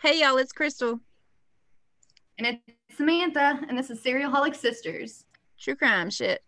Hey 0.00 0.20
y'all, 0.20 0.36
it's 0.38 0.52
Crystal. 0.52 1.00
And 2.38 2.46
it's 2.46 2.96
Samantha, 2.96 3.58
and 3.68 3.76
this 3.76 3.90
is 3.90 4.00
Serial 4.00 4.30
Holic 4.30 4.54
Sisters. 4.54 5.24
True 5.58 5.74
crime 5.74 6.08
shit. 6.08 6.40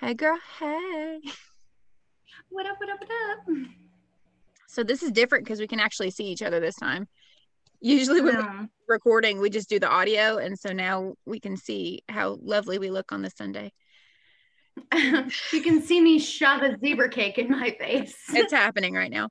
Hey 0.00 0.14
girl, 0.14 0.38
hey. 0.58 1.20
What 2.48 2.64
up, 2.64 2.76
what 2.80 2.88
up, 2.88 2.98
what 2.98 3.10
up? 3.10 3.66
So 4.68 4.82
this 4.82 5.02
is 5.02 5.10
different 5.10 5.44
because 5.44 5.60
we 5.60 5.66
can 5.66 5.80
actually 5.80 6.10
see 6.10 6.24
each 6.24 6.40
other 6.40 6.58
this 6.58 6.76
time. 6.76 7.08
Usually 7.82 8.22
when 8.22 8.36
Yeah. 8.36 8.60
we're 8.60 8.62
oh. 8.62 8.68
recording, 8.88 9.38
we 9.38 9.50
just 9.50 9.68
do 9.68 9.78
the 9.78 9.90
audio, 9.90 10.38
and 10.38 10.58
so 10.58 10.72
now 10.72 11.12
we 11.26 11.38
can 11.38 11.58
see 11.58 12.04
how 12.08 12.38
lovely 12.40 12.78
we 12.78 12.90
look 12.90 13.12
on 13.12 13.20
this 13.20 13.34
Sunday. 13.36 13.70
you 14.94 15.60
can 15.62 15.82
see 15.82 16.00
me 16.00 16.18
shove 16.18 16.62
a 16.62 16.78
zebra 16.78 17.10
cake 17.10 17.36
in 17.36 17.50
my 17.50 17.76
face. 17.78 18.16
It's 18.32 18.52
happening 18.52 18.94
right 18.94 19.10
now. 19.10 19.28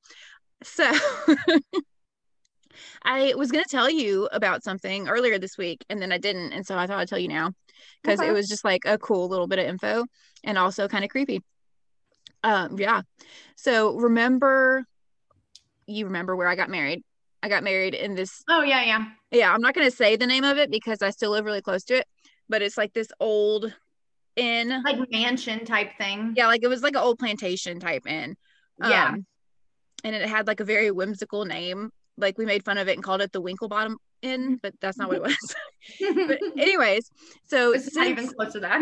So 0.61 0.91
I 3.03 3.33
was 3.35 3.51
gonna 3.51 3.63
tell 3.69 3.89
you 3.89 4.27
about 4.31 4.63
something 4.63 5.07
earlier 5.07 5.37
this 5.39 5.57
week, 5.57 5.85
and 5.89 6.01
then 6.01 6.11
I 6.11 6.17
didn't, 6.17 6.53
and 6.53 6.65
so 6.65 6.77
I 6.77 6.87
thought 6.87 6.99
I'd 6.99 7.07
tell 7.07 7.19
you 7.19 7.27
now 7.27 7.51
because 8.01 8.19
Okay. 8.19 8.29
it 8.29 8.33
was 8.33 8.47
just 8.47 8.63
like 8.63 8.81
a 8.85 8.97
cool 8.97 9.27
little 9.27 9.47
bit 9.47 9.59
of 9.59 9.65
info 9.65 10.05
and 10.43 10.57
also 10.57 10.87
kind 10.87 11.03
of 11.03 11.09
creepy. 11.09 11.41
Um, 12.43 12.77
yeah. 12.79 13.01
So 13.55 13.95
remember, 13.95 14.85
you 15.87 16.05
remember 16.05 16.35
where 16.35 16.47
I 16.47 16.55
got 16.55 16.69
married? 16.69 17.03
I 17.41 17.49
got 17.49 17.63
married 17.63 17.93
in 17.93 18.15
this. 18.15 18.43
oh, 18.49 18.63
yeah, 18.63 18.83
yeah. 18.83 19.05
Yeah, 19.31 19.53
I'm 19.53 19.61
not 19.61 19.73
gonna 19.73 19.91
say 19.91 20.15
the 20.15 20.27
name 20.27 20.43
of 20.43 20.57
it 20.57 20.71
because 20.71 21.01
I 21.01 21.09
still 21.09 21.31
live 21.31 21.45
really 21.45 21.61
close 21.61 21.83
to 21.85 21.97
it, 21.97 22.07
but 22.49 22.61
it's 22.61 22.77
like 22.77 22.93
this 22.93 23.09
old 23.19 23.73
inn. 24.35 24.69
Like 24.83 24.97
mansion 25.11 25.65
type 25.65 25.91
thing. 25.97 26.33
Yeah, 26.35 26.47
like 26.47 26.63
it 26.63 26.67
was 26.67 26.81
like 26.81 26.95
an 26.95 27.01
old 27.01 27.19
plantation 27.19 27.79
type 27.79 28.03
inn. 28.07 28.35
Yeah. 28.79 29.09
Um, 29.09 29.25
and 30.03 30.15
it 30.15 30.27
had 30.27 30.47
like 30.47 30.59
a 30.59 30.65
very 30.65 30.91
whimsical 30.91 31.45
name. 31.45 31.91
Like 32.17 32.37
we 32.37 32.45
made 32.45 32.63
fun 32.63 32.77
of 32.77 32.87
it 32.87 32.93
and 32.93 33.03
called 33.03 33.21
it 33.21 33.31
the 33.31 33.41
Winkle 33.41 33.67
Bottom 33.67 33.97
Inn, 34.21 34.41
mm-hmm. 34.41 34.53
but 34.61 34.73
that's 34.81 34.97
not 34.97 35.09
what 35.09 35.17
it 35.17 35.23
mm-hmm. 35.23 36.15
was. 36.15 36.27
but 36.53 36.61
anyways, 36.61 37.09
so 37.45 37.73
it's 37.73 37.95
not 37.95 38.07
even 38.07 38.27
close 38.27 38.53
to 38.53 38.59
that. 38.61 38.79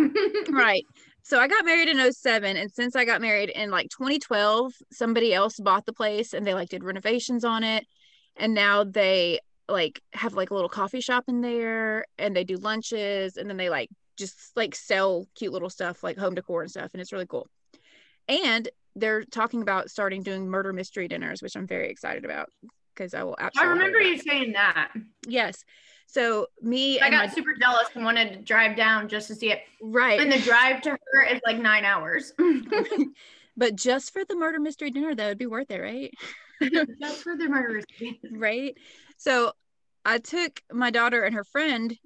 right. 0.49 0.85
So 1.23 1.39
I 1.39 1.47
got 1.47 1.65
married 1.65 1.87
in 1.87 2.11
07 2.11 2.57
and 2.57 2.69
since 2.71 2.95
I 2.95 3.05
got 3.05 3.21
married 3.21 3.49
in 3.49 3.71
like 3.71 3.89
2012, 3.89 4.73
somebody 4.91 5.33
else 5.33 5.57
bought 5.57 5.85
the 5.85 5.93
place 5.93 6.33
and 6.33 6.45
they 6.45 6.53
like 6.53 6.69
did 6.69 6.83
renovations 6.83 7.45
on 7.45 7.63
it 7.63 7.87
and 8.35 8.53
now 8.53 8.83
they 8.83 9.39
like 9.69 10.01
have 10.11 10.33
like 10.33 10.51
a 10.51 10.53
little 10.53 10.69
coffee 10.69 10.99
shop 10.99 11.23
in 11.29 11.39
there 11.39 12.05
and 12.17 12.35
they 12.35 12.43
do 12.43 12.57
lunches 12.57 13.37
and 13.37 13.49
then 13.49 13.55
they 13.55 13.69
like 13.69 13.89
just 14.17 14.51
like 14.57 14.75
sell 14.75 15.25
cute 15.35 15.53
little 15.53 15.69
stuff 15.69 16.03
like 16.03 16.17
home 16.17 16.35
decor 16.35 16.61
and 16.61 16.71
stuff 16.71 16.91
and 16.93 17.01
it's 17.01 17.13
really 17.13 17.25
cool. 17.25 17.47
And 18.27 18.67
they're 18.95 19.23
talking 19.23 19.61
about 19.61 19.89
starting 19.89 20.23
doing 20.23 20.47
murder 20.47 20.73
mystery 20.73 21.07
dinners, 21.07 21.41
which 21.41 21.55
I'm 21.55 21.67
very 21.67 21.89
excited 21.89 22.25
about 22.25 22.49
because 22.95 23.13
I 23.13 23.23
will 23.23 23.35
absolutely. 23.39 23.69
I 23.69 23.73
remember 23.73 23.99
you 23.99 24.17
saying 24.17 24.53
that. 24.53 24.91
Yes. 25.27 25.63
So 26.07 26.47
me 26.61 26.99
I 26.99 27.09
got 27.09 27.27
my 27.27 27.33
super 27.33 27.55
jealous 27.59 27.87
and 27.95 28.03
wanted 28.05 28.33
to 28.33 28.39
drive 28.41 28.77
down 28.77 29.07
just 29.07 29.27
to 29.29 29.35
see 29.35 29.51
it. 29.51 29.61
right 29.81 30.19
And 30.19 30.31
the 30.31 30.39
drive 30.39 30.81
to 30.83 30.91
her 30.91 31.23
is 31.23 31.41
like 31.45 31.57
nine 31.57 31.85
hours. 31.85 32.33
but 33.57 33.75
just 33.75 34.13
for 34.13 34.23
the 34.25 34.35
murder 34.35 34.59
mystery 34.59 34.91
dinner 34.91 35.15
that 35.15 35.27
would 35.27 35.37
be 35.37 35.47
worth 35.47 35.71
it, 35.71 35.79
right? 35.79 36.13
Just 36.99 37.23
for 37.23 37.35
the 37.35 37.49
murderers. 37.49 37.83
right 38.31 38.77
so 39.17 39.51
i 40.05 40.17
took 40.17 40.61
my 40.71 40.91
daughter 40.91 41.23
and 41.23 41.35
her 41.35 41.43
friend 41.43 41.97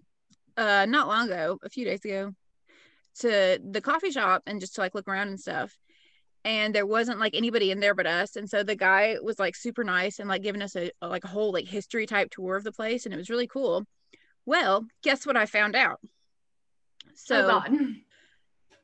uh 0.55 0.85
not 0.87 1.07
long 1.07 1.27
ago 1.27 1.59
a 1.63 1.69
few 1.69 1.85
days 1.85 2.03
ago 2.03 2.31
to 3.19 3.59
the 3.71 3.81
coffee 3.81 4.09
shop 4.11 4.41
and 4.47 4.59
just 4.59 4.75
to 4.75 4.81
like 4.81 4.95
look 4.95 5.07
around 5.07 5.27
and 5.27 5.39
stuff 5.39 5.77
and 6.47 6.73
there 6.73 6.85
wasn't 6.85 7.19
like 7.19 7.35
anybody 7.35 7.69
in 7.69 7.79
there 7.79 7.93
but 7.93 8.07
us 8.07 8.35
and 8.35 8.49
so 8.49 8.63
the 8.63 8.75
guy 8.75 9.17
was 9.21 9.37
like 9.37 9.55
super 9.55 9.83
nice 9.83 10.17
and 10.17 10.27
like 10.27 10.41
giving 10.41 10.63
us 10.63 10.75
a, 10.75 10.89
a 11.01 11.07
like 11.07 11.23
a 11.23 11.27
whole 11.27 11.53
like 11.53 11.67
history 11.67 12.07
type 12.07 12.31
tour 12.31 12.55
of 12.55 12.63
the 12.63 12.71
place 12.71 13.05
and 13.05 13.13
it 13.13 13.17
was 13.17 13.29
really 13.29 13.47
cool 13.47 13.85
well 14.45 14.85
guess 15.03 15.27
what 15.27 15.37
i 15.37 15.45
found 15.45 15.75
out 15.75 15.99
so 17.13 17.61
oh, 17.63 17.75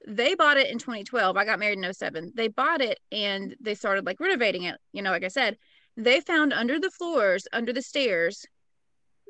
they 0.07 0.35
bought 0.35 0.57
it 0.57 0.69
in 0.69 0.79
2012. 0.79 1.37
I 1.37 1.45
got 1.45 1.59
married 1.59 1.79
in 1.83 1.93
07. 1.93 2.33
They 2.35 2.47
bought 2.47 2.81
it 2.81 2.99
and 3.11 3.55
they 3.59 3.75
started 3.75 4.05
like 4.05 4.19
renovating 4.19 4.63
it. 4.63 4.75
You 4.91 5.01
know, 5.01 5.11
like 5.11 5.23
I 5.23 5.29
said, 5.29 5.57
they 5.95 6.19
found 6.19 6.53
under 6.53 6.79
the 6.79 6.91
floors, 6.91 7.47
under 7.53 7.71
the 7.71 7.81
stairs, 7.81 8.45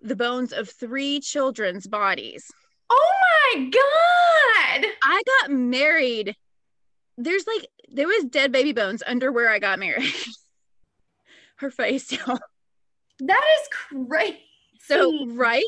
the 0.02 0.16
bones 0.16 0.54
of 0.54 0.70
three 0.70 1.20
children's 1.20 1.88
bodies. 1.88 2.50
Oh, 2.90 3.14
my 3.54 3.64
God. 3.66 4.90
I 5.04 5.22
got 5.42 5.52
married. 5.52 6.36
There's 7.18 7.46
like, 7.46 7.68
there 7.94 8.08
was 8.08 8.26
dead 8.26 8.52
baby 8.52 8.74
bones 8.74 9.02
under 9.06 9.32
where 9.32 9.50
I 9.50 9.60
got 9.60 9.80
married. 9.80 10.12
Her 11.58 11.70
face, 11.72 12.12
y'all. 12.12 12.40
That 13.20 13.44
is 13.62 13.68
crazy. 14.08 14.40
So, 14.80 15.28
right. 15.28 15.64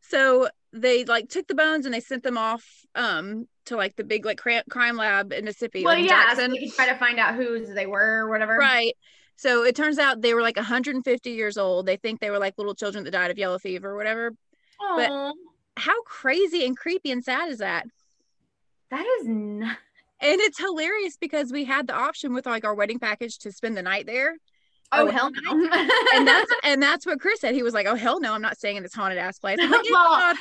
So 0.00 0.48
they 0.72 1.04
like 1.04 1.28
took 1.28 1.46
the 1.46 1.54
bones 1.54 1.84
and 1.84 1.94
they 1.94 2.00
sent 2.00 2.22
them 2.22 2.38
off 2.38 2.64
um 2.94 3.46
to 3.66 3.76
like 3.76 3.96
the 3.96 4.04
big 4.04 4.24
like 4.24 4.38
cri- 4.38 4.62
crime 4.70 4.96
lab 4.96 5.32
in 5.32 5.44
Mississippi. 5.44 5.84
well, 5.84 5.94
like 5.98 6.08
yeah, 6.08 6.26
Jackson. 6.26 6.52
so 6.52 6.56
you 6.60 6.70
try 6.70 6.86
to 6.86 6.96
find 6.96 7.18
out 7.18 7.34
whose 7.34 7.68
they 7.74 7.86
were 7.86 8.24
or 8.24 8.30
whatever. 8.30 8.56
Right. 8.56 8.94
So 9.36 9.64
it 9.64 9.74
turns 9.76 9.98
out 9.98 10.22
they 10.22 10.32
were 10.32 10.42
like 10.42 10.56
150 10.56 11.30
years 11.30 11.58
old. 11.58 11.84
They 11.86 11.96
think 11.96 12.20
they 12.20 12.30
were 12.30 12.38
like 12.38 12.54
little 12.56 12.74
children 12.74 13.04
that 13.04 13.10
died 13.10 13.30
of 13.30 13.36
yellow 13.38 13.58
fever 13.58 13.90
or 13.90 13.96
whatever. 13.96 14.32
But- 14.78 15.32
How 15.76 16.02
crazy 16.04 16.64
and 16.64 16.76
creepy 16.76 17.10
and 17.10 17.22
sad 17.24 17.50
is 17.50 17.58
that? 17.58 17.84
that 18.90 19.04
is 19.20 19.26
not. 19.26 19.76
And 20.20 20.40
it's 20.40 20.58
hilarious 20.58 21.16
because 21.16 21.52
we 21.52 21.64
had 21.64 21.86
the 21.86 21.94
option 21.94 22.32
with 22.34 22.46
like 22.46 22.64
our 22.64 22.74
wedding 22.74 22.98
package 22.98 23.38
to 23.40 23.52
spend 23.52 23.76
the 23.76 23.82
night 23.82 24.06
there. 24.06 24.36
Oh, 24.92 25.08
Oh, 25.08 25.10
hell 25.10 25.30
no. 25.32 25.68
And 26.14 26.26
that's 26.28 26.50
and 26.62 26.80
that's 26.82 27.04
what 27.04 27.18
Chris 27.20 27.40
said. 27.40 27.54
He 27.56 27.64
was 27.64 27.74
like, 27.74 27.86
"Oh 27.86 27.96
hell 27.96 28.20
no, 28.20 28.32
I'm 28.32 28.40
not 28.40 28.56
staying 28.56 28.76
in 28.76 28.84
this 28.84 28.94
haunted 28.94 29.18
ass 29.18 29.38
place." 29.38 29.58
Like, 29.58 29.68
"Yeah, 29.84 29.90
Well, 29.90 30.08
God." 30.20 30.36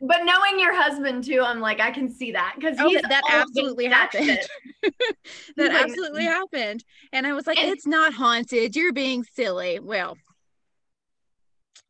but 0.00 0.24
knowing 0.24 0.58
your 0.58 0.74
husband 0.74 1.22
too, 1.22 1.40
I'm 1.42 1.60
like, 1.60 1.78
I 1.80 1.92
can 1.92 2.10
see 2.10 2.32
that 2.32 2.54
because 2.56 2.76
Oh, 2.80 2.92
that, 2.92 3.04
that 3.08 3.22
absolutely 3.30 3.86
happened. 3.86 4.40
that 5.56 5.70
absolutely 5.70 6.24
happened. 6.24 6.84
And 7.12 7.24
I 7.26 7.32
was 7.34 7.46
like, 7.46 7.56
And- 7.58 7.70
"It's 7.70 7.86
not 7.86 8.12
haunted. 8.12 8.74
You're 8.74 8.92
being 8.92 9.22
silly." 9.32 9.78
Well, 9.78 10.16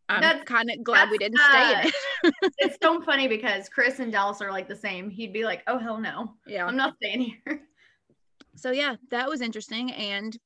I'm 0.08 0.20
That's- 0.20 0.44
kind 0.44 0.70
of 0.70 0.82
glad 0.84 1.08
we 1.10 1.18
didn't 1.18 1.38
stay 1.38 1.72
in 1.72 1.78
uh, 1.78 1.82
it. 1.84 2.34
It's 2.58 2.76
so 2.82 3.00
funny 3.04 3.26
because 3.28 3.68
Chris 3.68 4.00
and 4.00 4.12
Dallas 4.12 4.40
are 4.42 4.50
like 4.50 4.68
the 4.68 4.76
same. 4.76 5.08
He'd 5.10 5.32
be 5.32 5.44
like, 5.44 5.62
"Oh 5.66 5.78
hell 5.78 5.98
no, 5.98 6.34
yeah. 6.46 6.66
I'm 6.66 6.76
not 6.76 6.96
staying 6.96 7.20
here." 7.46 7.60
so 8.56 8.70
yeah 8.70 8.94
that 9.10 9.28
was 9.28 9.40
interesting 9.40 9.90
and 9.92 10.38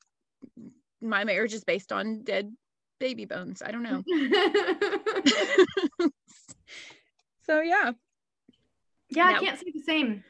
my 1.03 1.25
marriage 1.25 1.53
is 1.53 1.63
based 1.63 1.93
on 1.93 2.23
dead 2.25 2.51
baby 2.99 3.27
bones 3.27 3.61
i 3.61 3.71
don't 3.71 3.83
know 3.83 4.03
so 7.47 7.61
yeah 7.61 7.93
yeah, 9.11 9.25
Now- 9.31 9.37
I 9.37 9.41
can't 9.41 9.59
say 9.59 9.71
the 9.75 9.83
same. 9.83 10.23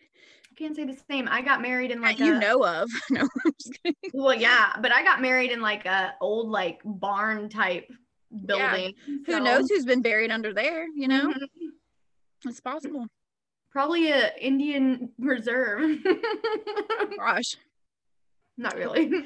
I 0.00 0.54
can't 0.56 0.76
say 0.76 0.84
the 0.84 0.96
same. 1.10 1.26
I 1.28 1.42
got 1.42 1.60
married 1.60 1.90
in 1.90 2.00
like 2.00 2.18
that 2.18 2.24
you 2.26 2.36
a- 2.36 2.38
know 2.38 2.64
of 2.64 2.88
no 3.10 3.22
I'm 3.22 3.52
just 3.60 3.76
kidding. 3.82 3.96
Well, 4.12 4.34
yeah, 4.34 4.72
but 4.80 4.92
I 4.92 5.02
got 5.02 5.20
married 5.20 5.50
in 5.50 5.60
like 5.60 5.84
a 5.84 6.14
old 6.20 6.48
like 6.48 6.80
barn 6.84 7.48
type 7.48 7.90
building. 8.46 8.94
who 9.26 9.32
so- 9.32 9.38
knows 9.38 9.68
who's 9.70 9.84
been 9.84 10.02
buried 10.02 10.30
under 10.30 10.52
there 10.52 10.86
you 10.94 11.08
know 11.08 11.28
Mhm. 11.28 11.48
it's 12.46 12.60
possible 12.60 13.06
Probably 13.70 14.08
a 14.12 14.30
Indian 14.38 15.10
reserve. 15.18 15.98
gosh 17.18 17.56
Not 18.56 18.76
really. 18.76 19.24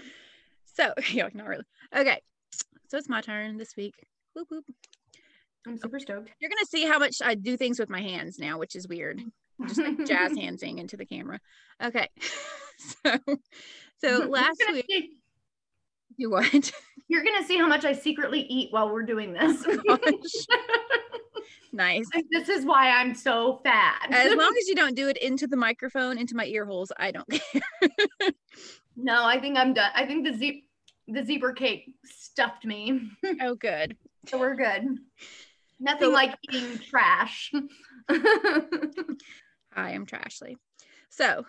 so 0.74 0.92
yeah 1.12 1.28
not 1.34 1.46
really 1.48 1.64
okay 1.94 2.20
so 2.88 2.96
it's 2.98 3.08
my 3.08 3.20
turn 3.20 3.56
this 3.58 3.76
week 3.76 3.94
Whoop, 4.34 4.48
whoop. 4.50 4.64
I'm 5.66 5.76
super 5.76 5.98
stoked. 5.98 6.30
you're 6.40 6.48
gonna 6.50 6.64
see 6.66 6.86
how 6.86 6.98
much 6.98 7.16
i 7.22 7.34
do 7.34 7.56
things 7.56 7.78
with 7.78 7.90
my 7.90 8.00
hands 8.00 8.38
now 8.38 8.58
which 8.58 8.74
is 8.76 8.88
weird 8.88 9.20
just 9.66 9.80
like 9.80 10.06
jazz 10.06 10.34
hand 10.38 10.58
sing 10.60 10.78
into 10.78 10.96
the 10.96 11.04
camera 11.04 11.40
okay 11.82 12.08
so 13.04 13.16
so 13.98 14.26
last 14.28 14.62
week 14.72 15.10
you 16.16 16.30
what 16.30 16.72
You're 17.08 17.24
gonna 17.24 17.44
see 17.44 17.56
how 17.56 17.66
much 17.66 17.84
I 17.84 17.92
secretly 17.92 18.40
eat 18.42 18.70
while 18.72 18.90
we're 18.90 19.02
doing 19.02 19.32
this. 19.32 19.64
Oh, 19.88 19.98
nice 21.72 22.06
this 22.30 22.48
is 22.48 22.64
why 22.64 22.88
I'm 22.90 23.14
so 23.14 23.60
fat. 23.62 24.06
as 24.10 24.34
long 24.34 24.52
as 24.58 24.68
you 24.68 24.74
don't 24.74 24.94
do 24.96 25.08
it 25.08 25.16
into 25.18 25.46
the 25.46 25.56
microphone 25.56 26.16
into 26.18 26.34
my 26.34 26.46
ear 26.46 26.64
holes 26.64 26.90
i 26.98 27.10
don't 27.10 27.28
care 27.28 27.62
no, 28.96 29.24
I 29.24 29.38
think 29.38 29.56
I'm 29.56 29.74
done. 29.74 29.90
I 29.94 30.04
think 30.06 30.26
the 30.26 30.32
ze- 30.36 30.64
the 31.06 31.24
zebra 31.24 31.54
cake 31.54 31.92
stuffed 32.04 32.64
me, 32.64 33.10
oh 33.42 33.54
good 33.54 33.96
so 34.26 34.38
we're 34.38 34.56
good. 34.56 34.98
Nothing 35.78 36.08
So- 36.08 36.12
like 36.12 36.34
eating 36.50 36.78
trash. 36.78 37.52
Hi, 38.10 38.20
i 39.76 39.90
am 39.92 40.04
trashly 40.06 40.56
so 41.10 41.44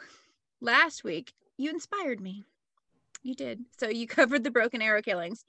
last 0.62 1.04
week 1.04 1.34
you 1.58 1.70
inspired 1.72 2.20
me 2.22 2.46
you 3.24 3.36
did 3.36 3.62
so 3.78 3.88
you 3.88 4.08
covered 4.20 4.44
the 4.44 4.52
broken 4.52 4.82
arrow 4.82 5.02
killings 5.02 5.44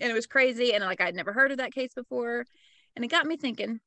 and 0.00 0.10
it 0.10 0.14
was 0.14 0.26
crazy 0.26 0.72
and 0.74 0.84
like 0.84 1.00
i'd 1.00 1.14
never 1.14 1.32
heard 1.32 1.50
of 1.50 1.58
that 1.58 1.72
case 1.72 1.94
before 1.94 2.44
and 2.96 3.04
it 3.04 3.08
got 3.08 3.26
me 3.26 3.36
thinking 3.36 3.80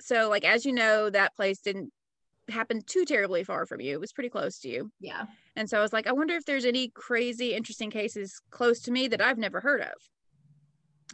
so 0.00 0.28
like 0.28 0.44
as 0.44 0.64
you 0.64 0.72
know 0.72 1.10
that 1.10 1.34
place 1.34 1.60
didn't 1.60 1.92
happen 2.48 2.80
too 2.86 3.04
terribly 3.04 3.44
far 3.44 3.66
from 3.66 3.80
you 3.80 3.92
it 3.92 4.00
was 4.00 4.12
pretty 4.12 4.30
close 4.30 4.58
to 4.58 4.68
you 4.68 4.90
yeah. 5.00 5.26
And 5.58 5.68
so 5.68 5.76
I 5.76 5.82
was 5.82 5.92
like, 5.92 6.06
I 6.06 6.12
wonder 6.12 6.34
if 6.34 6.44
there's 6.44 6.64
any 6.64 6.86
crazy, 6.86 7.52
interesting 7.52 7.90
cases 7.90 8.40
close 8.50 8.78
to 8.82 8.92
me 8.92 9.08
that 9.08 9.20
I've 9.20 9.38
never 9.38 9.58
heard 9.58 9.80
of. 9.80 9.94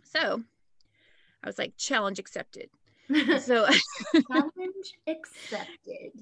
So 0.05 0.43
I 1.43 1.47
was 1.47 1.59
like, 1.59 1.73
challenge 1.79 2.19
accepted. 2.19 2.69
So 3.41 3.67
Challenge 4.31 4.95
accepted. 5.09 6.13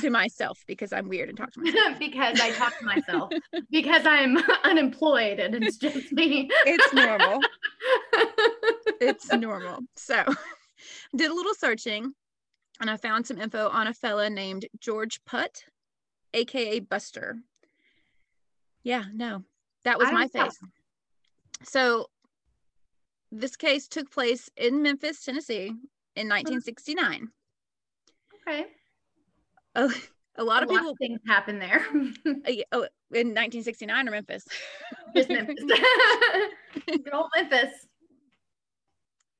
To 0.00 0.10
myself 0.10 0.64
because 0.66 0.92
I'm 0.92 1.08
weird 1.08 1.28
and 1.28 1.36
talk 1.36 1.52
to 1.52 1.60
myself. 1.60 1.98
because 1.98 2.40
I 2.40 2.50
talk 2.52 2.78
to 2.78 2.84
myself. 2.84 3.32
because 3.70 4.06
I'm 4.06 4.38
unemployed 4.64 5.38
and 5.38 5.54
it's 5.62 5.76
just 5.76 6.12
me. 6.12 6.48
It's 6.66 6.92
normal. 6.92 7.40
It's 9.00 9.32
normal. 9.32 9.80
So 9.96 10.24
did 11.16 11.28
a 11.28 11.34
little 11.34 11.54
searching 11.54 12.12
and 12.80 12.88
I 12.88 12.96
found 12.96 13.26
some 13.26 13.40
info 13.40 13.68
on 13.68 13.88
a 13.88 13.94
fella 13.94 14.30
named 14.30 14.66
George 14.78 15.20
Putt, 15.24 15.64
aka 16.32 16.78
Buster. 16.78 17.38
Yeah, 18.84 19.04
no, 19.12 19.42
that 19.84 19.98
was 19.98 20.08
I 20.08 20.12
my 20.12 20.28
face. 20.28 20.56
So 21.64 22.06
this 23.32 23.56
case 23.56 23.88
took 23.88 24.08
place 24.12 24.48
in 24.56 24.82
Memphis, 24.82 25.24
Tennessee 25.24 25.74
in 26.14 26.30
uh-huh. 26.30 26.42
1969. 26.42 27.28
okay. 28.46 28.66
A, 29.74 29.88
a 30.36 30.44
lot 30.44 30.62
of 30.62 30.68
lot 30.70 30.78
people 30.78 30.90
of 30.90 30.98
things 30.98 31.20
happen 31.26 31.58
there. 31.58 31.84
uh, 32.26 32.62
oh, 32.72 32.86
in 33.10 33.28
1969 33.28 34.08
or 34.08 34.10
Memphis. 34.10 34.44
just 35.16 35.28
Memphis. 35.28 35.56
Good 36.86 37.12
old 37.12 37.30
Memphis. 37.36 37.86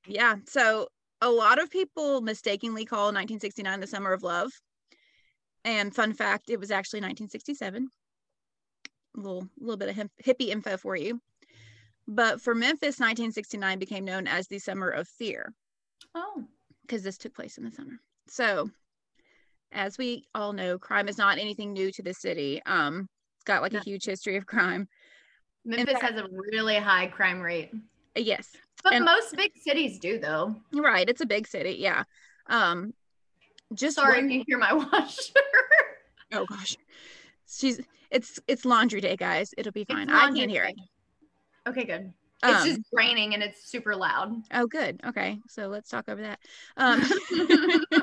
yeah, 0.07 0.37
so 0.47 0.89
a 1.21 1.31
lot 1.31 1.61
of 1.63 1.71
people 1.71 2.21
mistakenly 2.21 2.85
call 2.85 3.07
1969 3.07 3.81
the 3.81 3.87
summer 3.87 4.13
of 4.13 4.23
love. 4.23 4.51
And 5.65 5.95
fun 5.95 6.13
fact, 6.13 6.51
it 6.51 6.59
was 6.59 6.73
actually 6.73 6.99
1967. 6.99 7.89
A 9.17 9.21
little, 9.21 9.49
little 9.61 9.77
bit 9.77 9.91
of 9.91 9.95
hip, 9.95 10.11
hippie 10.25 10.49
info 10.49 10.77
for 10.77 10.97
you. 10.97 11.21
But 12.09 12.41
for 12.41 12.55
Memphis, 12.55 12.99
1969 12.99 13.79
became 13.79 14.05
known 14.05 14.27
as 14.27 14.49
the 14.49 14.59
summer 14.59 14.89
of 14.89 15.07
fear 15.07 15.55
Oh. 16.15 16.45
because 16.83 17.03
this 17.05 17.17
took 17.17 17.33
place 17.35 17.59
in 17.59 17.65
the 17.65 17.71
summer. 17.71 18.01
So, 18.27 18.71
as 19.73 19.99
we 19.99 20.25
all 20.35 20.53
know, 20.53 20.79
crime 20.79 21.09
is 21.09 21.19
not 21.19 21.39
anything 21.39 21.73
new 21.73 21.91
to 21.93 22.03
the 22.03 22.15
city. 22.15 22.61
Um, 22.67 23.09
it's 23.37 23.45
got 23.45 23.63
like 23.63 23.75
a 23.75 23.81
huge 23.81 24.05
history 24.05 24.37
of 24.37 24.47
crime. 24.47 24.89
Memphis 25.65 25.95
fact- 25.99 26.05
has 26.15 26.21
a 26.21 26.29
really 26.53 26.77
high 26.77 27.07
crime 27.07 27.41
rate. 27.41 27.73
Yes, 28.15 28.57
But 28.85 28.95
And- 28.95 29.05
most 29.05 29.35
big 29.37 29.53
cities 29.59 29.99
do 29.99 30.19
though. 30.19 30.57
right. 30.73 31.09
It's 31.09 31.21
a 31.21 31.27
big 31.27 31.47
city. 31.47 31.77
Yeah. 31.79 32.03
Um, 32.49 32.93
just 33.75 33.97
Sorry 33.97 34.17
one- 34.19 34.27
if 34.27 34.33
you 34.33 34.45
hear 34.47 34.59
my 34.59 34.73
washer. 34.93 35.33
Oh 36.33 36.45
gosh. 36.47 36.77
She's 37.49 37.81
it's 38.11 38.39
it's 38.47 38.65
laundry 38.65 39.01
day, 39.01 39.17
guys. 39.17 39.55
It'll 39.57 39.73
be 39.73 39.85
fine. 39.85 40.11
I 40.11 40.31
can't 40.33 40.51
hear 40.51 40.65
day. 40.67 40.75
it. 40.77 41.71
Okay, 41.71 41.85
good. 41.85 42.13
It's 42.45 42.61
Um, 42.63 42.67
just 42.69 42.81
raining 42.93 43.35
and 43.35 43.43
it's 43.43 43.65
super 43.71 43.95
loud. 43.95 44.35
oh 44.53 44.67
good. 44.67 45.01
Okay. 45.07 45.39
So 45.49 45.69
let's 45.69 45.89
talk 45.89 46.09
over 46.09 46.21
that. 46.23 46.41
Um 46.77 47.03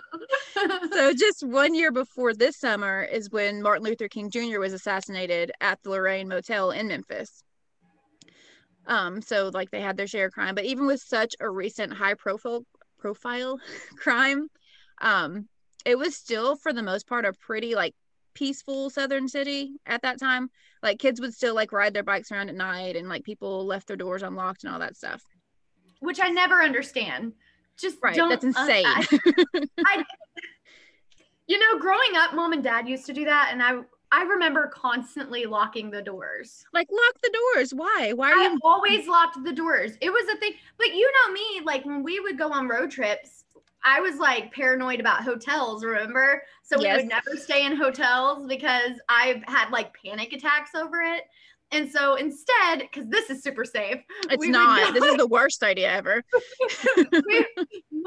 so 0.91 1.13
just 1.13 1.43
one 1.43 1.73
year 1.73 1.91
before 1.91 2.33
this 2.33 2.57
summer 2.57 3.03
is 3.03 3.29
when 3.29 3.61
Martin 3.61 3.83
Luther 3.83 4.07
King 4.07 4.29
Jr. 4.29 4.59
was 4.59 4.73
assassinated 4.73 5.51
at 5.61 5.81
the 5.83 5.89
Lorraine 5.89 6.27
Motel 6.27 6.71
in 6.71 6.87
Memphis. 6.87 7.43
Um, 8.87 9.21
so 9.21 9.51
like 9.53 9.69
they 9.71 9.81
had 9.81 9.97
their 9.97 10.07
share 10.07 10.27
of 10.27 10.33
crime, 10.33 10.55
but 10.55 10.65
even 10.65 10.87
with 10.87 11.01
such 11.01 11.35
a 11.39 11.49
recent 11.49 11.93
high 11.93 12.15
profile 12.15 12.63
profile 12.97 13.59
crime, 13.97 14.47
um, 15.01 15.47
it 15.85 15.97
was 15.97 16.15
still 16.15 16.55
for 16.55 16.73
the 16.73 16.83
most 16.83 17.07
part 17.07 17.25
a 17.25 17.33
pretty 17.33 17.75
like 17.75 17.93
peaceful 18.33 18.89
southern 18.89 19.27
city 19.27 19.73
at 19.85 20.01
that 20.01 20.19
time. 20.19 20.49
Like 20.81 20.99
kids 20.99 21.21
would 21.21 21.33
still 21.33 21.55
like 21.55 21.71
ride 21.71 21.93
their 21.93 22.03
bikes 22.03 22.31
around 22.31 22.49
at 22.49 22.55
night 22.55 22.95
and 22.95 23.07
like 23.07 23.23
people 23.23 23.65
left 23.65 23.87
their 23.87 23.97
doors 23.97 24.23
unlocked 24.23 24.63
and 24.63 24.73
all 24.73 24.79
that 24.79 24.97
stuff. 24.97 25.21
Which 25.99 26.19
I 26.21 26.29
never 26.29 26.63
understand. 26.63 27.33
Just 27.79 27.97
Right. 28.01 28.15
don't 28.15 28.29
That's 28.29 28.43
uh, 28.45 28.47
insane. 28.61 28.85
I- 28.85 29.07
I, 29.85 30.03
you 31.47 31.57
know, 31.59 31.79
growing 31.79 32.15
up, 32.15 32.33
mom 32.35 32.53
and 32.53 32.63
dad 32.63 32.87
used 32.87 33.05
to 33.07 33.13
do 33.13 33.25
that, 33.25 33.49
and 33.51 33.61
I 33.63 33.79
I 34.11 34.23
remember 34.23 34.67
constantly 34.73 35.45
locking 35.45 35.91
the 35.91 36.01
doors. 36.01 36.65
like 36.73 36.87
lock 36.91 37.21
the 37.21 37.31
doors. 37.55 37.73
Why? 37.73 38.11
Why 38.13 38.31
are 38.31 38.35
I 38.35 38.43
you 38.43 38.59
always 38.63 39.07
locked 39.07 39.43
the 39.43 39.53
doors. 39.53 39.91
It 40.01 40.09
was 40.09 40.27
a 40.33 40.37
thing. 40.39 40.53
But 40.77 40.95
you 40.95 41.09
know 41.11 41.33
me, 41.33 41.61
like 41.63 41.85
when 41.85 42.03
we 42.03 42.19
would 42.19 42.37
go 42.37 42.51
on 42.51 42.67
road 42.67 42.89
trips, 42.91 43.43
I 43.83 43.99
was 44.01 44.17
like 44.17 44.51
paranoid 44.51 44.99
about 44.99 45.23
hotels, 45.23 45.83
remember? 45.85 46.41
So 46.63 46.77
we 46.77 46.85
Yes. 46.85 46.97
would 46.97 47.07
never 47.07 47.35
stay 47.37 47.65
in 47.65 47.75
hotels 47.75 48.45
because 48.47 48.99
I've 49.07 49.43
had 49.47 49.69
like 49.71 49.95
panic 50.03 50.33
attacks 50.33 50.73
over 50.75 51.01
it. 51.01 51.23
And 51.71 51.91
so 51.91 52.15
instead, 52.15 52.79
because 52.79 53.07
this 53.09 53.29
is 53.29 53.43
super 53.43 53.63
safe, 53.63 54.01
it's 54.29 54.45
not. 54.47 54.93
go- 54.93 54.99
This 54.99 55.11
is 55.11 55.17
the 55.17 55.27
worst 55.37 55.61
idea 55.63 55.91
ever. 55.91 56.23
we, 57.27 57.45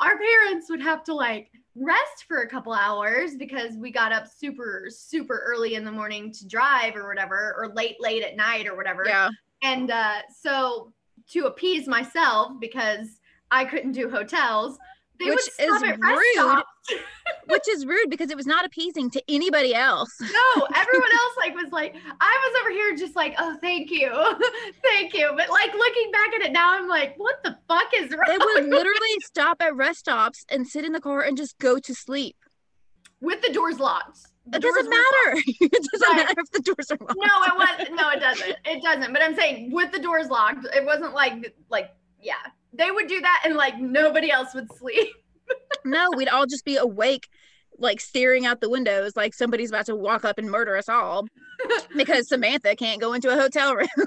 our 0.00 0.16
parents 0.18 0.70
would 0.70 0.80
have 0.80 1.02
to 1.04 1.14
like 1.14 1.50
rest 1.74 2.24
for 2.28 2.42
a 2.42 2.48
couple 2.48 2.72
hours 2.72 3.36
because 3.36 3.74
we 3.76 3.90
got 3.90 4.12
up 4.12 4.26
super 4.26 4.86
super 4.88 5.42
early 5.46 5.74
in 5.74 5.84
the 5.84 5.92
morning 5.92 6.32
to 6.32 6.46
drive 6.46 6.96
or 6.96 7.08
whatever 7.08 7.54
or 7.58 7.72
late 7.74 7.96
late 8.00 8.22
at 8.24 8.36
night 8.36 8.66
or 8.66 8.76
whatever 8.76 9.04
Yeah. 9.06 9.30
and 9.62 9.90
uh, 9.90 10.16
so 10.42 10.92
to 11.30 11.46
appease 11.46 11.86
myself 11.86 12.52
because 12.60 13.20
i 13.52 13.64
couldn't 13.64 13.92
do 13.92 14.10
hotels 14.10 14.78
Which 15.20 15.48
is 15.58 15.82
rude. 15.82 16.62
Which 17.46 17.68
is 17.68 17.84
rude 17.86 18.08
because 18.10 18.30
it 18.30 18.36
was 18.36 18.46
not 18.46 18.64
appeasing 18.64 19.10
to 19.10 19.22
anybody 19.28 19.74
else. 19.74 20.10
no 20.20 20.66
everyone 20.74 21.08
else 21.12 21.36
like 21.36 21.54
was 21.54 21.70
like 21.72 21.94
i 22.20 22.50
was 22.52 22.60
over 22.60 22.70
here 22.70 22.96
just 22.96 23.14
like 23.16 23.34
oh 23.38 23.56
thank 23.60 23.90
you 23.90 24.10
thank 24.82 25.12
you 25.14 25.30
but 25.36 25.48
like 25.50 25.72
looking 25.74 26.10
back 26.12 26.28
at 26.34 26.42
it 26.42 26.52
now 26.52 26.74
i'm 26.74 26.88
like 26.88 27.14
what 27.16 27.42
the 27.44 27.56
fuck 27.68 27.86
is 27.96 28.10
wrong 28.10 28.24
They 28.26 28.38
would 28.38 28.64
literally 28.70 29.20
stop 29.24 29.60
at 29.60 29.74
rest 29.76 30.00
stops 30.00 30.44
and 30.48 30.66
sit 30.66 30.84
in 30.84 30.92
the 30.92 31.00
car 31.00 31.22
and 31.22 31.36
just 31.36 31.58
go 31.58 31.78
to 31.78 31.94
sleep. 31.94 32.36
with 33.20 33.40
the 33.42 33.52
doors 33.52 33.78
locked 33.78 34.20
The 34.46 34.56
It 34.58 34.62
doesn't 34.62 34.88
matter. 34.90 35.42
It 35.60 35.88
doesn't 35.92 36.08
Right. 36.16 36.26
matter 36.26 36.40
if 36.40 36.50
the 36.50 36.62
doors 36.62 36.90
are 36.90 36.96
locked. 37.00 37.18
No, 37.18 37.42
it 37.44 37.56
wasn't. 37.56 37.96
No, 37.96 38.10
it 38.10 38.20
doesn't. 38.20 38.56
It 38.64 38.82
doesn't. 38.82 39.12
But 39.12 39.22
I'm 39.22 39.36
saying 39.36 39.70
with 39.70 39.92
the 39.92 39.98
doors 40.00 40.28
locked, 40.28 40.66
it 40.74 40.84
wasn't 40.84 41.12
like 41.14 41.54
like 41.68 41.90
yeah. 42.20 42.34
They 42.72 42.90
would 42.90 43.08
do 43.08 43.20
that 43.20 43.42
and 43.44 43.54
like 43.56 43.78
nobody 43.78 44.30
else 44.30 44.54
would 44.54 44.72
sleep. 44.76 45.08
No, 45.84 46.10
we'd 46.14 46.28
all 46.28 46.46
just 46.46 46.64
be 46.64 46.76
awake, 46.76 47.26
like 47.78 48.00
staring 48.00 48.44
out 48.46 48.60
the 48.60 48.68
windows, 48.68 49.16
like 49.16 49.34
somebody's 49.34 49.70
about 49.70 49.86
to 49.86 49.96
walk 49.96 50.24
up 50.24 50.38
and 50.38 50.48
murder 50.48 50.76
us 50.76 50.88
all 50.88 51.26
because 51.96 52.28
Samantha 52.28 52.74
can't 52.76 53.00
go 53.00 53.12
into 53.12 53.28
a 53.30 53.36
hotel 53.36 53.74
room. 53.74 53.88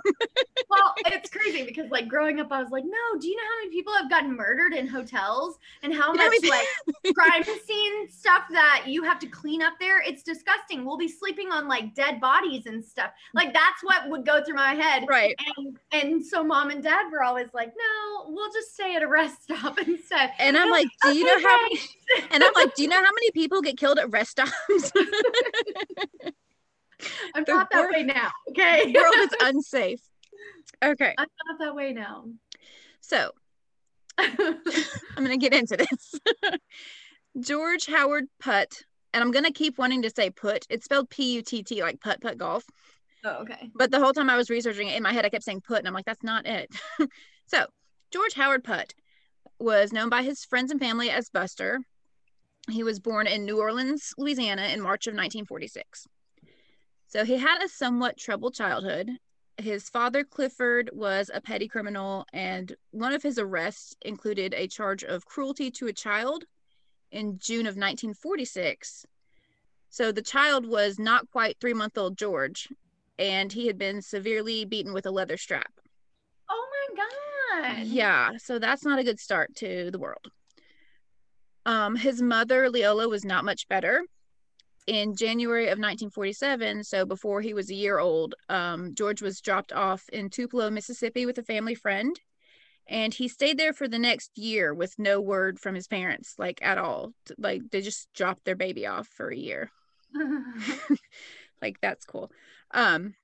Well, 0.70 0.96
it's 1.05 1.29
crazy 1.29 1.63
because 1.63 1.91
like 1.91 2.08
growing 2.08 2.39
up, 2.39 2.51
I 2.51 2.60
was 2.60 2.72
like, 2.72 2.84
no. 2.84 3.20
Do 3.20 3.27
you 3.27 3.36
know 3.36 3.43
how 3.43 3.60
many 3.63 3.70
people 3.70 3.93
have 3.93 4.10
gotten 4.10 4.36
murdered 4.36 4.74
in 4.74 4.88
hotels 4.88 5.60
and 5.84 5.93
how 5.93 6.12
much 6.13 6.34
like 6.43 6.65
crime 7.15 7.43
scene 7.43 8.10
stuff 8.10 8.46
that 8.50 8.86
you 8.88 9.03
have 9.03 9.20
to 9.20 9.27
clean 9.27 9.62
up 9.62 9.74
there? 9.79 10.01
It's 10.01 10.24
disgusting. 10.24 10.84
We'll 10.84 10.98
be 10.98 11.08
sleeping 11.08 11.51
on 11.51 11.67
like 11.67 11.93
dead 11.93 12.20
bodies 12.20 12.65
and 12.65 12.84
stuff. 12.84 13.12
Like 13.36 13.53
that's 13.53 13.84
what 13.84 14.10
would 14.10 14.25
go 14.25 14.43
through 14.43 14.55
my 14.55 14.74
head. 14.74 15.05
right. 15.08 15.36
And 15.58 15.77
and 15.91 16.25
so 16.25 16.43
mom 16.43 16.72
and 16.72 16.82
dad 16.82 17.12
were 17.12 17.22
always 17.22 17.50
like, 17.53 17.74
no, 17.77 18.25
we'll 18.29 18.51
just 18.51 18.74
stay 18.74 18.96
at 18.96 19.03
a 19.03 19.08
rest 19.08 19.43
stop 19.43 19.77
instead. 19.77 20.32
And 20.39 20.58
I'm 20.58 20.72
like, 20.72 20.88
do 21.03 21.15
you 21.15 21.24
know 21.24 21.48
how 21.48 21.62
many 21.62 21.79
and 22.32 22.43
I'm 22.43 22.53
like, 22.53 22.75
do 22.75 22.84
you 22.84 22.89
know 22.89 22.98
how 22.98 23.12
many 23.12 23.32
people 23.32 23.62
get 23.62 23.77
killed 23.77 24.00
at 24.00 24.10
rest 24.12 24.32
stops? 24.32 24.91
I'm 27.36 27.44
not 27.48 27.70
that 27.72 27.90
way 27.90 28.04
now. 28.04 28.32
Okay. 28.50 28.92
the 28.92 29.00
world 29.00 29.16
is 29.16 29.36
unsafe. 29.42 30.02
Okay. 30.84 31.16
I'm 31.18 31.28
not 31.48 31.60
that 31.60 31.75
way 31.75 31.94
now. 31.94 32.25
So 33.02 33.32
I'm 34.18 34.60
going 35.18 35.30
to 35.30 35.38
get 35.38 35.54
into 35.54 35.78
this. 35.78 36.20
George 37.40 37.88
Howard 37.88 38.25
Putt, 38.40 38.84
and 39.13 39.24
I'm 39.24 39.32
going 39.32 39.46
to 39.46 39.52
keep 39.52 39.78
wanting 39.78 40.04
to 40.04 40.10
say 40.10 40.30
put. 40.30 40.66
It's 40.70 40.86
spelled 40.86 41.10
P 41.10 41.36
U 41.36 41.42
T 41.42 41.63
T, 41.63 41.82
like 41.82 42.00
putt 42.00 42.22
putt 42.22 42.38
golf. 42.38 42.63
oh, 43.25 43.42
okay. 43.42 43.72
But 43.75 43.92
the 43.92 44.00
whole 44.00 44.13
time 44.13 44.30
I 44.30 44.38
was 44.38 44.50
researching 44.50 44.88
it 44.88 44.96
in 44.96 45.04
my 45.04 45.13
head, 45.13 45.25
I 45.25 45.30
kept 45.30 45.44
saying 45.44 45.62
put, 45.62 45.80
and 45.80 45.88
I'm 45.88 45.94
like, 45.94 46.06
that's 46.06 46.24
not 46.24 46.46
it. 46.46 46.70
so 47.48 47.66
George 48.12 48.34
Howard 48.36 48.63
Putt 48.63 48.94
was 49.60 49.92
known 49.92 50.10
by 50.10 50.22
his 50.22 50.46
friends 50.46 50.72
and 50.72 50.80
family 50.80 51.10
as 51.10 51.30
Buster. 51.30 51.80
He 52.70 52.84
was 52.84 53.00
born 53.00 53.28
in 53.28 53.46
New 53.46 53.60
Orleans, 53.60 54.13
Louisiana 54.18 54.68
in 54.68 54.80
March 54.80 55.08
of 55.08 55.12
1946. 55.12 56.08
So 57.13 57.24
he 57.24 57.38
had 57.38 57.62
a 57.62 57.70
somewhat 57.70 58.17
troubled 58.17 58.55
childhood. 58.55 59.08
His 59.58 59.88
father, 59.88 60.24
Clifford, 60.24 60.89
was 60.93 61.29
a 61.32 61.41
petty 61.41 61.67
criminal, 61.67 62.25
and 62.34 62.75
one 62.89 63.13
of 63.13 63.22
his 63.22 63.38
arrests 63.38 63.96
included 64.01 64.55
a 64.55 64.67
charge 64.67 65.03
of 65.03 65.24
cruelty 65.24 65.70
to 65.70 65.86
a 65.86 65.93
child 65.93 66.46
in 67.12 67.38
June 67.38 67.67
of 67.67 67.77
1946. 67.77 69.05
So 69.91 70.12
the 70.12 70.24
child 70.24 70.65
was 70.65 70.98
not 70.98 71.29
quite 71.29 71.58
three 71.62 71.75
month 71.75 72.00
old 72.00 72.17
George, 72.17 72.67
and 73.20 73.53
he 73.53 73.67
had 73.67 73.77
been 73.77 74.01
severely 74.01 74.65
beaten 74.65 74.91
with 74.91 75.05
a 75.05 75.12
leather 75.12 75.38
strap. 75.38 75.72
Oh 76.50 76.67
my 76.74 77.67
god. 77.75 77.86
Yeah, 77.86 78.38
so 78.39 78.58
that's 78.58 78.84
not 78.84 78.98
a 78.98 79.03
good 79.03 79.20
start 79.20 79.55
to 79.58 79.91
the 79.91 80.00
world. 80.00 80.32
Um, 81.67 81.96
his 81.96 82.24
mother, 82.24 82.72
Leola, 82.72 83.08
was 83.08 83.24
not 83.24 83.46
much 83.46 83.67
better. 83.67 84.01
In 84.86 85.16
January 85.16 85.66
of 85.66 85.80
1947, 85.80 86.84
so 86.84 87.06
before 87.06 87.42
he 87.42 87.54
was 87.54 87.70
a 87.70 87.75
year 87.75 88.00
old, 88.00 88.36
um, 88.50 88.94
George 88.96 89.22
was 89.22 89.40
dropped 89.40 89.72
off 89.72 90.10
in 90.12 90.30
Tupelo, 90.30 90.70
Mississippi 90.70 91.25
with 91.25 91.38
a 91.38 91.44
family 91.44 91.75
friend. 91.75 92.20
And 92.88 93.13
he 93.13 93.30
stayed 93.30 93.58
there 93.58 93.72
for 93.72 93.88
the 93.88 94.00
next 94.00 94.38
year 94.38 94.74
with 94.74 95.00
no 95.00 95.22
word 95.22 95.58
from 95.58 95.74
his 95.74 95.88
parents, 95.88 96.36
like 96.38 96.60
at 96.62 96.78
all. 96.78 97.13
Like 97.38 97.62
they 97.72 97.82
just 97.82 98.10
dropped 98.13 98.44
their 98.44 98.58
baby 98.58 98.86
off 98.86 99.08
for 99.08 99.30
a 99.30 99.38
year. 99.38 99.72
like 101.62 101.80
that's 101.82 102.06
cool. 102.06 102.30
Um, 102.72 103.16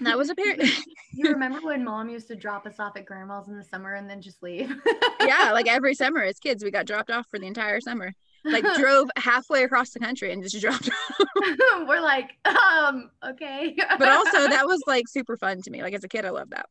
that 0.00 0.18
was 0.18 0.28
a 0.28 0.34
parent. 0.34 0.62
you 1.12 1.30
remember 1.30 1.60
when 1.60 1.84
mom 1.84 2.10
used 2.10 2.28
to 2.28 2.36
drop 2.36 2.66
us 2.66 2.78
off 2.78 2.96
at 2.96 3.06
grandma's 3.06 3.48
in 3.48 3.56
the 3.56 3.64
summer 3.64 3.94
and 3.94 4.08
then 4.08 4.20
just 4.20 4.42
leave? 4.42 4.74
yeah, 5.20 5.52
like 5.52 5.68
every 5.68 5.94
summer 5.94 6.22
as 6.22 6.38
kids, 6.38 6.62
we 6.62 6.70
got 6.70 6.86
dropped 6.86 7.10
off 7.10 7.26
for 7.30 7.38
the 7.38 7.46
entire 7.46 7.80
summer. 7.80 8.14
Like 8.44 8.64
drove 8.78 9.08
halfway 9.16 9.64
across 9.64 9.90
the 9.90 10.00
country 10.00 10.32
and 10.32 10.42
just 10.42 10.60
dropped 10.60 10.88
off. 10.88 11.26
We're 11.88 12.00
like, 12.00 12.30
um, 12.44 13.10
okay. 13.26 13.76
but 13.98 14.08
also 14.08 14.48
that 14.48 14.66
was 14.66 14.82
like 14.86 15.08
super 15.08 15.36
fun 15.36 15.62
to 15.62 15.70
me. 15.70 15.82
Like 15.82 15.94
as 15.94 16.04
a 16.04 16.08
kid, 16.08 16.24
I 16.24 16.30
loved 16.30 16.52
that. 16.52 16.66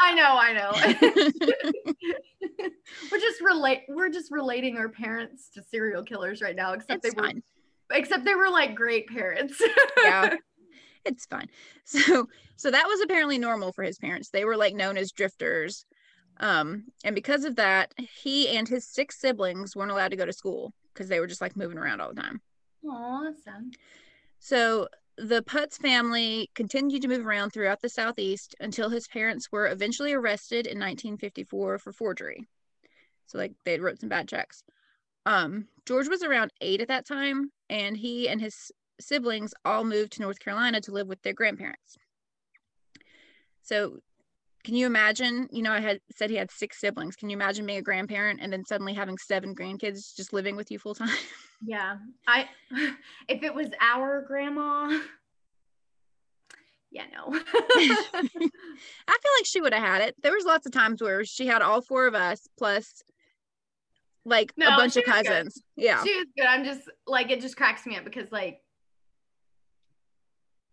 I 0.00 0.14
know, 0.14 0.36
I 0.36 0.52
know. 0.52 0.72
we're 3.12 3.20
just 3.20 3.40
relate 3.40 3.82
we're 3.88 4.08
just 4.08 4.32
relating 4.32 4.76
our 4.76 4.88
parents 4.88 5.48
to 5.50 5.62
serial 5.62 6.02
killers 6.02 6.42
right 6.42 6.56
now, 6.56 6.72
except 6.72 7.04
it's 7.04 7.14
they 7.14 7.22
fine. 7.22 7.42
were 7.88 7.96
except 7.96 8.24
they 8.24 8.34
were 8.34 8.48
like 8.48 8.74
great 8.74 9.06
parents. 9.06 9.62
yeah 10.02 10.34
it's 11.04 11.26
fine. 11.26 11.48
So 11.84 12.28
so 12.56 12.70
that 12.70 12.86
was 12.86 13.00
apparently 13.00 13.38
normal 13.38 13.72
for 13.72 13.82
his 13.82 13.98
parents. 13.98 14.30
They 14.30 14.44
were 14.44 14.56
like 14.56 14.74
known 14.74 14.96
as 14.96 15.12
drifters. 15.12 15.84
Um, 16.38 16.84
and 17.04 17.14
because 17.14 17.44
of 17.44 17.56
that, 17.56 17.92
he 17.96 18.48
and 18.48 18.68
his 18.68 18.86
six 18.86 19.20
siblings 19.20 19.76
weren't 19.76 19.90
allowed 19.90 20.10
to 20.10 20.16
go 20.16 20.26
to 20.26 20.32
school 20.32 20.72
because 20.92 21.08
they 21.08 21.20
were 21.20 21.26
just 21.26 21.40
like 21.40 21.56
moving 21.56 21.78
around 21.78 22.00
all 22.00 22.12
the 22.12 22.20
time. 22.20 22.40
Awesome. 22.88 23.70
So 24.38 24.88
the 25.16 25.42
Putts 25.42 25.76
family 25.76 26.50
continued 26.54 27.02
to 27.02 27.08
move 27.08 27.26
around 27.26 27.50
throughout 27.50 27.80
the 27.80 27.88
Southeast 27.88 28.54
until 28.60 28.88
his 28.88 29.06
parents 29.08 29.52
were 29.52 29.68
eventually 29.68 30.12
arrested 30.12 30.66
in 30.66 30.78
1954 30.78 31.78
for 31.78 31.92
forgery. 31.92 32.48
So 33.26 33.38
like 33.38 33.52
they 33.64 33.78
wrote 33.78 34.00
some 34.00 34.08
bad 34.08 34.28
checks. 34.28 34.62
Um, 35.24 35.68
George 35.86 36.08
was 36.08 36.22
around 36.22 36.52
eight 36.60 36.80
at 36.80 36.88
that 36.88 37.06
time, 37.06 37.52
and 37.70 37.96
he 37.96 38.28
and 38.28 38.40
his 38.40 38.72
siblings 39.00 39.54
all 39.64 39.84
moved 39.84 40.12
to 40.12 40.22
North 40.22 40.38
Carolina 40.38 40.80
to 40.80 40.92
live 40.92 41.06
with 41.06 41.22
their 41.22 41.32
grandparents. 41.32 41.96
So, 43.62 43.98
can 44.64 44.76
you 44.76 44.86
imagine? 44.86 45.48
You 45.50 45.62
know, 45.62 45.72
I 45.72 45.80
had 45.80 46.00
said 46.16 46.30
he 46.30 46.36
had 46.36 46.50
six 46.50 46.80
siblings. 46.80 47.16
Can 47.16 47.28
you 47.28 47.36
imagine 47.36 47.66
being 47.66 47.78
a 47.78 47.82
grandparent 47.82 48.40
and 48.40 48.52
then 48.52 48.64
suddenly 48.64 48.94
having 48.94 49.18
seven 49.18 49.54
grandkids 49.54 50.14
just 50.14 50.32
living 50.32 50.56
with 50.56 50.70
you 50.70 50.78
full 50.78 50.94
time? 50.94 51.08
Yeah. 51.64 51.98
I, 52.26 52.48
if 53.28 53.44
it 53.44 53.54
was 53.54 53.68
our 53.80 54.22
grandma, 54.26 54.88
yeah, 56.90 57.04
no. 57.14 57.32
I 57.32 58.28
feel 58.32 58.50
like 59.06 59.44
she 59.44 59.60
would 59.60 59.72
have 59.72 59.80
had 59.80 60.02
it. 60.02 60.16
There 60.20 60.32
was 60.32 60.44
lots 60.44 60.66
of 60.66 60.72
times 60.72 61.00
where 61.00 61.24
she 61.24 61.46
had 61.46 61.62
all 61.62 61.80
four 61.80 62.08
of 62.08 62.16
us 62.16 62.48
plus 62.58 63.04
like 64.24 64.52
no, 64.56 64.74
a 64.74 64.76
bunch 64.76 64.96
of 64.96 65.04
cousins. 65.04 65.54
Good. 65.76 65.84
Yeah. 65.84 66.02
She 66.02 66.16
was 66.16 66.26
good. 66.36 66.46
I'm 66.46 66.64
just 66.64 66.82
like 67.06 67.30
it 67.30 67.40
just 67.40 67.56
cracks 67.56 67.86
me 67.86 67.96
up 67.96 68.02
because 68.04 68.32
like 68.32 68.58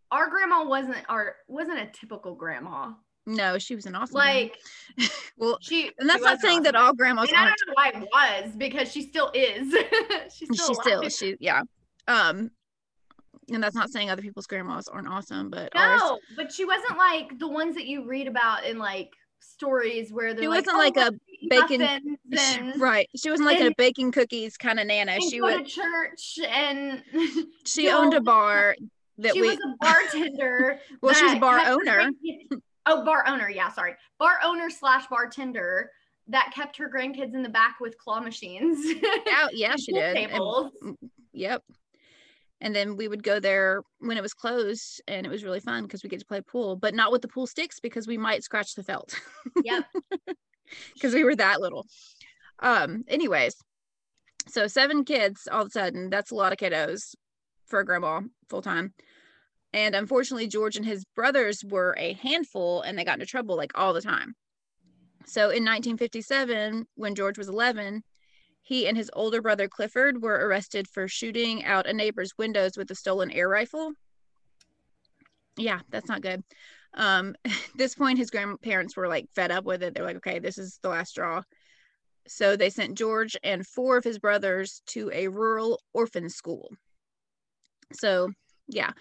our 0.09 0.27
grandma 0.27 0.65
wasn't 0.65 0.97
our 1.07 1.35
wasn't 1.47 1.77
a 1.77 1.85
typical 1.85 2.33
grandma. 2.33 2.93
No, 3.29 3.59
she 3.59 3.75
was 3.75 3.85
an 3.85 3.95
awesome. 3.95 4.15
Like, 4.15 4.57
well, 5.37 5.59
she 5.61 5.91
and 5.99 6.09
that's 6.09 6.19
she 6.19 6.25
not 6.25 6.41
saying 6.41 6.53
awesome. 6.61 6.63
that 6.63 6.75
all 6.75 6.93
grandmas. 6.93 7.29
And 7.29 7.37
I 7.37 7.45
don't 7.45 7.67
know 7.67 7.73
why 7.75 7.89
it 7.89 8.43
was 8.45 8.55
because 8.55 8.91
she 8.91 9.03
still 9.03 9.31
is. 9.33 9.71
She's 10.35 10.49
still. 10.51 10.67
She 10.67 10.73
still. 10.73 11.09
She 11.09 11.37
yeah. 11.39 11.61
Um, 12.07 12.49
and 13.51 13.63
that's 13.63 13.75
not 13.75 13.91
saying 13.91 14.09
other 14.09 14.23
people's 14.23 14.47
grandmas 14.47 14.87
aren't 14.87 15.07
awesome, 15.07 15.51
but 15.51 15.69
no, 15.75 15.81
ours, 15.81 16.19
but 16.35 16.51
she 16.51 16.65
wasn't 16.65 16.97
like 16.97 17.37
the 17.37 17.47
ones 17.47 17.75
that 17.75 17.85
you 17.85 18.05
read 18.05 18.27
about 18.27 18.65
in 18.65 18.79
like 18.79 19.13
stories 19.39 20.11
where 20.11 20.33
they're 20.33 20.43
she 20.43 20.47
like, 20.47 20.65
wasn't 20.65 20.75
oh, 20.75 20.79
like 20.79 20.97
a 20.97 21.11
baking 21.49 21.81
and, 22.31 22.81
right 22.81 23.07
she 23.15 23.29
wasn't 23.29 23.47
like 23.47 23.61
a 23.61 23.73
baking 23.77 24.11
cookies 24.11 24.57
kind 24.57 24.77
of 24.77 24.85
nana 24.85 25.17
she 25.29 25.39
went 25.39 25.65
to 25.65 25.71
church 25.71 26.37
and 26.45 27.01
she 27.65 27.89
owned 27.89 28.13
a 28.13 28.19
bar 28.19 28.75
that 29.19 29.33
she 29.33 29.41
we, 29.41 29.47
was 29.49 29.57
a 29.57 29.75
bartender. 29.79 30.79
well, 31.01 31.13
she's 31.13 31.33
a 31.33 31.39
bar 31.39 31.59
owner. 31.67 32.09
Oh, 32.89 33.05
bar 33.05 33.25
owner. 33.27 33.49
Yeah, 33.49 33.71
sorry, 33.71 33.93
bar 34.17 34.39
owner 34.43 34.69
slash 34.69 35.07
bartender 35.07 35.91
that 36.27 36.51
kept 36.55 36.77
her 36.77 36.89
grandkids 36.89 37.33
in 37.33 37.41
the 37.41 37.49
back 37.49 37.79
with 37.79 37.97
claw 37.97 38.19
machines. 38.19 38.85
yeah, 39.25 39.47
yeah, 39.51 39.75
she 39.75 39.91
did. 39.91 40.15
Tables. 40.15 40.71
And, 40.81 40.97
yep. 41.33 41.63
And 42.61 42.75
then 42.75 42.97
we 42.97 43.07
would 43.07 43.23
go 43.23 43.39
there 43.39 43.81
when 43.99 44.17
it 44.17 44.21
was 44.21 44.33
closed, 44.33 45.01
and 45.07 45.25
it 45.25 45.29
was 45.29 45.43
really 45.43 45.61
fun 45.61 45.83
because 45.83 46.03
we 46.03 46.09
get 46.09 46.19
to 46.19 46.25
play 46.25 46.41
pool, 46.41 46.75
but 46.75 46.93
not 46.93 47.11
with 47.11 47.21
the 47.21 47.27
pool 47.27 47.47
sticks 47.47 47.79
because 47.79 48.05
we 48.05 48.17
might 48.17 48.43
scratch 48.43 48.75
the 48.75 48.83
felt. 48.83 49.15
Yep. 49.63 49.85
Because 50.93 51.15
we 51.15 51.23
were 51.23 51.35
that 51.35 51.59
little. 51.59 51.87
Um. 52.59 53.03
Anyways, 53.07 53.55
so 54.47 54.67
seven 54.67 55.03
kids 55.03 55.47
all 55.51 55.61
of 55.61 55.69
a 55.69 55.71
sudden. 55.71 56.11
That's 56.11 56.29
a 56.29 56.35
lot 56.35 56.51
of 56.51 56.59
kiddos 56.59 57.15
for 57.65 57.79
a 57.79 57.85
grandma 57.85 58.21
full 58.49 58.61
time. 58.61 58.93
And 59.73 59.95
unfortunately, 59.95 60.47
George 60.47 60.75
and 60.75 60.85
his 60.85 61.05
brothers 61.15 61.63
were 61.63 61.95
a 61.97 62.13
handful 62.13 62.81
and 62.81 62.97
they 62.97 63.03
got 63.03 63.15
into 63.15 63.25
trouble 63.25 63.55
like 63.55 63.71
all 63.75 63.93
the 63.93 64.01
time. 64.01 64.33
So 65.25 65.43
in 65.43 65.63
1957, 65.63 66.87
when 66.95 67.15
George 67.15 67.37
was 67.37 67.49
11, 67.49 68.03
he 68.61 68.87
and 68.87 68.97
his 68.97 69.11
older 69.13 69.41
brother 69.41 69.67
Clifford 69.67 70.21
were 70.21 70.47
arrested 70.47 70.87
for 70.87 71.07
shooting 71.07 71.63
out 71.65 71.87
a 71.87 71.93
neighbor's 71.93 72.37
windows 72.37 72.77
with 72.77 72.89
a 72.91 72.95
stolen 72.95 73.31
air 73.31 73.47
rifle. 73.47 73.91
Yeah, 75.57 75.79
that's 75.89 76.07
not 76.07 76.21
good. 76.21 76.43
Um, 76.93 77.35
this 77.75 77.95
point, 77.95 78.17
his 78.17 78.29
grandparents 78.31 78.95
were 78.95 79.07
like 79.07 79.29
fed 79.35 79.51
up 79.51 79.65
with 79.65 79.83
it. 79.83 79.93
They're 79.93 80.05
like, 80.05 80.17
okay, 80.17 80.39
this 80.39 80.57
is 80.57 80.79
the 80.81 80.89
last 80.89 81.09
straw. 81.09 81.43
So 82.27 82.55
they 82.55 82.69
sent 82.69 82.97
George 82.97 83.35
and 83.43 83.65
four 83.65 83.97
of 83.97 84.03
his 84.03 84.19
brothers 84.19 84.81
to 84.87 85.11
a 85.13 85.27
rural 85.27 85.81
orphan 85.93 86.29
school. 86.29 86.69
So, 87.93 88.29
yeah, 88.67 88.91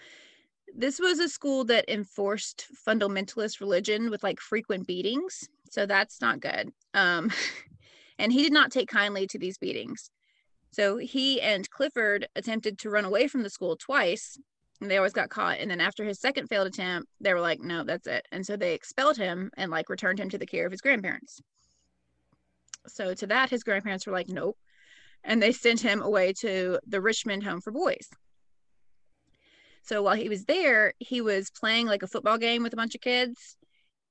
this 0.77 0.99
was 0.99 1.19
a 1.19 1.29
school 1.29 1.65
that 1.65 1.89
enforced 1.89 2.67
fundamentalist 2.87 3.61
religion 3.61 4.11
with 4.11 4.23
like 4.23 4.41
frequent 4.41 4.87
beatings. 4.87 5.49
So 5.71 5.87
that's 5.87 6.21
not 6.21 6.41
good. 6.41 6.73
Um, 6.95 7.31
and 8.19 8.33
he 8.33 8.43
did 8.43 8.53
not 8.53 8.71
take 8.71 8.89
kindly 8.89 9.27
to 9.29 9.39
these 9.39 9.59
beatings. 9.59 10.11
So 10.71 10.99
he 10.99 11.41
and 11.41 11.69
Clifford 11.71 12.29
attempted 12.37 12.79
to 12.79 12.91
run 12.91 13.05
away 13.05 13.27
from 13.27 13.43
the 13.43 13.51
school 13.51 13.77
twice, 13.77 14.39
and 14.81 14.91
they 14.91 14.99
always 14.99 15.13
got 15.13 15.31
caught. 15.31 15.59
And 15.59 15.71
then 15.71 15.81
after 15.81 16.05
his 16.05 16.21
second 16.21 16.49
failed 16.49 16.67
attempt, 16.67 17.09
they 17.21 17.33
were 17.33 17.41
like, 17.41 17.61
no, 17.61 17.85
that's 17.85 18.07
it. 18.07 18.27
And 18.31 18.45
so 18.45 18.57
they 18.57 18.75
expelled 18.75 19.17
him 19.17 19.51
and 19.57 19.71
like 19.71 19.89
returned 19.89 20.21
him 20.21 20.31
to 20.31 20.39
the 20.39 20.47
care 20.47 20.67
of 20.67 20.73
his 20.73 20.81
grandparents. 20.81 21.41
So 22.87 23.15
to 23.15 23.27
that, 23.29 23.51
his 23.51 23.65
grandparents 23.65 24.07
were 24.07 24.13
like, 24.13 24.29
nope. 24.29 24.57
And 25.25 25.43
they 25.43 25.53
sent 25.53 25.81
him 25.81 26.01
away 26.01 26.33
to 26.41 26.79
the 26.87 27.01
Richmond 27.01 27.43
Home 27.43 27.61
for 27.61 27.73
Boys. 27.73 28.09
So 29.89 30.03
while 30.03 30.17
he 30.17 30.29
was 30.29 30.45
there, 30.45 30.93
he 30.99 31.23
was 31.23 31.51
playing 31.51 31.87
like 31.87 32.03
a 32.03 32.07
football 32.07 32.37
game 32.37 32.63
with 32.63 32.75
a 32.75 32.77
bunch 32.77 32.95
of 32.95 33.01
kids 33.01 33.57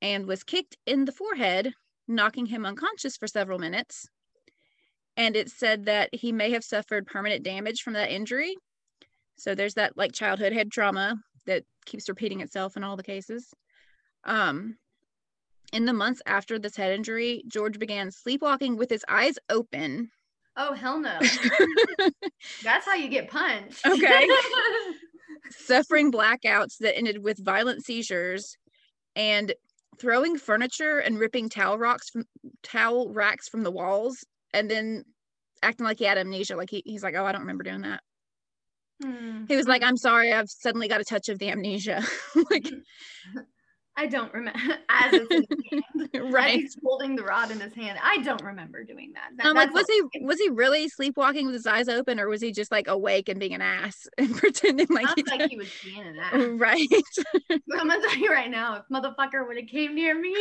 and 0.01 0.25
was 0.25 0.43
kicked 0.43 0.75
in 0.87 1.05
the 1.05 1.11
forehead, 1.11 1.71
knocking 2.07 2.47
him 2.47 2.65
unconscious 2.65 3.15
for 3.15 3.27
several 3.27 3.59
minutes. 3.59 4.09
And 5.15 5.35
it 5.35 5.51
said 5.51 5.85
that 5.85 6.09
he 6.13 6.31
may 6.31 6.49
have 6.51 6.63
suffered 6.63 7.05
permanent 7.05 7.43
damage 7.43 7.83
from 7.83 7.93
that 7.93 8.09
injury. 8.09 8.55
So 9.35 9.53
there's 9.53 9.75
that 9.75 9.95
like 9.95 10.13
childhood 10.13 10.51
head 10.51 10.71
trauma 10.71 11.15
that 11.45 11.63
keeps 11.85 12.09
repeating 12.09 12.41
itself 12.41 12.75
in 12.75 12.83
all 12.83 12.97
the 12.97 13.03
cases. 13.03 13.53
Um, 14.23 14.77
in 15.73 15.85
the 15.85 15.93
months 15.93 16.23
after 16.25 16.57
this 16.57 16.75
head 16.75 16.91
injury, 16.91 17.43
George 17.47 17.77
began 17.77 18.09
sleepwalking 18.09 18.77
with 18.77 18.89
his 18.89 19.05
eyes 19.07 19.37
open. 19.47 20.09
Oh, 20.55 20.73
hell 20.73 20.99
no. 20.99 21.19
That's 22.63 22.83
how 22.87 22.95
you 22.95 23.09
get 23.09 23.29
punched. 23.29 23.85
Okay. 23.85 24.27
suffering 25.51 26.11
blackouts 26.11 26.77
that 26.79 26.97
ended 26.97 27.23
with 27.23 27.43
violent 27.43 27.83
seizures 27.83 28.57
and 29.15 29.53
throwing 29.99 30.37
furniture 30.37 30.99
and 30.99 31.19
ripping 31.19 31.49
towel 31.49 31.77
rocks 31.77 32.09
from 32.09 32.23
towel 32.63 33.11
racks 33.11 33.47
from 33.47 33.63
the 33.63 33.71
walls 33.71 34.23
and 34.53 34.69
then 34.69 35.03
acting 35.63 35.85
like 35.85 35.99
he 35.99 36.05
had 36.05 36.17
amnesia. 36.17 36.55
Like 36.55 36.69
he, 36.69 36.83
he's 36.85 37.03
like 37.03 37.15
oh 37.15 37.25
i 37.25 37.31
don't 37.31 37.41
remember 37.41 37.63
doing 37.63 37.81
that. 37.81 38.01
Hmm. 39.03 39.45
he 39.47 39.55
was 39.55 39.67
like 39.67 39.83
i'm 39.83 39.97
sorry 39.97 40.33
i've 40.33 40.49
suddenly 40.49 40.87
got 40.87 41.01
a 41.01 41.05
touch 41.05 41.29
of 41.29 41.39
the 41.39 41.49
amnesia. 41.49 42.03
Like 42.49 42.67
I 43.97 44.05
don't 44.05 44.31
remember 44.31 44.59
as 44.89 45.13
it's 45.13 45.31
in 45.31 45.45
hand. 45.71 46.31
right. 46.31 46.55
As 46.57 46.61
he's 46.61 46.77
holding 46.83 47.15
the 47.15 47.23
rod 47.23 47.49
in 47.49 47.59
his 47.59 47.73
hand. 47.73 47.97
I 48.01 48.17
don't 48.19 48.43
remember 48.43 48.83
doing 48.83 49.11
that. 49.13 49.31
that 49.37 49.47
I'm 49.47 49.55
like, 49.55 49.73
was 49.73 49.87
he 49.87 50.21
was 50.21 50.39
he 50.39 50.49
really 50.49 50.87
sleepwalking 50.87 51.47
with 51.47 51.55
his 51.55 51.65
eyes 51.65 51.89
open, 51.89 52.19
or 52.19 52.29
was 52.29 52.41
he 52.41 52.51
just 52.51 52.71
like 52.71 52.87
awake 52.87 53.27
and 53.27 53.39
being 53.39 53.55
an 53.55 53.61
ass 53.61 54.07
and 54.17 54.35
pretending 54.35 54.87
like 54.89 55.07
he, 55.15 55.23
like 55.23 55.49
he 55.49 55.57
was 55.57 55.67
being 55.83 56.01
an 56.01 56.17
ass? 56.19 56.33
Right. 56.33 56.87
I'm 57.51 57.87
gonna 57.87 57.99
tell 58.01 58.17
you 58.17 58.29
right 58.29 58.51
now, 58.51 58.75
if 58.75 58.83
motherfucker 58.91 59.47
would 59.47 59.57
have 59.57 59.67
came 59.67 59.95
near 59.95 60.19
me, 60.19 60.33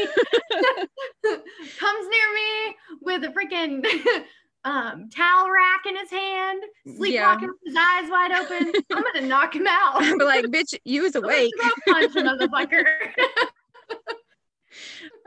comes 1.25 2.09
near 2.09 2.35
me 2.35 2.77
with 3.01 3.25
a 3.25 3.29
freaking 3.29 3.85
um, 4.67 5.09
towel 5.11 5.49
rack 5.49 5.87
in 5.87 5.97
his 5.97 6.11
hand, 6.11 6.61
sleepwalking 6.85 7.13
yeah. 7.13 7.39
with 7.47 7.57
his 7.65 7.77
eyes 7.77 8.11
wide 8.11 8.33
open. 8.33 8.73
I'm 8.93 9.03
gonna 9.03 9.27
knock 9.27 9.55
him 9.55 9.67
out. 9.69 10.03
I'm 10.03 10.19
like, 10.19 10.45
bitch, 10.47 10.75
you 10.85 11.03
was 11.03 11.15
awake. 11.23 11.53
punch 11.89 12.13
motherfucker. 12.15 12.85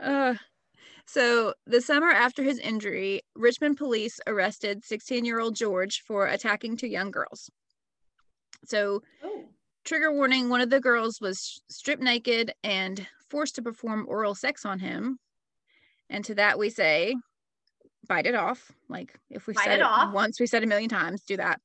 uh, 0.02 0.34
So, 1.06 1.54
the 1.66 1.80
summer 1.80 2.10
after 2.10 2.42
his 2.42 2.58
injury, 2.58 3.22
Richmond 3.34 3.78
police 3.78 4.20
arrested 4.26 4.84
16 4.84 5.24
year 5.24 5.40
old 5.40 5.56
George 5.56 6.02
for 6.06 6.26
attacking 6.26 6.76
two 6.76 6.86
young 6.88 7.10
girls. 7.10 7.50
So, 8.66 9.02
Oh. 9.24 9.48
trigger 9.84 10.12
warning 10.12 10.50
one 10.50 10.60
of 10.60 10.68
the 10.68 10.80
girls 10.80 11.18
was 11.18 11.62
stripped 11.70 12.02
naked 12.02 12.52
and 12.62 13.06
forced 13.30 13.54
to 13.54 13.62
perform 13.62 14.04
oral 14.06 14.34
sex 14.34 14.66
on 14.66 14.78
him. 14.80 15.18
And 16.10 16.24
to 16.26 16.34
that, 16.34 16.58
we 16.58 16.68
say, 16.68 17.14
bite 18.10 18.26
it 18.26 18.34
off. 18.34 18.72
Like, 18.88 19.14
if 19.30 19.46
we 19.46 19.54
Bite 19.54 19.64
said 19.64 19.78
it 19.78 19.82
off. 19.82 20.12
once, 20.12 20.40
we 20.40 20.46
said 20.46 20.64
a 20.64 20.66
million 20.66 20.90
times, 20.90 21.22
do 21.22 21.36
that. 21.36 21.60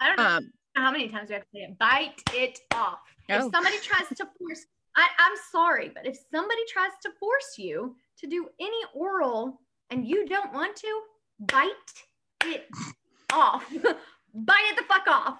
I 0.00 0.06
don't 0.08 0.16
know 0.16 0.24
Um, 0.38 0.50
how 0.74 0.90
many 0.90 1.08
times 1.10 1.28
we 1.28 1.34
have 1.34 1.42
to 1.44 1.48
say 1.52 1.60
it. 1.60 1.78
Bite 1.78 2.22
it 2.32 2.58
off. 2.74 3.00
Oh. 3.28 3.34
If 3.46 3.52
somebody 3.52 3.76
tries 3.82 4.08
to 4.16 4.26
force, 4.38 4.64
I, 4.96 5.06
I'm 5.18 5.36
sorry, 5.52 5.90
but 5.94 6.06
if 6.06 6.18
somebody 6.32 6.62
tries 6.72 6.92
to 7.02 7.10
force 7.20 7.58
you 7.58 7.94
to 8.18 8.26
do 8.26 8.48
any 8.58 8.80
oral 8.94 9.60
and 9.90 10.06
you 10.08 10.26
don't 10.26 10.52
want 10.54 10.74
to, 10.76 11.00
bite 11.40 11.68
it 12.46 12.66
off. 13.32 13.64
bite 14.34 14.70
it 14.70 14.76
the 14.78 14.84
fuck 14.88 15.06
off. 15.06 15.38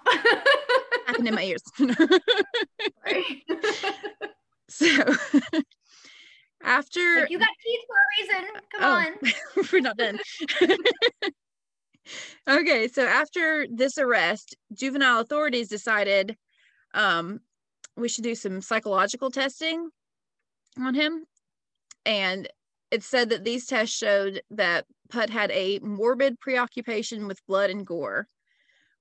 happened 1.07 1.27
in 1.27 1.33
my 1.33 1.43
ears. 1.51 1.63
So, 4.69 4.85
after 6.63 7.21
Like, 7.21 7.29
you 7.29 7.39
got 7.39 7.47
teeth 7.63 7.81
for 7.87 7.95
a 7.95 8.37
reason. 8.37 8.61
Come 8.71 8.83
Oh. 8.83 8.93
on. 8.93 9.65
we're 9.71 9.81
not 9.81 9.97
done. 9.97 10.19
okay, 12.49 12.87
so 12.87 13.05
after 13.05 13.67
this 13.71 13.97
arrest, 13.97 14.55
juvenile 14.73 15.19
authorities 15.21 15.67
decided 15.69 16.37
um, 16.93 17.39
we 17.95 18.09
should 18.09 18.23
do 18.23 18.35
some 18.35 18.61
psychological 18.61 19.31
testing 19.31 19.89
on 20.79 20.93
him. 20.93 21.25
And 22.05 22.47
it 22.89 23.03
said 23.03 23.29
that 23.29 23.43
these 23.43 23.65
tests 23.67 23.95
showed 23.95 24.41
that 24.51 24.85
Putt 25.09 25.29
had 25.29 25.51
a 25.51 25.79
morbid 25.79 26.39
preoccupation 26.39 27.27
with 27.27 27.45
blood 27.47 27.69
and 27.69 27.85
gore, 27.85 28.27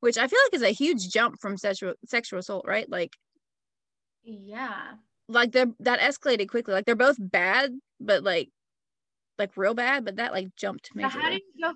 which 0.00 0.18
I 0.18 0.28
feel 0.28 0.38
like 0.44 0.54
is 0.54 0.62
a 0.62 0.70
huge 0.70 1.08
jump 1.08 1.40
from 1.40 1.56
sexual 1.56 1.94
sexual 2.06 2.38
assault, 2.40 2.66
right? 2.66 2.88
Like 2.90 3.16
Yeah. 4.22 4.94
Like 5.30 5.52
they're 5.52 5.72
that 5.80 6.00
escalated 6.00 6.49
quickly. 6.49 6.75
Like 6.75 6.84
they're 6.84 6.96
both 6.96 7.16
bad, 7.18 7.72
but 8.00 8.22
like 8.22 8.50
like 9.38 9.56
real 9.56 9.75
bad, 9.75 10.04
but 10.04 10.16
that 10.16 10.32
like 10.32 10.54
jumped 10.56 10.94
me. 10.94 11.02
how 11.02 11.28
do 11.28 11.34
you 11.34 11.40
go? 11.62 11.72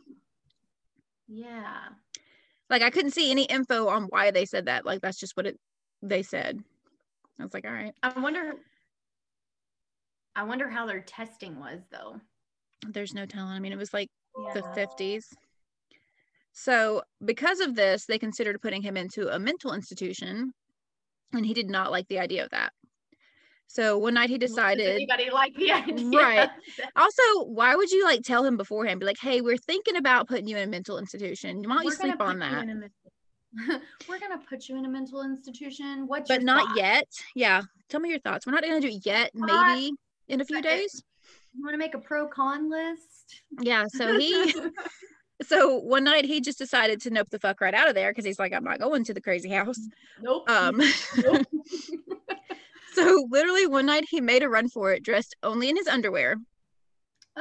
Yeah. 1.28 1.78
like 2.68 2.82
I 2.82 2.90
couldn't 2.90 3.12
see 3.12 3.30
any 3.30 3.44
info 3.44 3.88
on 3.88 4.04
why 4.04 4.30
they 4.30 4.44
said 4.44 4.66
that. 4.66 4.84
Like 4.84 5.00
that's 5.00 5.18
just 5.18 5.36
what 5.36 5.46
it 5.46 5.58
they 6.02 6.22
said. 6.22 6.58
I 7.40 7.42
was 7.42 7.54
like, 7.54 7.64
all 7.66 7.72
right, 7.72 7.94
I 8.02 8.18
wonder. 8.20 8.54
I 10.36 10.42
wonder 10.42 10.68
how 10.68 10.86
their 10.86 11.00
testing 11.00 11.58
was 11.60 11.80
though. 11.90 12.20
there's 12.88 13.14
no 13.14 13.24
telling. 13.24 13.52
I 13.52 13.60
mean, 13.60 13.72
it 13.72 13.78
was 13.78 13.94
like 13.94 14.08
the 14.52 14.62
50s. 14.62 15.26
So 16.52 17.02
because 17.24 17.60
of 17.60 17.74
this, 17.74 18.06
they 18.06 18.18
considered 18.18 18.60
putting 18.60 18.82
him 18.82 18.96
into 18.96 19.28
a 19.28 19.38
mental 19.38 19.72
institution, 19.72 20.52
and 21.32 21.46
he 21.46 21.54
did 21.54 21.68
not 21.70 21.90
like 21.90 22.08
the 22.08 22.18
idea 22.18 22.44
of 22.44 22.50
that. 22.50 22.72
So 23.66 23.98
one 23.98 24.14
night 24.14 24.30
he 24.30 24.38
Does 24.38 24.50
decided. 24.50 24.88
anybody 24.88 25.30
like 25.30 25.54
the 25.56 25.72
idea? 25.72 26.18
Right. 26.18 26.50
Also, 26.96 27.44
why 27.46 27.74
would 27.74 27.90
you 27.90 28.04
like 28.04 28.22
tell 28.22 28.44
him 28.44 28.56
beforehand? 28.56 29.00
Be 29.00 29.06
like, 29.06 29.18
hey, 29.20 29.40
we're 29.40 29.56
thinking 29.56 29.96
about 29.96 30.28
putting 30.28 30.46
you 30.46 30.56
in 30.56 30.62
a 30.62 30.70
mental 30.70 30.98
institution. 30.98 31.62
Why 31.62 31.74
don't 31.74 31.84
you 31.84 31.90
We're 31.90 31.96
sleep 31.96 32.20
on 32.20 32.38
that? 32.38 32.66
We're 34.08 34.18
gonna 34.18 34.40
put 34.48 34.68
you 34.68 34.76
in 34.76 34.84
a 34.84 34.88
mental 34.88 35.22
institution. 35.22 36.06
What's 36.06 36.28
But 36.28 36.42
not 36.42 36.76
yet. 36.76 37.06
Yeah. 37.34 37.62
Tell 37.88 38.00
me 38.00 38.10
your 38.10 38.18
thoughts. 38.18 38.46
We're 38.46 38.52
not 38.52 38.62
gonna 38.62 38.80
do 38.80 38.88
it 38.88 39.04
yet. 39.04 39.30
Maybe 39.34 39.92
in 40.28 40.40
a 40.40 40.44
few 40.44 40.60
days. 40.60 41.02
You 41.54 41.62
want 41.62 41.74
to 41.74 41.78
make 41.78 41.94
a 41.94 41.98
pro 41.98 42.26
con 42.26 42.68
list? 42.68 43.42
Yeah. 43.60 43.84
So 43.88 44.18
he 44.18 44.54
so 45.42 45.78
one 45.78 46.04
night 46.04 46.24
he 46.24 46.40
just 46.40 46.58
decided 46.58 47.00
to 47.02 47.10
nope 47.10 47.30
the 47.30 47.38
fuck 47.38 47.60
right 47.60 47.74
out 47.74 47.88
of 47.88 47.94
there 47.94 48.10
because 48.10 48.24
he's 48.24 48.38
like, 48.38 48.52
I'm 48.52 48.64
not 48.64 48.80
going 48.80 49.04
to 49.04 49.14
the 49.14 49.20
crazy 49.20 49.50
house. 49.50 49.78
nope. 50.20 50.48
Um 50.50 50.80
Nope. 51.18 51.46
So 52.94 53.26
literally 53.30 53.66
one 53.66 53.86
night 53.86 54.04
he 54.08 54.20
made 54.20 54.42
a 54.42 54.48
run 54.48 54.68
for 54.68 54.92
it 54.92 55.02
dressed 55.02 55.34
only 55.42 55.68
in 55.68 55.76
his 55.76 55.86
underwear 55.88 56.36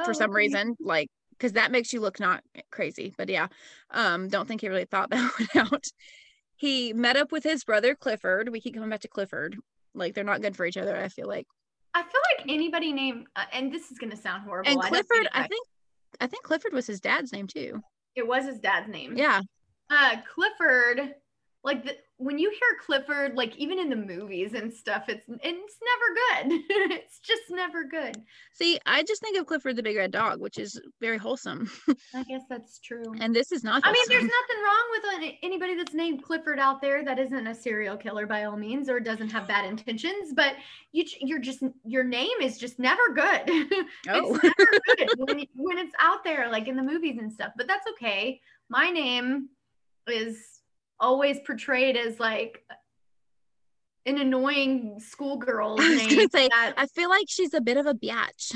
for 0.04 0.10
Oh, 0.10 0.12
some 0.12 0.30
okay. 0.30 0.36
reason. 0.38 0.74
Like 0.80 1.08
because 1.30 1.52
that 1.54 1.72
makes 1.72 1.92
you 1.92 2.00
look 2.00 2.20
not 2.20 2.42
crazy. 2.70 3.14
But 3.16 3.28
yeah. 3.28 3.48
Um, 3.90 4.28
don't 4.28 4.46
think 4.46 4.60
he 4.60 4.68
really 4.68 4.84
thought 4.84 5.10
that 5.10 5.32
one 5.38 5.66
out. 5.72 5.84
He 6.56 6.92
met 6.92 7.16
up 7.16 7.32
with 7.32 7.42
his 7.44 7.64
brother 7.64 7.94
Clifford. 7.94 8.48
We 8.50 8.60
keep 8.60 8.74
coming 8.74 8.90
back 8.90 9.00
to 9.00 9.08
Clifford. 9.08 9.56
Like 9.94 10.14
they're 10.14 10.24
not 10.24 10.42
good 10.42 10.56
for 10.56 10.64
each 10.66 10.76
other, 10.76 10.96
I 10.96 11.08
feel 11.08 11.28
like. 11.28 11.46
I 11.94 12.02
feel 12.02 12.20
like 12.38 12.46
anybody 12.48 12.92
named, 12.92 13.26
uh, 13.36 13.44
and 13.52 13.72
this 13.72 13.90
is 13.92 13.98
gonna 13.98 14.16
sound 14.16 14.42
horrible. 14.42 14.70
And 14.70 14.80
Clifford, 14.82 15.26
it 15.26 15.30
I 15.32 15.46
think 15.46 15.66
I 16.20 16.26
think 16.26 16.44
Clifford 16.44 16.72
was 16.72 16.86
his 16.86 17.00
dad's 17.00 17.32
name 17.32 17.46
too. 17.46 17.80
it 18.16 18.26
was 18.26 18.44
his 18.44 18.58
dad's 18.58 18.88
name. 18.88 19.16
Yeah. 19.16 19.40
uh 19.90 20.16
clifford 20.32 21.14
like 21.64 21.84
the, 21.84 21.96
when 22.18 22.38
you 22.38 22.48
hear 22.50 22.78
clifford 22.80 23.34
like 23.36 23.56
even 23.56 23.78
in 23.78 23.90
the 23.90 23.96
movies 23.96 24.54
and 24.54 24.72
stuff 24.72 25.04
it's 25.08 25.26
it's 25.28 25.76
never 25.90 26.48
good. 26.48 26.60
It's 26.94 27.18
just 27.18 27.42
never 27.50 27.84
good. 27.84 28.16
See, 28.52 28.78
I 28.86 29.02
just 29.02 29.20
think 29.20 29.38
of 29.38 29.46
Clifford 29.46 29.76
the 29.76 29.82
Big 29.82 29.96
Red 29.96 30.10
Dog, 30.10 30.40
which 30.40 30.58
is 30.58 30.80
very 31.00 31.18
wholesome. 31.18 31.70
i 32.14 32.22
guess 32.24 32.42
that's 32.48 32.78
true. 32.78 33.14
And 33.20 33.34
this 33.34 33.50
is 33.50 33.64
not 33.64 33.82
i 33.84 33.92
mean 33.92 34.04
there's 34.08 34.22
nothing 34.22 34.62
wrong 34.62 34.86
with 34.90 35.34
anybody 35.42 35.74
that's 35.74 35.94
named 35.94 36.22
clifford 36.22 36.58
out 36.58 36.80
there 36.80 37.04
that 37.04 37.18
isn't 37.18 37.46
a 37.46 37.54
serial 37.54 37.96
killer 37.96 38.26
by 38.26 38.44
all 38.44 38.56
means 38.56 38.88
or 38.88 39.00
doesn't 39.00 39.30
have 39.30 39.48
bad 39.48 39.64
intentions 39.64 40.32
but 40.34 40.54
you, 40.92 41.04
you're 41.20 41.40
just 41.40 41.62
your 41.84 42.04
name 42.04 42.40
is 42.40 42.58
just 42.58 42.78
never 42.78 43.02
good. 43.14 43.42
Oh. 44.08 44.38
it's 44.42 44.42
never 44.42 44.96
good 44.96 45.08
when, 45.16 45.46
when 45.54 45.78
it's 45.78 45.94
out 46.00 46.22
there 46.24 46.50
like 46.50 46.68
in 46.68 46.76
the 46.76 46.82
movies 46.82 47.18
and 47.18 47.32
stuff 47.32 47.52
but 47.56 47.66
that's 47.66 47.86
okay. 47.92 48.40
My 48.68 48.90
name 48.90 49.48
is 50.06 50.53
always 51.00 51.38
portrayed 51.46 51.96
as 51.96 52.18
like 52.20 52.62
an 54.06 54.18
annoying 54.18 55.00
schoolgirl. 55.00 55.80
I 55.80 55.88
was 55.88 56.06
gonna 56.06 56.28
say, 56.30 56.48
that- 56.48 56.74
I 56.76 56.86
feel 56.86 57.08
like 57.08 57.24
she's 57.28 57.54
a 57.54 57.60
bit 57.60 57.76
of 57.78 57.86
a 57.86 57.94
biatch. 57.94 58.52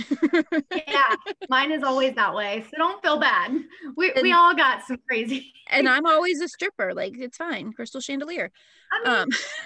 yeah 0.87 1.15
mine 1.49 1.73
is 1.73 1.83
always 1.83 2.15
that 2.17 2.35
way 2.35 2.63
so 2.71 2.77
don't 2.77 3.03
feel 3.03 3.19
bad 3.19 3.53
we, 3.97 4.13
we 4.23 4.33
all 4.33 4.55
got 4.55 4.83
some 4.87 4.99
crazy 5.09 5.53
and 5.71 5.89
I'm 5.89 6.05
always 6.07 6.41
a 6.43 6.49
stripper. 6.49 6.93
Like 6.95 7.15
it's 7.19 7.37
fine. 7.39 7.73
Crystal 7.73 8.01
chandelier. 8.01 8.51
I 8.93 9.09
mean, 9.09 9.19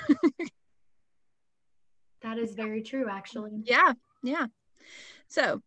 Um 0.08 0.18
that 2.22 2.38
is 2.38 2.54
very 2.54 2.82
true 2.82 3.06
actually 3.10 3.50
yeah, 3.64 3.92
yeah. 4.22 4.46
So 5.28 5.60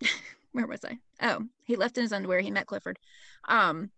where 0.52 0.66
was 0.66 0.80
I? 0.84 0.98
Oh, 1.22 1.44
he 1.64 1.76
left 1.76 1.96
in 1.98 2.02
his 2.02 2.12
underwear. 2.12 2.40
He 2.40 2.50
met 2.50 2.66
Clifford. 2.66 2.98
Um 3.46 3.90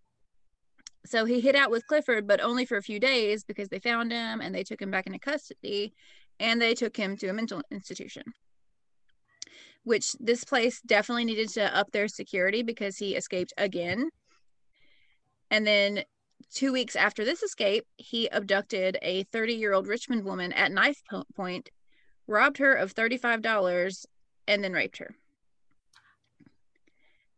so 1.07 1.25
he 1.25 1.41
hid 1.41 1.55
out 1.55 1.71
with 1.71 1.87
Clifford, 1.87 2.27
but 2.27 2.41
only 2.41 2.65
for 2.65 2.77
a 2.77 2.83
few 2.83 2.99
days 2.99 3.45
because 3.45 3.69
they 3.69 3.79
found 3.79 4.11
him 4.11 4.41
and 4.41 4.55
they 4.55 4.63
took 4.63 4.81
him 4.81 4.91
back 4.91 5.07
into 5.07 5.19
custody 5.19 5.93
and 6.41 6.61
they 6.61 6.75
took 6.75 6.97
him 6.97 7.17
to 7.19 7.29
a 7.29 7.33
mental 7.33 7.63
institution. 7.71 8.23
Which 9.85 10.13
this 10.19 10.45
place 10.45 10.81
definitely 10.81 11.27
needed 11.27 11.51
to 11.51 11.77
up 11.77 11.93
their 11.93 12.09
security 12.09 12.63
because 12.63 12.97
he 12.97 13.15
escaped 13.17 13.53
again. 13.59 14.09
And 15.51 15.67
then 15.67 16.05
two 16.55 16.73
weeks 16.73 16.97
after 16.97 17.25
this 17.25 17.43
escape, 17.43 17.85
he 17.97 18.29
abducted 18.29 18.97
a 19.03 19.25
30 19.25 19.55
year 19.55 19.75
old 19.75 19.87
Richmond 19.87 20.25
woman 20.25 20.53
at 20.53 20.73
knife 20.73 21.03
point, 21.37 21.69
robbed 22.27 22.59
her 22.59 22.75
of 22.75 22.95
$35, 22.95 24.07
and 24.49 24.65
then 24.65 24.73
raped 24.73 24.99
her. 24.99 25.15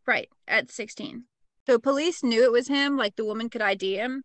Right, 0.07 0.29
at 0.47 0.71
16. 0.71 1.25
So 1.67 1.79
police 1.79 2.23
knew 2.23 2.45
it 2.45 2.53
was 2.53 2.69
him, 2.69 2.97
like 2.97 3.17
the 3.17 3.25
woman 3.25 3.51
could 3.51 3.63
ID 3.63 3.97
him, 3.97 4.23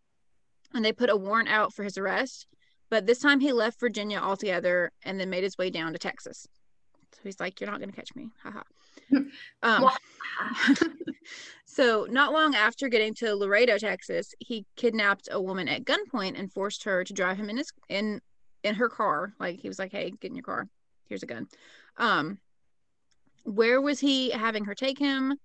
and 0.72 0.84
they 0.84 0.92
put 0.92 1.10
a 1.10 1.16
warrant 1.16 1.48
out 1.48 1.72
for 1.74 1.82
his 1.82 1.98
arrest. 1.98 2.46
But 2.88 3.06
this 3.06 3.18
time 3.18 3.40
he 3.40 3.52
left 3.52 3.80
Virginia 3.80 4.18
altogether 4.18 4.92
and 5.02 5.18
then 5.18 5.30
made 5.30 5.42
his 5.42 5.58
way 5.58 5.70
down 5.70 5.92
to 5.92 5.98
Texas. 5.98 6.46
So 7.12 7.20
he's 7.24 7.40
like, 7.40 7.60
You're 7.60 7.70
not 7.70 7.80
going 7.80 7.90
to 7.90 7.96
catch 7.96 8.14
me. 8.14 8.28
Haha. 8.42 8.62
um, 9.62 9.90
so, 11.64 12.06
not 12.10 12.32
long 12.32 12.54
after 12.54 12.88
getting 12.88 13.14
to 13.14 13.34
Laredo, 13.34 13.78
Texas, 13.78 14.34
he 14.38 14.64
kidnapped 14.76 15.28
a 15.30 15.40
woman 15.40 15.68
at 15.68 15.84
gunpoint 15.84 16.38
and 16.38 16.52
forced 16.52 16.84
her 16.84 17.02
to 17.02 17.12
drive 17.12 17.38
him 17.38 17.50
in 17.50 17.56
his 17.56 17.72
in 17.88 18.20
in 18.62 18.74
her 18.76 18.88
car. 18.88 19.32
Like 19.40 19.58
he 19.58 19.68
was 19.68 19.78
like, 19.78 19.90
"Hey, 19.90 20.12
get 20.20 20.30
in 20.30 20.36
your 20.36 20.44
car. 20.44 20.68
Here's 21.08 21.22
a 21.22 21.26
gun." 21.26 21.48
Um, 21.96 22.38
where 23.44 23.80
was 23.80 24.00
he 24.00 24.30
having 24.30 24.64
her 24.66 24.74
take 24.74 24.98
him? 24.98 25.36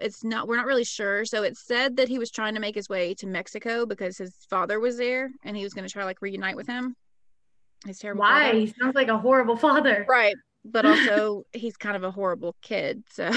It's 0.00 0.24
not. 0.24 0.48
We're 0.48 0.56
not 0.56 0.66
really 0.66 0.84
sure. 0.84 1.24
So 1.24 1.42
it 1.42 1.56
said 1.56 1.96
that 1.96 2.08
he 2.08 2.18
was 2.18 2.30
trying 2.30 2.54
to 2.54 2.60
make 2.60 2.74
his 2.74 2.88
way 2.88 3.14
to 3.14 3.26
Mexico 3.26 3.86
because 3.86 4.16
his 4.18 4.34
father 4.48 4.80
was 4.80 4.96
there 4.96 5.30
and 5.44 5.56
he 5.56 5.62
was 5.64 5.74
going 5.74 5.86
to 5.86 5.92
try 5.92 6.02
to 6.02 6.06
like 6.06 6.22
reunite 6.22 6.56
with 6.56 6.66
him. 6.66 6.96
His 7.86 7.98
terrible 7.98 8.20
why 8.20 8.46
father. 8.48 8.58
he 8.58 8.66
sounds 8.66 8.94
like 8.94 9.08
a 9.08 9.18
horrible 9.18 9.56
father 9.56 10.04
Right. 10.08 10.34
But 10.64 10.84
also 10.86 11.44
he's 11.52 11.76
kind 11.76 11.96
of 11.96 12.04
a 12.04 12.10
horrible 12.10 12.54
kid. 12.62 13.02
So 13.10 13.30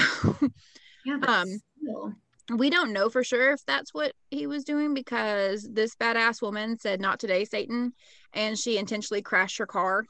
yeah 1.04 1.18
Um, 1.26 1.48
still. 1.80 2.12
we 2.56 2.70
don't 2.70 2.92
know 2.92 3.08
for 3.08 3.24
sure 3.24 3.52
if 3.52 3.64
that's 3.66 3.92
what 3.94 4.12
he 4.30 4.46
was 4.46 4.64
doing 4.64 4.94
because 4.94 5.68
this 5.70 5.94
badass 5.96 6.42
woman 6.42 6.78
said 6.78 7.00
not 7.00 7.18
today 7.20 7.44
satan 7.44 7.92
and 8.32 8.58
she 8.58 8.76
intentionally 8.78 9.22
crashed 9.22 9.58
her 9.58 9.66
car 9.66 10.04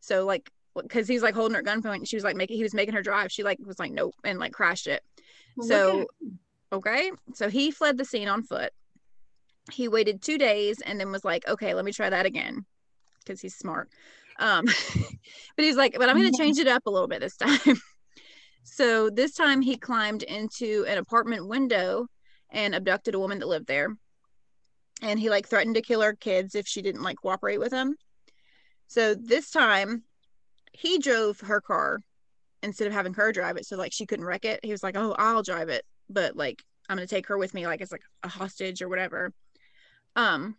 so 0.00 0.24
like 0.24 0.50
because 0.80 1.06
he's 1.08 1.22
like 1.22 1.34
holding 1.34 1.54
her 1.54 1.60
at 1.60 1.66
gunpoint 1.66 1.96
and 1.96 2.08
she 2.08 2.16
was 2.16 2.24
like 2.24 2.36
making 2.36 2.56
he 2.56 2.62
was 2.62 2.74
making 2.74 2.94
her 2.94 3.02
drive 3.02 3.30
she 3.32 3.42
like 3.42 3.58
was 3.64 3.78
like 3.78 3.92
nope 3.92 4.14
and 4.24 4.38
like 4.38 4.52
crashed 4.52 4.86
it 4.86 5.02
so 5.60 6.06
okay. 6.72 7.10
So 7.34 7.48
he 7.48 7.70
fled 7.70 7.98
the 7.98 8.04
scene 8.04 8.28
on 8.28 8.42
foot. 8.42 8.72
He 9.72 9.88
waited 9.88 10.22
two 10.22 10.38
days 10.38 10.80
and 10.80 11.00
then 11.00 11.10
was 11.10 11.24
like 11.24 11.46
okay 11.48 11.74
let 11.74 11.84
me 11.84 11.92
try 11.92 12.10
that 12.10 12.26
again. 12.26 12.64
Because 13.20 13.40
he's 13.40 13.56
smart. 13.56 13.88
Um 14.38 14.64
but 15.56 15.64
he's 15.64 15.76
like 15.76 15.96
but 15.98 16.08
i'm 16.08 16.16
gonna 16.16 16.30
change 16.36 16.58
it 16.58 16.68
up 16.68 16.86
a 16.86 16.90
little 16.90 17.08
bit 17.08 17.20
this 17.20 17.36
time. 17.38 17.80
So 18.64 19.10
this 19.10 19.32
time 19.32 19.62
he 19.62 19.76
climbed 19.76 20.24
into 20.24 20.84
an 20.88 20.98
apartment 20.98 21.46
window 21.46 22.08
and 22.50 22.74
abducted 22.74 23.14
a 23.14 23.18
woman 23.18 23.38
that 23.38 23.48
lived 23.48 23.68
there. 23.68 23.96
And 25.02 25.20
he 25.20 25.30
like 25.30 25.48
threatened 25.48 25.76
to 25.76 25.82
kill 25.82 26.02
her 26.02 26.14
kids 26.14 26.54
if 26.54 26.66
she 26.66 26.82
didn't 26.82 27.02
like 27.02 27.18
cooperate 27.22 27.58
with 27.58 27.72
him. 27.72 27.96
So 28.88 29.14
this 29.14 29.50
time 29.50 30.02
he 30.72 30.98
drove 30.98 31.40
her 31.40 31.60
car 31.60 32.00
instead 32.66 32.86
of 32.86 32.92
having 32.92 33.14
her 33.14 33.32
drive 33.32 33.56
it 33.56 33.64
so 33.64 33.76
like 33.76 33.92
she 33.92 34.04
couldn't 34.06 34.24
wreck 34.26 34.44
it 34.44 34.60
he 34.64 34.72
was 34.72 34.82
like 34.82 34.96
oh 34.96 35.14
i'll 35.18 35.42
drive 35.42 35.68
it 35.68 35.84
but 36.10 36.36
like 36.36 36.62
i'm 36.88 36.96
gonna 36.96 37.06
take 37.06 37.26
her 37.28 37.38
with 37.38 37.54
me 37.54 37.66
like 37.66 37.80
it's 37.80 37.92
like 37.92 38.02
a 38.24 38.28
hostage 38.28 38.82
or 38.82 38.88
whatever 38.88 39.32
um 40.16 40.56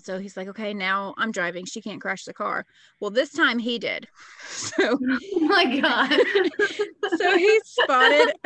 so 0.00 0.18
he's 0.18 0.36
like 0.36 0.48
okay 0.48 0.72
now 0.74 1.14
i'm 1.18 1.32
driving 1.32 1.64
she 1.64 1.80
can't 1.80 2.00
crash 2.00 2.24
the 2.24 2.34
car 2.34 2.64
well 3.00 3.10
this 3.10 3.32
time 3.32 3.58
he 3.58 3.78
did 3.78 4.06
so 4.48 4.72
Oh 4.80 5.40
my 5.40 5.64
god. 5.80 6.10
so 7.16 7.36
he 7.36 7.60
spotted 7.64 8.34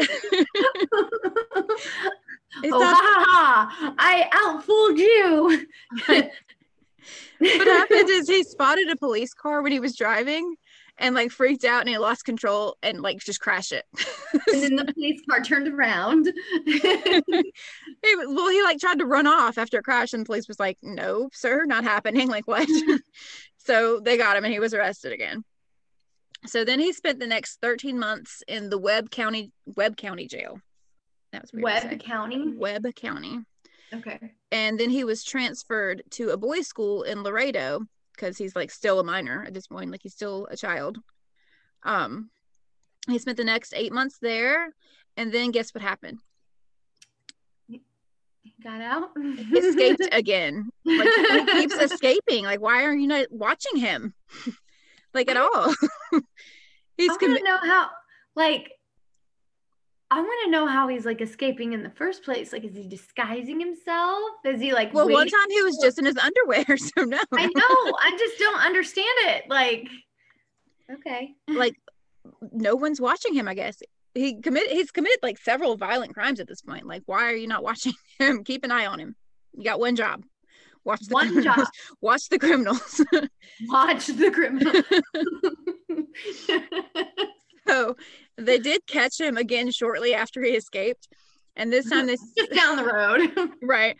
it's 2.62 2.72
oh, 2.72 2.84
ha, 2.84 2.94
ha, 2.94 3.68
ha. 3.70 3.94
I 3.98 4.28
outfooled 4.32 4.98
you. 4.98 5.66
what 7.38 7.66
happened 7.66 8.08
is 8.10 8.28
he 8.28 8.44
spotted 8.44 8.88
a 8.90 8.96
police 8.96 9.34
car 9.34 9.62
when 9.62 9.72
he 9.72 9.80
was 9.80 9.96
driving 9.96 10.54
and 10.98 11.14
like 11.14 11.30
freaked 11.30 11.64
out 11.64 11.80
and 11.80 11.88
he 11.88 11.98
lost 11.98 12.24
control 12.24 12.76
and 12.82 13.00
like 13.00 13.18
just 13.18 13.40
crashed 13.40 13.72
it 13.72 13.84
and 14.52 14.62
then 14.62 14.76
the 14.76 14.92
police 14.92 15.20
car 15.28 15.40
turned 15.40 15.68
around. 15.68 16.32
Well, 18.04 18.50
he 18.50 18.62
like 18.62 18.78
tried 18.78 18.98
to 18.98 19.06
run 19.06 19.26
off 19.26 19.58
after 19.58 19.78
it 19.78 19.84
crashed, 19.84 20.12
and 20.12 20.22
the 20.22 20.26
police 20.26 20.48
was 20.48 20.58
like, 20.58 20.76
"No, 20.82 21.28
sir, 21.32 21.64
not 21.66 21.84
happening." 21.84 22.28
Like 22.32 22.48
what? 22.48 22.68
so 23.58 24.00
they 24.00 24.16
got 24.16 24.36
him, 24.36 24.44
and 24.44 24.52
he 24.52 24.58
was 24.58 24.74
arrested 24.74 25.12
again. 25.12 25.44
So 26.46 26.64
then 26.64 26.80
he 26.80 26.92
spent 26.92 27.20
the 27.20 27.26
next 27.26 27.60
13 27.62 27.98
months 27.98 28.42
in 28.48 28.70
the 28.70 28.78
Webb 28.78 29.10
County 29.10 29.52
Webb 29.76 29.96
County 29.96 30.26
Jail. 30.26 30.58
That 31.32 31.42
was 31.42 31.50
Webb. 31.54 32.00
County. 32.00 32.54
Webb 32.56 32.86
County, 32.96 33.38
Okay. 33.94 34.18
and 34.50 34.78
then 34.80 34.90
he 34.90 35.04
was 35.04 35.22
transferred 35.22 36.02
to 36.12 36.30
a 36.30 36.36
boys' 36.36 36.66
school 36.66 37.04
in 37.04 37.22
Laredo 37.22 37.80
because 38.14 38.38
he's 38.38 38.54
like 38.56 38.70
still 38.70 39.00
a 39.00 39.04
minor 39.04 39.44
at 39.46 39.54
this 39.54 39.66
point, 39.66 39.90
like 39.90 40.02
he's 40.02 40.14
still 40.14 40.46
a 40.50 40.56
child. 40.56 40.98
Um, 41.82 42.30
he 43.08 43.18
spent 43.18 43.36
the 43.36 43.44
next 43.44 43.74
eight 43.76 43.92
months 43.92 44.18
there, 44.20 44.74
and 45.16 45.32
then 45.32 45.50
guess 45.50 45.74
what 45.74 45.82
happened? 45.82 46.20
Got 48.62 48.80
out. 48.80 49.10
escaped 49.56 50.08
again. 50.12 50.70
Like 50.84 51.08
he 51.08 51.46
keeps 51.46 51.74
escaping. 51.74 52.44
Like, 52.44 52.60
why 52.60 52.84
are 52.84 52.94
you 52.94 53.08
not 53.08 53.26
watching 53.30 53.76
him? 53.76 54.14
like 55.14 55.28
at 55.28 55.36
all. 55.36 55.74
He's 56.96 57.10
I 57.10 57.16
commi- 57.16 57.38
to 57.38 57.44
know 57.44 57.56
how, 57.56 57.88
like, 58.36 58.70
I 60.12 60.20
want 60.20 60.44
to 60.44 60.50
know 60.50 60.66
how 60.66 60.88
he's 60.88 61.06
like 61.06 61.22
escaping 61.22 61.72
in 61.72 61.82
the 61.82 61.88
first 61.88 62.22
place. 62.22 62.52
Like, 62.52 62.64
is 62.64 62.76
he 62.76 62.86
disguising 62.86 63.58
himself? 63.58 64.20
Is 64.44 64.60
he 64.60 64.74
like? 64.74 64.92
well, 64.92 65.08
one 65.08 65.26
time 65.26 65.46
he 65.48 65.62
was 65.62 65.78
just 65.82 65.98
in 65.98 66.04
his 66.04 66.18
underwear, 66.18 66.66
so 66.76 67.04
no. 67.04 67.18
I 67.32 67.46
know. 67.46 67.96
I 67.98 68.14
just 68.18 68.38
don't 68.38 68.60
understand 68.60 69.08
it. 69.20 69.44
Like, 69.48 69.88
okay. 70.92 71.30
like 71.48 71.76
no 72.52 72.76
one's 72.76 73.00
watching 73.00 73.32
him, 73.32 73.48
I 73.48 73.54
guess. 73.54 73.78
He 74.14 74.38
committed 74.38 74.72
he's 74.72 74.90
committed 74.90 75.20
like 75.22 75.38
several 75.38 75.78
violent 75.78 76.12
crimes 76.12 76.40
at 76.40 76.46
this 76.46 76.60
point. 76.60 76.86
Like, 76.86 77.04
why 77.06 77.32
are 77.32 77.34
you 77.34 77.48
not 77.48 77.62
watching 77.62 77.94
him? 78.18 78.44
Keep 78.44 78.64
an 78.64 78.70
eye 78.70 78.84
on 78.84 79.00
him. 79.00 79.16
You 79.54 79.64
got 79.64 79.80
one 79.80 79.96
job. 79.96 80.24
Watch 80.84 81.06
the 81.06 81.14
One 81.14 81.28
criminals. 81.32 81.56
job. 81.56 81.68
Watch 82.02 82.28
the 82.28 82.38
criminals. 82.38 83.00
Watch 83.66 84.06
the 84.08 84.30
criminal. 84.30 84.82
so 87.66 87.96
they 88.36 88.58
did 88.58 88.86
catch 88.86 89.20
him 89.20 89.36
again 89.36 89.70
shortly 89.70 90.14
after 90.14 90.42
he 90.42 90.50
escaped. 90.50 91.08
And 91.56 91.72
this 91.72 91.88
time 91.88 92.06
they 92.06 92.16
just 92.36 92.52
down 92.52 92.76
the 92.76 92.84
road. 92.84 93.50
right. 93.62 93.96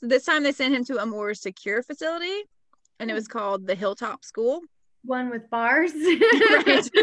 So 0.00 0.08
this 0.08 0.24
time 0.24 0.42
they 0.42 0.52
sent 0.52 0.74
him 0.74 0.84
to 0.86 1.02
a 1.02 1.06
more 1.06 1.34
secure 1.34 1.82
facility, 1.82 2.42
and 2.98 3.10
it 3.10 3.14
was 3.14 3.28
called 3.28 3.66
the 3.66 3.74
Hilltop 3.74 4.24
School. 4.24 4.60
One 5.04 5.30
with 5.30 5.48
bars. 5.50 5.92
Right. 5.92 6.88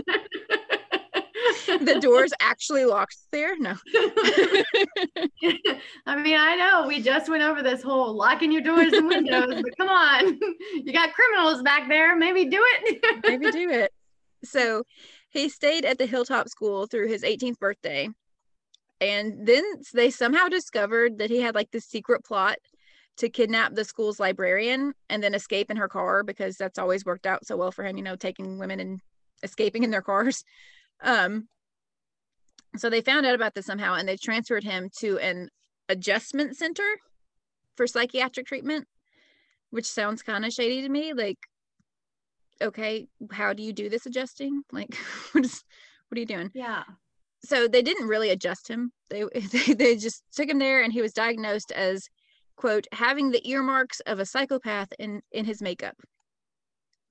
The 1.67 1.99
doors 1.99 2.31
actually 2.39 2.85
locked 2.85 3.17
there. 3.31 3.57
No. 3.57 3.75
I 6.05 6.15
mean, 6.21 6.37
I 6.37 6.55
know 6.55 6.87
we 6.87 7.01
just 7.01 7.29
went 7.29 7.43
over 7.43 7.63
this 7.63 7.81
whole 7.81 8.13
locking 8.13 8.51
your 8.51 8.61
doors 8.61 8.93
and 8.93 9.07
windows, 9.07 9.61
but 9.61 9.77
come 9.77 9.89
on, 9.89 10.39
you 10.73 10.93
got 10.93 11.13
criminals 11.13 11.61
back 11.63 11.87
there. 11.87 12.15
Maybe 12.15 12.45
do 12.45 12.61
it. 12.61 13.23
Maybe 13.27 13.51
do 13.51 13.69
it. 13.69 13.91
So 14.43 14.83
he 15.31 15.49
stayed 15.49 15.85
at 15.85 15.97
the 15.97 16.05
Hilltop 16.05 16.49
School 16.49 16.85
through 16.85 17.07
his 17.07 17.23
18th 17.23 17.57
birthday. 17.57 18.09
And 18.99 19.47
then 19.47 19.63
they 19.93 20.11
somehow 20.11 20.47
discovered 20.47 21.17
that 21.17 21.29
he 21.29 21.41
had 21.41 21.55
like 21.55 21.71
this 21.71 21.85
secret 21.85 22.23
plot 22.23 22.57
to 23.17 23.29
kidnap 23.29 23.73
the 23.73 23.83
school's 23.83 24.19
librarian 24.19 24.93
and 25.09 25.23
then 25.23 25.33
escape 25.33 25.71
in 25.71 25.77
her 25.77 25.87
car 25.87 26.23
because 26.23 26.57
that's 26.57 26.77
always 26.77 27.05
worked 27.05 27.25
out 27.25 27.45
so 27.45 27.57
well 27.57 27.71
for 27.71 27.83
him, 27.85 27.97
you 27.97 28.03
know, 28.03 28.15
taking 28.15 28.59
women 28.59 28.79
and 28.79 28.99
escaping 29.41 29.83
in 29.83 29.89
their 29.89 30.01
cars. 30.01 30.43
Um, 31.01 31.47
so 32.77 32.89
they 32.89 33.01
found 33.01 33.25
out 33.25 33.35
about 33.35 33.53
this 33.53 33.65
somehow 33.65 33.95
and 33.95 34.07
they 34.07 34.17
transferred 34.17 34.63
him 34.63 34.89
to 34.99 35.17
an 35.19 35.49
adjustment 35.89 36.57
center 36.57 36.97
for 37.75 37.87
psychiatric 37.87 38.45
treatment, 38.45 38.87
which 39.71 39.85
sounds 39.85 40.21
kind 40.21 40.45
of 40.45 40.53
shady 40.53 40.81
to 40.81 40.89
me. 40.89 41.13
Like, 41.13 41.39
okay, 42.61 43.07
how 43.31 43.53
do 43.53 43.63
you 43.63 43.73
do 43.73 43.89
this 43.89 44.05
adjusting? 44.05 44.63
Like, 44.71 44.95
what 45.33 45.45
is, 45.45 45.63
what 46.09 46.17
are 46.17 46.19
you 46.19 46.25
doing? 46.25 46.51
Yeah. 46.53 46.83
so 47.43 47.67
they 47.67 47.81
didn't 47.81 48.07
really 48.07 48.29
adjust 48.29 48.67
him. 48.67 48.91
They, 49.09 49.23
they 49.33 49.73
they 49.73 49.95
just 49.97 50.23
took 50.33 50.49
him 50.49 50.59
there, 50.59 50.83
and 50.83 50.93
he 50.93 51.01
was 51.01 51.13
diagnosed 51.13 51.71
as 51.71 52.07
quote 52.55 52.85
having 52.91 53.31
the 53.31 53.47
earmarks 53.49 53.99
of 54.01 54.19
a 54.19 54.25
psychopath 54.25 54.89
in 54.99 55.21
in 55.31 55.45
his 55.45 55.61
makeup. 55.61 55.95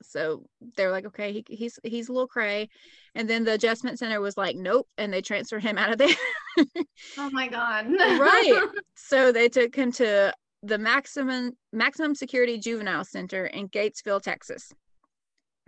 So 0.03 0.47
they're 0.77 0.91
like, 0.91 1.05
okay, 1.07 1.33
he, 1.33 1.45
he's 1.49 1.79
he's 1.85 2.09
a 2.09 2.13
little 2.13 2.27
cray, 2.29 2.69
and 3.15 3.29
then 3.29 3.45
the 3.45 3.53
adjustment 3.55 3.99
center 3.99 4.21
was 4.21 4.37
like, 4.37 4.57
nope, 4.57 4.89
and 4.97 5.13
they 5.13 5.21
transferred 5.21 5.63
him 5.63 5.77
out 5.79 5.93
of 5.93 5.99
there. 5.99 6.09
Oh 7.17 7.31
my 7.31 7.49
God. 7.49 7.87
Right. 7.89 8.69
so 8.95 9.31
they 9.33 9.49
took 9.49 9.75
him 9.75 9.93
to 9.93 10.33
the 10.63 10.77
maximum 10.79 11.53
maximum 11.73 12.15
security 12.15 12.59
juvenile 12.59 13.05
center 13.05 13.47
in 13.47 13.69
Gatesville, 13.69 14.21
Texas. 14.21 14.71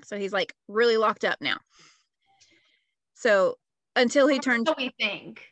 So 0.04 0.18
he's 0.18 0.32
like 0.32 0.54
really 0.68 0.96
locked 0.96 1.24
up 1.24 1.38
now. 1.40 1.56
So 3.14 3.56
until 3.96 4.26
he 4.26 4.38
turned 4.38 4.66
What 4.66 4.78
we 4.78 4.90
think? 4.98 5.42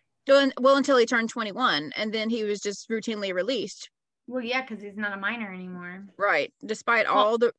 well, 0.60 0.76
until 0.76 0.96
he 0.96 1.06
turned 1.06 1.28
21 1.28 1.92
and 1.96 2.12
then 2.12 2.30
he 2.30 2.44
was 2.44 2.60
just 2.60 2.88
routinely 2.88 3.34
released 3.34 3.90
Well, 4.28 4.44
yeah, 4.44 4.62
because 4.62 4.82
he's 4.82 4.96
not 4.96 5.12
a 5.12 5.16
minor 5.20 5.52
anymore. 5.52 6.04
right 6.16 6.52
despite 6.64 7.06
Well, 7.06 7.18
all 7.18 7.38
the 7.38 7.52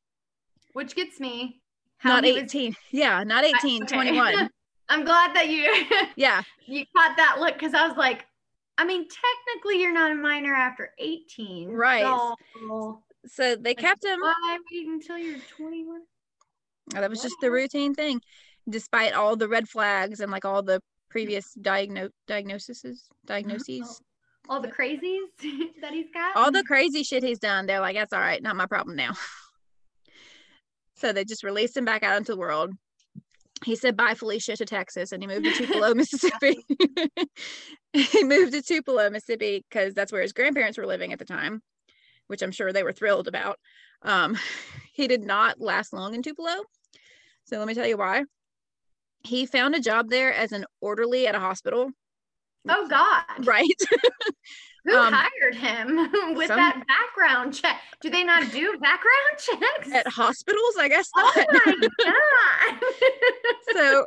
Which 0.72 0.94
gets 0.94 1.20
me. 1.20 1.60
not 2.04 2.24
he 2.24 2.32
was- 2.32 2.42
18 2.44 2.74
yeah 2.90 3.22
not 3.24 3.44
18 3.44 3.84
okay. 3.84 3.94
21 3.94 4.48
I'm 4.88 5.04
glad 5.04 5.34
that 5.36 5.48
you 5.48 5.86
yeah 6.16 6.42
you 6.66 6.84
caught 6.96 7.16
that 7.16 7.36
look 7.40 7.54
because 7.54 7.72
I 7.74 7.86
was 7.88 7.96
like, 7.96 8.24
I 8.78 8.84
mean, 8.84 9.06
technically 9.06 9.80
you're 9.80 9.92
not 9.92 10.10
a 10.12 10.14
minor 10.14 10.54
after 10.54 10.90
18. 10.98 11.70
Right. 11.70 12.02
So 12.04 13.02
so 13.26 13.56
they 13.56 13.74
kept 13.74 14.04
him 14.04 14.18
why 14.20 14.58
wait 14.72 14.86
until 14.86 15.16
you're 15.18 15.38
21? 15.56 16.00
Oh, 16.94 17.00
that 17.00 17.10
was 17.10 17.22
just 17.22 17.36
the 17.40 17.50
routine 17.50 17.94
thing 17.94 18.20
despite 18.68 19.12
all 19.12 19.36
the 19.36 19.48
red 19.48 19.68
flags 19.68 20.20
and 20.20 20.30
like 20.30 20.44
all 20.44 20.62
the 20.62 20.80
previous 21.10 21.54
diagno- 21.60 22.10
diagnoses 22.26 23.04
diagnoses. 23.26 24.00
All 24.48 24.60
the 24.60 24.68
crazies 24.68 25.28
that 25.80 25.92
he's 25.92 26.10
got. 26.12 26.36
all 26.36 26.50
the 26.50 26.64
crazy 26.64 27.02
shit 27.02 27.22
he's 27.22 27.38
done 27.38 27.66
they're 27.66 27.80
like 27.80 27.96
that's 27.96 28.12
all 28.12 28.20
right 28.20 28.42
not 28.42 28.56
my 28.56 28.66
problem 28.66 28.96
now. 28.96 29.12
So 30.94 31.12
they 31.12 31.24
just 31.24 31.42
released 31.42 31.76
him 31.76 31.84
back 31.84 32.04
out 32.04 32.16
into 32.16 32.30
the 32.30 32.38
world. 32.38 32.70
He 33.64 33.74
said 33.74 33.96
bye 33.96 34.14
felicia 34.14 34.56
to 34.56 34.64
texas 34.64 35.10
and 35.10 35.20
he 35.20 35.26
moved 35.26 35.44
to 35.46 35.52
tupelo 35.52 35.94
mississippi. 35.96 36.64
He 37.92 38.22
moved 38.22 38.52
to 38.52 38.62
tupelo 38.62 39.10
mississippi 39.10 39.64
because 39.68 39.94
that's 39.94 40.12
where 40.12 40.22
his 40.22 40.32
grandparents 40.32 40.78
were 40.78 40.86
living 40.86 41.12
at 41.12 41.18
the 41.18 41.24
time 41.24 41.62
which 42.28 42.40
i'm 42.40 42.52
sure 42.52 42.72
they 42.72 42.84
were 42.84 42.92
thrilled 42.92 43.26
about. 43.26 43.58
Um, 44.02 44.38
he 44.92 45.08
did 45.08 45.22
not 45.24 45.60
last 45.60 45.92
long 45.92 46.14
in 46.14 46.22
tupelo 46.22 46.62
so 47.44 47.58
let 47.58 47.66
me 47.66 47.74
tell 47.74 47.86
you 47.86 47.96
why 47.96 48.22
he 49.24 49.44
found 49.46 49.74
a 49.74 49.80
job 49.80 50.08
there 50.10 50.32
as 50.32 50.52
an 50.52 50.64
orderly 50.80 51.26
at 51.26 51.34
a 51.34 51.40
hospital 51.40 51.90
oh 52.68 52.88
God. 52.88 53.46
right 53.46 53.66
Who 54.84 54.96
Um, 54.96 55.12
hired 55.14 55.54
him 55.54 55.94
with 56.36 56.48
some- 56.48 56.56
that 56.56 56.82
background 56.88 57.54
check? 57.54 57.80
Do 58.00 58.10
they 58.10 58.24
not 58.24 58.50
do 58.50 58.76
background 58.80 59.38
checks? 59.38 59.92
At 59.92 60.08
hospitals, 60.08 60.74
I 60.76 60.88
guess 60.88 61.08
oh 61.16 61.32
not. 61.52 61.66
my 61.66 61.88
god! 62.04 62.80
so 63.72 64.04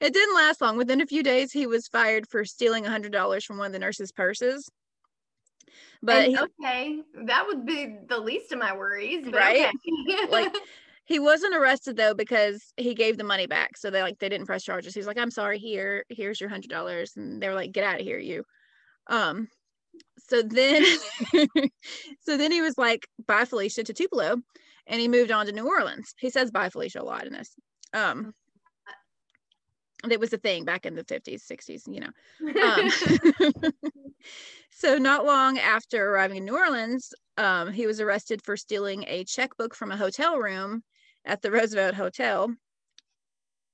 it 0.00 0.12
didn't 0.12 0.34
last 0.34 0.60
long. 0.60 0.76
Within 0.76 1.00
a 1.00 1.06
few 1.06 1.22
days, 1.22 1.52
he 1.52 1.68
was 1.68 1.86
fired 1.86 2.28
for 2.28 2.44
stealing 2.44 2.82
$100 2.82 3.44
from 3.44 3.58
one 3.58 3.66
of 3.68 3.72
the 3.72 3.78
nurses' 3.78 4.10
purses. 4.10 4.68
But 6.04 6.26
he, 6.26 6.38
okay, 6.38 7.00
that 7.24 7.46
would 7.46 7.64
be 7.64 7.96
the 8.08 8.18
least 8.18 8.52
of 8.52 8.58
my 8.58 8.76
worries. 8.76 9.24
But 9.24 9.34
Right? 9.34 9.66
Okay. 9.66 10.30
Like, 10.30 10.54
he 11.04 11.18
wasn't 11.18 11.54
arrested 11.54 11.96
though 11.96 12.14
because 12.14 12.72
he 12.76 12.94
gave 12.94 13.16
the 13.16 13.24
money 13.24 13.46
back. 13.46 13.76
So 13.76 13.90
they 13.90 14.02
like 14.02 14.18
they 14.18 14.28
didn't 14.28 14.46
press 14.46 14.64
charges. 14.64 14.94
He's 14.94 15.06
like, 15.06 15.18
I'm 15.18 15.30
sorry, 15.30 15.58
here, 15.58 16.04
here's 16.08 16.40
your 16.40 16.50
hundred 16.50 16.70
dollars. 16.70 17.12
And 17.16 17.42
they 17.42 17.48
were 17.48 17.54
like, 17.54 17.72
get 17.72 17.84
out 17.84 18.00
of 18.00 18.06
here, 18.06 18.18
you. 18.18 18.44
Um 19.08 19.48
so 20.18 20.42
then 20.42 20.84
so 22.20 22.36
then 22.36 22.50
he 22.50 22.60
was 22.60 22.78
like, 22.78 23.06
bye 23.26 23.44
Felicia 23.44 23.84
to 23.84 23.92
Tupelo 23.92 24.36
and 24.86 25.00
he 25.00 25.08
moved 25.08 25.30
on 25.30 25.46
to 25.46 25.52
New 25.52 25.66
Orleans. 25.68 26.14
He 26.18 26.30
says 26.30 26.50
bye 26.50 26.70
Felicia 26.70 27.00
a 27.00 27.04
lot 27.04 27.26
in 27.26 27.32
this. 27.32 27.54
Um 27.92 28.34
it 30.10 30.20
was 30.20 30.32
a 30.32 30.38
thing 30.38 30.64
back 30.64 30.86
in 30.86 30.94
the 30.94 31.04
50s, 31.04 31.42
60s, 31.50 31.82
you 31.86 32.00
know. 32.00 32.10
Um, 32.62 33.72
so 34.70 34.98
not 34.98 35.24
long 35.24 35.58
after 35.58 36.10
arriving 36.10 36.38
in 36.38 36.44
New 36.44 36.56
Orleans, 36.56 37.12
um, 37.36 37.72
he 37.72 37.86
was 37.86 38.00
arrested 38.00 38.42
for 38.42 38.56
stealing 38.56 39.04
a 39.06 39.24
checkbook 39.24 39.74
from 39.74 39.90
a 39.90 39.96
hotel 39.96 40.38
room 40.38 40.82
at 41.24 41.42
the 41.42 41.50
Roosevelt 41.50 41.94
Hotel. 41.94 42.54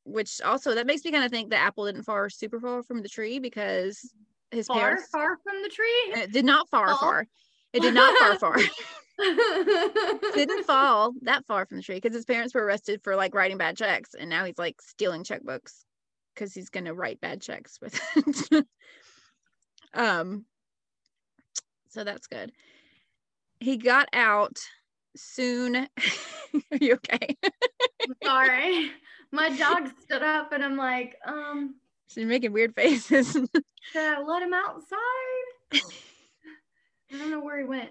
Which 0.05 0.41
also 0.43 0.75
that 0.75 0.87
makes 0.87 1.05
me 1.05 1.13
kind 1.13 1.25
of 1.25 1.31
think 1.31 1.51
the 1.51 1.57
apple 1.57 1.87
didn't 1.87 2.05
fall 2.05 2.27
super 2.31 2.59
far 2.59 2.83
from 2.83 3.03
the 3.03 3.09
tree 3.09 3.39
because 3.39 4.13
his 4.51 4.67
far, 4.67 4.81
parents 4.81 5.09
far 5.13 5.39
from 5.45 5.63
the 5.63 5.69
tree. 5.69 6.23
it 6.23 6.33
did 6.33 6.45
not 6.45 6.69
far 6.71 6.89
Fall? 6.89 6.99
far. 6.99 7.27
It 7.73 7.83
did 7.83 7.95
not 7.95 8.17
far 8.19 8.39
far. 8.39 8.57
didn't 10.35 10.65
fall 10.65 11.13
that 11.23 11.45
far 11.47 11.67
from 11.67 11.77
the 11.77 11.83
tree 11.83 11.97
because 11.97 12.15
his 12.15 12.25
parents 12.25 12.55
were 12.55 12.65
arrested 12.65 13.03
for 13.05 13.15
like 13.17 13.35
writing 13.35 13.59
bad 13.59 13.77
checks 13.77 14.15
and 14.19 14.31
now 14.31 14.45
he's 14.45 14.59
like 14.59 14.81
stealing 14.81 15.25
checkbooks 15.25 15.85
because 16.35 16.55
he's 16.55 16.71
gonna 16.71 16.95
write 16.95 17.21
bad 17.21 17.41
checks 17.41 17.79
with 17.81 18.01
it. 18.53 18.67
um 19.95 20.45
so 21.89 22.05
that's 22.05 22.27
good 22.27 22.53
he 23.59 23.77
got 23.77 24.09
out 24.13 24.59
soon 25.17 25.77
are 25.77 25.89
you 26.81 26.95
okay 26.95 27.37
Sorry, 28.25 28.91
my 29.33 29.51
dog 29.57 29.89
stood 30.03 30.23
up, 30.23 30.53
and 30.53 30.65
I'm 30.65 30.77
like, 30.77 31.17
um, 31.25 31.77
she's 32.09 32.27
making 32.27 32.53
weird 32.53 32.75
faces 32.75 33.33
should 33.33 33.49
I 33.97 34.21
let 34.21 34.43
him 34.43 34.55
outside? 34.55 35.83
I 37.13 37.19
don't 37.19 37.31
know 37.31 37.41
where 37.41 37.59
he 37.59 37.65
went. 37.65 37.91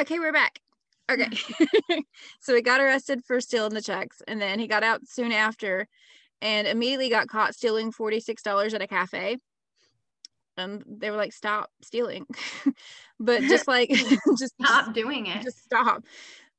Okay 0.00 0.18
we're 0.18 0.32
back. 0.32 0.60
Okay. 1.10 1.28
So 2.40 2.54
he 2.54 2.62
got 2.62 2.80
arrested 2.80 3.22
for 3.24 3.40
stealing 3.40 3.74
the 3.74 3.82
checks 3.82 4.22
and 4.26 4.40
then 4.40 4.58
he 4.58 4.66
got 4.66 4.82
out 4.82 5.06
soon 5.06 5.30
after 5.32 5.86
and 6.40 6.66
immediately 6.66 7.10
got 7.10 7.28
caught 7.28 7.54
stealing 7.54 7.92
$46 7.92 8.74
at 8.74 8.80
a 8.82 8.86
cafe. 8.86 9.36
And 10.56 10.82
they 10.86 11.10
were 11.10 11.16
like 11.16 11.32
stop 11.32 11.70
stealing. 11.82 12.26
But 13.22 13.42
just 13.42 13.68
like 13.74 13.90
just 13.90 14.54
Stop 14.62 14.94
doing 14.94 15.26
it. 15.26 15.42
just 15.42 15.62
stop. 15.62 16.04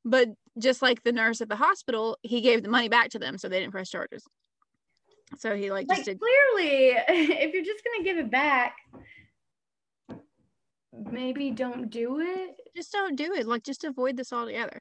But 0.06 0.30
just 0.60 0.84
like 0.84 1.02
the 1.02 1.12
nurse 1.12 1.42
at 1.42 1.50
the 1.50 1.56
hospital 1.56 2.18
he 2.22 2.42
gave 2.42 2.62
the 2.62 2.70
money 2.70 2.88
back 2.90 3.10
to 3.12 3.20
them 3.20 3.40
so 3.40 3.50
they 3.50 3.60
didn't 3.60 3.72
press 3.72 3.90
charges. 3.90 4.24
So 5.40 5.56
he 5.56 5.72
like 5.72 5.88
just 5.88 6.06
did 6.06 6.20
clearly, 6.20 6.94
if 7.08 7.54
you're 7.54 7.64
just 7.64 7.84
gonna 7.84 8.04
give 8.04 8.18
it 8.18 8.30
back, 8.30 8.76
maybe 11.12 11.52
don't 11.52 11.90
do 11.90 12.20
it. 12.20 12.56
just 12.76 12.92
don't 12.92 13.16
do 13.16 13.34
it 13.34 13.48
like 13.48 13.64
just 13.64 13.84
avoid 13.84 14.18
this 14.18 14.34
altogether 14.34 14.80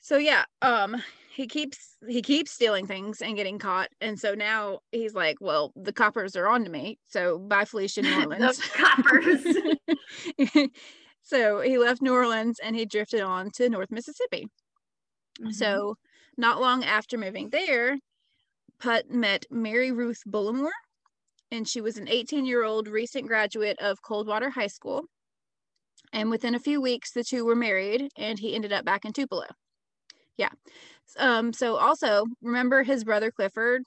so 0.00 0.16
yeah 0.18 0.44
um 0.62 0.96
he 1.34 1.46
keeps 1.46 1.96
he 2.08 2.22
keeps 2.22 2.50
stealing 2.52 2.86
things 2.86 3.20
and 3.20 3.36
getting 3.36 3.58
caught 3.58 3.88
and 4.00 4.18
so 4.18 4.34
now 4.34 4.78
he's 4.92 5.14
like 5.14 5.36
well 5.40 5.72
the 5.76 5.92
coppers 5.92 6.34
are 6.36 6.48
on 6.48 6.64
to 6.64 6.70
me 6.70 6.98
so 7.06 7.38
bye 7.38 7.64
felicia 7.64 8.02
new 8.02 8.14
orleans 8.20 8.60
coppers. 8.74 9.44
so 11.22 11.60
he 11.60 11.78
left 11.78 12.02
new 12.02 12.12
orleans 12.12 12.58
and 12.62 12.74
he 12.76 12.84
drifted 12.86 13.20
on 13.20 13.50
to 13.50 13.68
north 13.68 13.90
mississippi 13.90 14.46
Mm-hmm. 15.38 15.50
so 15.50 15.96
not 16.38 16.62
long 16.62 16.82
after 16.82 17.18
moving 17.18 17.50
there 17.50 17.98
putt 18.80 19.10
met 19.10 19.44
mary 19.50 19.92
ruth 19.92 20.22
bullimore 20.26 20.70
and 21.50 21.68
she 21.68 21.80
was 21.80 21.96
an 21.98 22.08
18 22.08 22.44
year 22.44 22.64
old 22.64 22.88
recent 22.88 23.26
graduate 23.26 23.78
of 23.80 24.02
coldwater 24.02 24.50
high 24.50 24.66
school. 24.66 25.04
And 26.12 26.30
within 26.30 26.54
a 26.54 26.60
few 26.60 26.80
weeks 26.80 27.12
the 27.12 27.24
two 27.24 27.44
were 27.44 27.56
married 27.56 28.08
and 28.16 28.38
he 28.38 28.54
ended 28.54 28.72
up 28.72 28.84
back 28.84 29.04
in 29.04 29.12
tupelo. 29.12 29.46
Yeah. 30.36 30.50
Um 31.18 31.52
so 31.52 31.76
also 31.76 32.24
remember 32.42 32.82
his 32.82 33.04
brother 33.04 33.30
clifford 33.30 33.82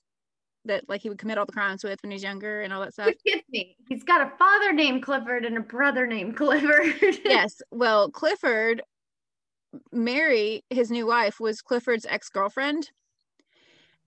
that 0.66 0.88
like 0.90 1.02
he 1.02 1.10
would 1.10 1.18
commit 1.18 1.38
all 1.38 1.46
the 1.46 1.52
crimes 1.52 1.84
with 1.84 2.00
when 2.02 2.12
he 2.12 2.16
was 2.16 2.24
younger 2.24 2.62
and 2.62 2.74
all 2.74 2.82
that 2.82 2.94
stuff? 2.94 3.08
Which 3.08 3.24
gets 3.26 3.50
me. 3.50 3.76
He's 3.88 4.04
got 4.04 4.22
a 4.22 4.32
father 4.38 4.74
named 4.74 5.04
Clifford 5.04 5.46
and 5.46 5.58
a 5.58 5.62
brother 5.62 6.06
named 6.06 6.36
Clifford. 6.36 6.96
yes. 7.26 7.62
Well 7.72 8.10
clifford 8.10 8.82
mary 9.92 10.64
his 10.72 10.90
new 10.90 11.06
wife 11.06 11.40
was 11.40 11.62
clifford's 11.62 12.06
ex-girlfriend 12.10 12.90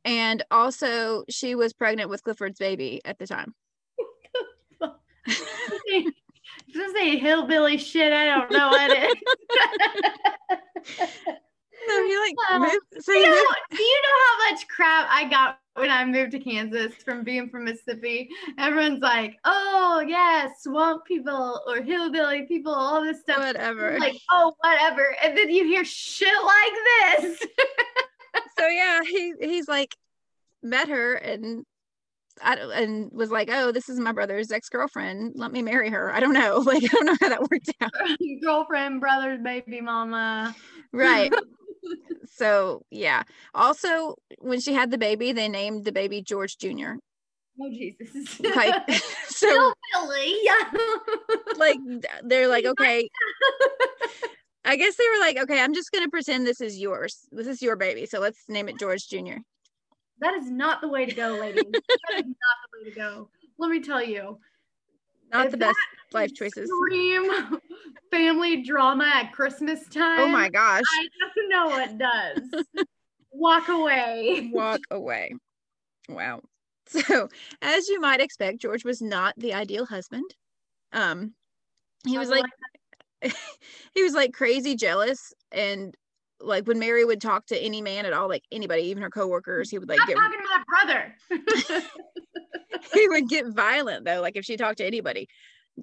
and 0.04 0.44
also 0.50 1.24
she 1.28 1.54
was 1.54 1.72
pregnant 1.72 2.10
with 2.10 2.22
clifford's 2.22 2.58
baby 2.58 3.00
at 3.04 3.18
the 3.18 3.26
time 3.26 3.54
Just 6.72 6.94
say 6.94 7.18
hillbilly 7.18 7.76
shit. 7.78 8.12
I 8.12 8.24
don't 8.26 8.50
know 8.50 8.68
what 8.68 8.90
it 8.90 9.04
is. 9.04 9.14
so 11.88 12.06
he 12.06 12.18
like 12.18 12.34
Uh, 12.50 12.58
moved, 12.60 12.76
so 13.00 13.12
you 13.12 13.30
know, 13.30 13.46
do 13.70 13.82
you 13.82 14.02
know 14.02 14.18
how 14.26 14.50
much 14.50 14.68
crap 14.68 15.06
I 15.10 15.28
got 15.28 15.58
when 15.74 15.90
I 15.90 16.04
moved 16.04 16.32
to 16.32 16.38
Kansas 16.38 16.94
from 17.04 17.24
being 17.24 17.48
from 17.50 17.64
Mississippi? 17.64 18.30
Everyone's 18.58 19.00
like, 19.00 19.38
"Oh 19.44 20.04
yeah, 20.06 20.48
swamp 20.58 21.04
people 21.04 21.60
or 21.66 21.82
hillbilly 21.82 22.42
people, 22.42 22.72
all 22.72 23.02
this 23.02 23.20
stuff." 23.20 23.38
whatever 23.38 23.98
Like, 23.98 24.16
oh, 24.30 24.54
whatever. 24.60 25.14
And 25.22 25.36
then 25.36 25.50
you 25.50 25.64
hear 25.64 25.84
shit 25.84 26.34
like 26.42 26.72
this. 27.20 27.46
so 28.62 28.68
yeah 28.68 29.01
he 29.05 29.35
he's 29.40 29.68
like 29.68 29.94
met 30.62 30.88
her 30.88 31.14
and 31.14 31.64
I 32.42 32.55
don't, 32.55 32.70
and 32.72 33.11
was 33.12 33.31
like 33.31 33.51
oh 33.53 33.72
this 33.72 33.88
is 33.88 33.98
my 33.98 34.12
brother's 34.12 34.51
ex-girlfriend. 34.51 35.33
Let 35.37 35.53
me 35.53 35.61
marry 35.61 35.90
her. 35.90 36.12
I 36.12 36.20
don't 36.20 36.33
know. 36.33 36.59
Like 36.66 36.83
i 36.85 36.87
don't 36.87 37.07
know 37.07 37.16
how 37.20 37.29
that 37.29 37.40
worked 37.42 37.70
out. 37.81 37.90
Girlfriend, 38.42 39.01
brother, 39.01 39.38
baby 39.42 39.81
mama. 39.81 40.55
right. 40.92 41.33
So 42.35 42.83
yeah. 42.90 43.25
Also 43.55 44.14
when 44.38 44.61
she 44.61 44.72
had 44.72 44.90
the 44.90 44.98
baby 44.98 45.33
they 45.33 45.48
named 45.48 45.85
the 45.85 45.92
baby 45.92 46.22
george 46.22 46.57
jr 46.57 46.92
Oh 47.61 47.68
Jesus. 47.70 48.40
like 48.57 48.88
so 49.27 49.72
hillbilly. 49.92 50.37
like 51.59 51.79
they're 52.25 52.48
like 52.48 52.64
okay 52.64 53.09
i 54.64 54.77
guess 54.77 54.96
they 54.96 55.05
were 55.14 55.20
like 55.20 55.37
okay 55.38 55.61
i'm 55.61 55.75
just 55.75 55.90
gonna 55.92 56.09
pretend 56.09 56.46
this 56.46 56.61
is 56.61 56.79
yours 56.79 57.27
this 57.33 57.46
is 57.46 57.62
your 57.62 57.77
baby 57.77 58.07
so 58.07 58.18
let's 58.20 58.40
name 58.48 58.68
it 58.68 58.79
george 58.79 59.09
jr 59.09 59.38
That 60.20 60.35
is 60.35 60.51
not 60.51 60.81
the 60.81 60.88
way 60.88 61.05
to 61.07 61.14
go, 61.14 61.31
ladies. 61.40 61.64
that 61.72 62.18
is 62.18 62.25
not 62.27 62.57
the 62.62 62.79
way 62.79 62.90
to 62.90 62.94
go. 62.96 63.29
Let 63.59 63.70
me 63.70 63.81
tell 63.81 64.03
you. 64.03 64.38
not 65.33 65.51
the 65.51 65.57
best 65.57 65.77
life 66.12 66.33
choices 66.33 66.68
Scream 66.70 67.59
family 68.11 68.62
drama 68.62 69.11
at 69.12 69.33
Christmas 69.33 69.88
time. 69.88 70.20
oh 70.20 70.29
my 70.29 70.48
gosh 70.48 70.85
I 70.94 71.09
just 71.20 71.37
know 71.48 71.79
it 71.79 71.98
does. 71.98 72.64
Walk 73.33 73.68
away. 73.68 74.51
walk 74.53 74.81
away. 74.90 75.35
Wow. 76.09 76.42
So, 76.87 77.29
as 77.62 77.88
you 77.88 77.98
might 78.01 78.20
expect, 78.20 78.61
George 78.61 78.85
was 78.85 79.01
not 79.01 79.35
the 79.38 79.55
ideal 79.55 79.87
husband. 79.87 80.35
Um, 80.92 81.33
he 82.07 82.18
was 82.18 82.29
like, 82.29 82.44
he 83.94 84.02
was 84.02 84.14
like 84.14 84.32
crazy 84.32 84.74
jealous, 84.74 85.32
and 85.50 85.94
like 86.40 86.66
when 86.66 86.78
Mary 86.78 87.04
would 87.04 87.20
talk 87.20 87.46
to 87.46 87.58
any 87.58 87.80
man 87.80 88.06
at 88.06 88.12
all, 88.12 88.28
like 88.28 88.44
anybody, 88.50 88.82
even 88.82 89.02
her 89.02 89.11
coworkers, 89.11 89.70
he 89.70 89.78
would 89.78 89.88
like 89.88 89.98
Stop 89.98 90.08
get 90.08 90.16
talking 90.16 90.40
to 90.40 90.48
my 90.48 90.64
brother. 90.68 91.85
he 92.94 93.08
would 93.08 93.28
get 93.28 93.46
violent 93.48 94.04
though, 94.04 94.20
like 94.20 94.37
if 94.37 94.44
she 94.44 94.56
talked 94.56 94.78
to 94.78 94.87
anybody 94.87 95.28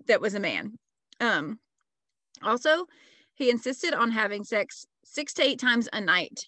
that 0.07 0.21
was 0.21 0.35
a 0.35 0.39
man. 0.39 0.73
Um, 1.19 1.59
also, 2.43 2.85
he 3.35 3.49
insisted 3.49 3.93
on 3.93 4.11
having 4.11 4.43
sex 4.43 4.85
six 5.03 5.33
to 5.35 5.43
eight 5.43 5.59
times 5.59 5.89
a 5.93 6.01
night. 6.01 6.45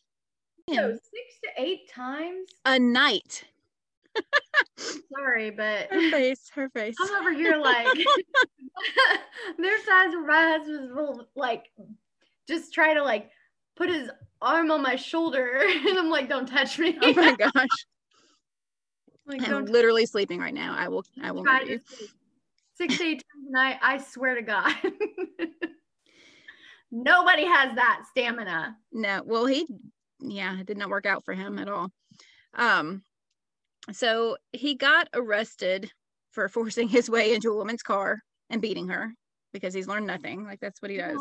So 0.69 0.91
six 0.91 1.39
to 1.43 1.61
eight 1.61 1.89
times. 1.89 2.49
A 2.65 2.79
night. 2.79 3.43
Sorry, 5.13 5.51
but 5.51 5.87
Her 5.91 6.11
face, 6.11 6.49
her 6.55 6.69
face. 6.69 6.95
I'm 6.99 7.21
over 7.21 7.33
here 7.33 7.57
like 7.57 7.87
there's 9.57 9.83
times 9.83 10.15
where 10.15 10.25
my 10.25 10.57
husband 10.57 10.95
will 10.95 11.27
like 11.35 11.65
just 12.47 12.73
try 12.73 12.93
to 12.93 13.03
like 13.03 13.29
put 13.75 13.89
his 13.89 14.09
arm 14.41 14.71
on 14.71 14.81
my 14.81 14.95
shoulder 14.95 15.61
and 15.87 15.97
I'm 15.97 16.09
like, 16.09 16.29
don't 16.29 16.47
touch 16.47 16.79
me. 16.79 16.97
Oh 17.01 17.13
my 17.13 17.35
gosh. 17.39 17.85
like, 19.25 19.47
I'm 19.47 19.65
literally 19.65 20.05
sleeping 20.05 20.39
right 20.39 20.53
now. 20.53 20.75
I 20.77 20.87
will 20.87 21.03
I 21.21 21.31
will 21.31 21.45
six 22.75 22.97
to 22.97 23.03
eight 23.03 23.23
times 23.23 23.47
a 23.49 23.51
night. 23.51 23.77
I 23.81 23.97
swear 23.99 24.35
to 24.35 24.41
God. 24.41 24.73
Nobody 26.91 27.45
has 27.45 27.75
that 27.75 28.03
stamina. 28.09 28.75
No, 28.91 29.23
well, 29.25 29.45
he, 29.45 29.65
yeah, 30.19 30.59
it 30.59 30.65
did 30.65 30.77
not 30.77 30.89
work 30.89 31.05
out 31.05 31.23
for 31.23 31.33
him 31.33 31.57
at 31.57 31.69
all. 31.69 31.89
Um, 32.53 33.03
so 33.91 34.37
he 34.51 34.75
got 34.75 35.07
arrested 35.13 35.91
for 36.31 36.47
forcing 36.47 36.87
his 36.87 37.09
way 37.09 37.33
into 37.33 37.51
a 37.51 37.55
woman's 37.55 37.83
car 37.83 38.19
and 38.49 38.61
beating 38.61 38.87
her 38.87 39.13
because 39.53 39.73
he's 39.73 39.87
learned 39.87 40.07
nothing. 40.07 40.45
Like 40.45 40.59
that's 40.59 40.81
what 40.81 40.91
he 40.91 40.97
does. 40.97 41.17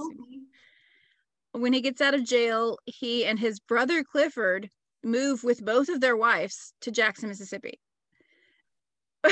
When 1.53 1.73
he 1.73 1.81
gets 1.81 2.01
out 2.01 2.15
of 2.15 2.25
jail, 2.25 2.79
he 2.85 3.25
and 3.25 3.39
his 3.39 3.59
brother 3.61 4.05
Clifford 4.05 4.71
move 5.03 5.43
with 5.43 5.65
both 5.65 5.89
of 5.89 6.01
their 6.01 6.17
wives 6.17 6.73
to 6.83 6.91
Jackson, 6.93 7.29
Mississippi. 7.29 7.81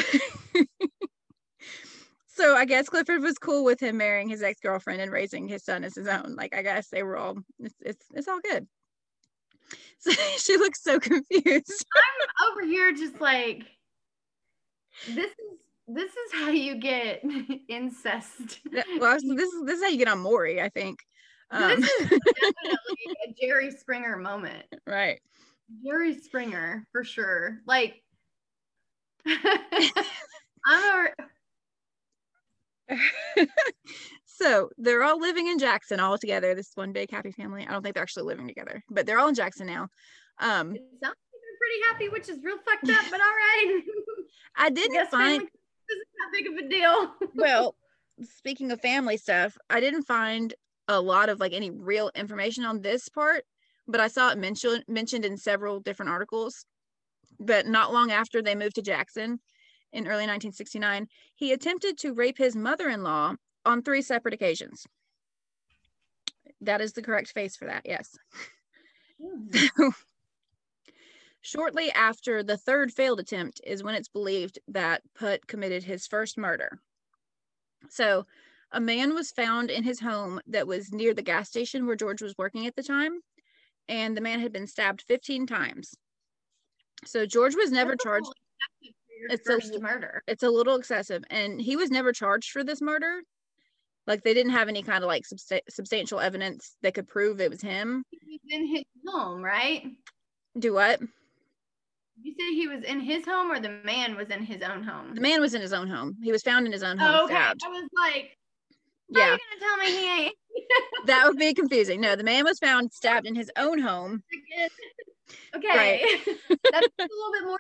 so 2.27 2.57
I 2.57 2.64
guess 2.64 2.88
Clifford 2.88 3.23
was 3.23 3.38
cool 3.38 3.64
with 3.64 3.81
him 3.81 3.99
marrying 3.99 4.29
his 4.29 4.43
ex-girlfriend 4.43 5.01
and 5.01 5.12
raising 5.12 5.47
his 5.49 5.64
son 5.64 5.85
as 5.85 5.95
his 5.95 6.09
own. 6.09 6.35
Like 6.37 6.57
I 6.57 6.62
guess 6.62 6.88
they 6.88 7.03
were 7.03 7.17
all 7.17 7.37
it's 7.61 7.75
it's, 7.81 8.07
it's 8.14 8.29
all 8.29 8.41
good. 8.41 8.67
So 9.98 10.11
she 10.38 10.57
looks 10.57 10.83
so 10.83 10.98
confused. 10.98 11.87
I'm 11.96 12.50
over 12.52 12.64
here 12.64 12.92
just 12.92 13.20
like 13.20 13.64
this 15.07 15.31
is 15.31 15.61
this 15.87 16.11
is 16.11 16.33
how 16.35 16.50
you 16.50 16.76
get 16.76 17.22
incest. 17.68 18.61
Well, 18.98 19.14
this 19.14 19.52
is 19.52 19.64
this 19.64 19.78
is 19.78 19.83
how 19.83 19.88
you 19.90 19.98
get 19.98 20.09
on 20.09 20.20
Maury, 20.20 20.61
I 20.61 20.68
think. 20.68 20.98
Um, 21.50 21.81
this 21.81 21.90
is 22.00 22.09
definitely 22.11 23.16
a 23.26 23.35
Jerry 23.40 23.70
Springer 23.70 24.16
moment. 24.16 24.66
right. 24.87 25.20
Jerry 25.85 26.18
Springer 26.18 26.87
for 26.92 27.04
sure. 27.04 27.61
Like 27.66 28.02
I'm 30.66 31.09
a 32.90 32.96
so 34.38 34.70
they're 34.79 35.03
all 35.03 35.18
living 35.18 35.48
in 35.48 35.59
Jackson 35.59 35.98
all 35.98 36.16
together. 36.16 36.55
This 36.55 36.70
one 36.74 36.92
big 36.92 37.11
happy 37.11 37.33
family. 37.33 37.66
I 37.66 37.72
don't 37.72 37.83
think 37.83 37.94
they're 37.94 38.03
actually 38.03 38.27
living 38.27 38.46
together, 38.46 38.85
but 38.88 39.05
they're 39.05 39.18
all 39.18 39.29
in 39.29 39.35
Jackson 39.35 39.66
now. 39.66 39.88
Um, 40.38 40.77
it 40.77 40.83
sounds 41.03 41.16
like 41.16 41.42
they're 41.42 41.59
pretty 41.59 41.83
happy, 41.88 42.09
which 42.09 42.29
is 42.29 42.42
real 42.44 42.59
fucked 42.59 42.88
up, 42.88 43.05
but 43.11 43.20
all 43.20 43.27
right. 43.27 43.83
I 44.57 44.66
I 44.66 44.70
didn't 44.70 44.92
guess 44.92 45.11
find 45.11 45.40
family 45.40 45.46
isn't 45.90 46.09
that 46.18 46.33
big 46.33 46.46
of 46.46 46.64
a 46.64 46.68
deal. 46.68 47.14
well, 47.35 47.74
speaking 48.22 48.70
of 48.70 48.81
family 48.81 49.16
stuff, 49.16 49.59
I 49.68 49.81
didn't 49.81 50.05
find 50.05 50.55
a 50.87 51.01
lot 51.01 51.29
of 51.29 51.40
like 51.40 51.53
any 51.53 51.70
real 51.70 52.11
information 52.14 52.64
on 52.64 52.81
this 52.81 53.09
part, 53.09 53.42
but 53.88 54.01
I 54.01 54.07
saw 54.07 54.31
it 54.31 54.38
mentioned 54.38 54.85
mentioned 54.87 55.24
in 55.24 55.37
several 55.37 55.81
different 55.81 56.11
articles. 56.11 56.64
But 57.40 57.66
not 57.66 57.92
long 57.92 58.12
after 58.12 58.40
they 58.40 58.55
moved 58.55 58.77
to 58.77 58.83
Jackson 58.83 59.40
in 59.92 60.07
early 60.07 60.27
1969, 60.27 61.09
he 61.35 61.53
attempted 61.53 61.98
to 61.98 62.12
rape 62.12 62.38
his 62.38 62.57
mother-in-law 62.57 63.35
on 63.68 63.83
three 63.83 64.02
separate 64.02 64.35
occasions. 64.35 64.87
That 66.62 66.81
is 66.81 66.94
the 66.94 67.02
correct 67.02 67.31
face 67.33 67.54
for 67.54 67.66
that. 67.66 67.83
Yes. 67.85 68.18
Hmm. 69.22 69.88
Shortly 71.40 71.92
after 71.92 72.42
the 72.42 72.57
third 72.57 72.92
failed 72.92 73.20
attempt 73.20 73.61
is 73.64 73.83
when 73.83 73.94
it's 73.94 74.09
believed 74.09 74.59
that 74.68 75.02
Putt 75.14 75.46
committed 75.46 75.85
his 75.85 76.07
first 76.07 76.37
murder. 76.37 76.81
So, 77.90 78.26
a 78.72 78.81
man 78.81 79.14
was 79.14 79.31
found 79.31 79.70
in 79.70 79.85
his 79.85 80.00
home 80.00 80.40
that 80.46 80.66
was 80.66 80.92
near 80.92 81.14
the 81.14 81.22
gas 81.22 81.48
station 81.48 81.87
where 81.87 81.96
George 81.96 82.20
was 82.20 82.35
working 82.37 82.66
at 82.66 82.74
the 82.74 82.83
time, 82.83 83.20
and 83.88 84.16
the 84.16 84.20
man 84.20 84.40
had 84.40 84.52
been 84.52 84.66
stabbed 84.66 85.02
15 85.02 85.46
times. 85.46 85.94
So, 87.04 87.24
George 87.24 87.54
was 87.54 87.70
never 87.70 87.96
charged. 87.96 88.26
little 88.26 88.35
excessive 88.83 88.94
for 89.07 89.35
It's 89.35 89.48
a 89.48 89.52
first 89.52 89.81
murder. 89.81 90.22
It's 90.26 90.42
a 90.42 90.50
little 90.50 90.76
excessive, 90.76 91.22
and 91.31 91.61
he 91.61 91.76
was 91.76 91.90
never 91.90 92.12
charged 92.12 92.50
for 92.50 92.64
this 92.64 92.83
murder. 92.83 93.20
Like, 94.09 94.25
they 94.25 94.33
didn't 94.35 94.53
have 94.53 94.68
any 94.68 94.83
kind 94.83 95.05
of 95.05 95.09
like 95.09 95.23
substa- 95.23 95.61
substantial 95.68 96.18
evidence 96.18 96.77
that 96.83 96.94
could 96.94 97.07
prove 97.07 97.40
it 97.40 97.51
was 97.51 97.61
him. 97.61 98.03
He 98.11 98.18
was 98.33 98.40
in 98.49 98.66
his 98.66 98.85
home, 99.07 99.42
right? 99.44 99.85
Do 100.59 100.73
what? 100.73 101.01
You 102.21 102.33
said 102.33 102.55
he 102.55 102.66
was 102.66 102.83
in 102.85 103.01
his 103.01 103.25
home 103.25 103.53
or 103.53 103.61
the 103.61 103.81
man 103.85 104.16
was 104.16 104.29
in 104.31 104.42
his 104.42 104.62
own 104.62 104.83
home? 104.83 105.14
The 105.14 105.21
man 105.21 105.40
was 105.40 105.55
in 105.55 105.61
his 105.61 105.73
own 105.73 105.87
home. 105.88 106.16
He 106.23 106.33
was 106.33 106.42
found 106.42 106.66
in 106.66 106.73
his 106.73 106.83
own 106.83 106.99
home 106.99 107.14
Oh, 107.14 107.25
okay. 107.25 107.35
stabbed. 107.35 107.61
I 107.64 107.68
was 107.68 107.88
like, 107.97 108.37
how 109.14 109.21
Yeah. 109.21 109.27
are 109.29 109.33
you 109.33 109.38
gonna 109.38 109.61
tell 109.61 109.77
me 109.77 109.87
he 109.99 110.23
ain't? 110.25 110.35
that 111.07 111.27
would 111.29 111.37
be 111.37 111.55
confusing. 111.55 112.01
No, 112.01 112.16
the 112.16 112.25
man 112.25 112.44
was 112.44 112.59
found 112.59 112.92
stabbed 112.92 113.27
in 113.27 113.35
his 113.37 113.51
own 113.57 113.79
home. 113.79 114.23
okay. 115.57 116.03
That's 116.27 116.88
a 116.99 117.03
little 117.03 117.33
bit 117.33 117.45
more. 117.45 117.59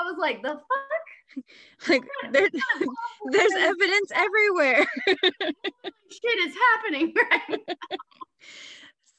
I 0.00 0.04
was 0.04 0.18
like, 0.18 0.42
the 0.42 0.50
fuck 0.50 1.00
Like 1.88 2.02
there, 2.32 2.48
kind 2.48 2.82
of 2.82 2.88
bullshit 3.22 3.32
there's 3.32 3.52
evidence 3.52 4.12
everywhere. 4.14 4.86
shit 5.06 6.38
is 6.48 6.54
happening 6.74 7.14
right 7.30 7.60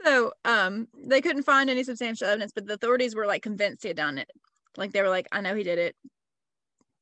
So 0.04 0.34
um 0.46 0.88
they 0.94 1.22
couldn't 1.22 1.44
find 1.44 1.70
any 1.70 1.84
substantial 1.84 2.28
evidence, 2.28 2.52
but 2.54 2.66
the 2.66 2.74
authorities 2.74 3.16
were 3.16 3.26
like 3.26 3.44
convinced 3.44 3.84
he 3.84 3.90
had 3.90 3.98
done 3.98 4.18
it. 4.18 4.30
Like 4.78 4.92
they 4.92 5.02
were 5.02 5.10
like, 5.10 5.28
I 5.32 5.42
know 5.42 5.56
he 5.56 5.64
did 5.64 5.80
it. 5.80 5.96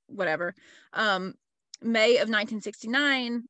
Whatever. 0.08 0.54
Um 0.94 1.34
May 1.82 2.16
of 2.16 2.28
1969, 2.28 3.44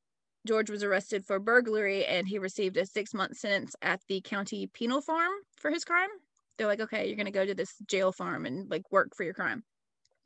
George 0.47 0.69
was 0.69 0.83
arrested 0.83 1.25
for 1.25 1.39
burglary 1.39 2.05
and 2.05 2.27
he 2.27 2.37
received 2.37 2.77
a 2.77 2.85
six 2.85 3.13
month 3.13 3.37
sentence 3.37 3.75
at 3.81 4.01
the 4.07 4.21
county 4.21 4.67
penal 4.67 5.01
farm 5.01 5.31
for 5.57 5.71
his 5.71 5.83
crime. 5.83 6.09
They're 6.59 6.67
like, 6.67 6.81
okay, 6.81 7.07
you're 7.07 7.15
gonna 7.15 7.31
go 7.31 7.45
to 7.45 7.55
this 7.55 7.73
jail 7.87 8.11
farm 8.11 8.45
and 8.45 8.69
like 8.69 8.83
work 8.91 9.15
for 9.15 9.23
your 9.23 9.33
crime. 9.33 9.63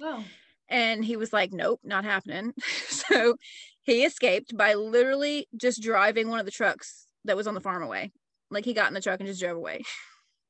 Oh. 0.01 0.25
And 0.67 1.05
he 1.05 1.15
was 1.15 1.31
like, 1.31 1.53
nope, 1.53 1.79
not 1.83 2.03
happening. 2.03 2.53
so 2.87 3.35
he 3.83 4.03
escaped 4.03 4.57
by 4.57 4.73
literally 4.73 5.47
just 5.55 5.83
driving 5.83 6.29
one 6.29 6.39
of 6.39 6.45
the 6.45 6.51
trucks 6.51 7.05
that 7.25 7.37
was 7.37 7.45
on 7.45 7.53
the 7.53 7.61
farm 7.61 7.83
away. 7.83 8.11
Like 8.49 8.65
he 8.65 8.73
got 8.73 8.87
in 8.87 8.95
the 8.95 9.01
truck 9.01 9.19
and 9.19 9.27
just 9.27 9.39
drove 9.39 9.55
away. 9.55 9.83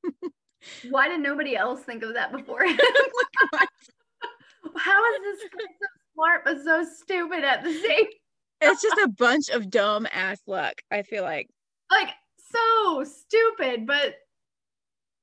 Why 0.90 1.10
did 1.10 1.20
nobody 1.20 1.58
else 1.58 1.82
think 1.82 2.02
of 2.04 2.14
that 2.14 2.32
before? 2.32 2.64
How 4.78 5.14
is 5.14 5.22
this 5.22 5.50
guy 5.52 5.66
so 5.68 5.88
smart 6.14 6.46
but 6.46 6.64
so 6.64 6.86
stupid 6.86 7.44
at 7.44 7.62
the 7.64 7.74
same 7.74 8.06
It's 8.62 8.82
just 8.82 8.98
a 9.04 9.10
bunch 9.10 9.50
of 9.50 9.70
dumb 9.70 10.08
ass 10.14 10.40
luck, 10.48 10.82
I 10.90 11.02
feel 11.02 11.24
like. 11.24 11.50
like 11.92 12.14
so 12.38 13.04
stupid, 13.04 13.86
but 13.86 14.16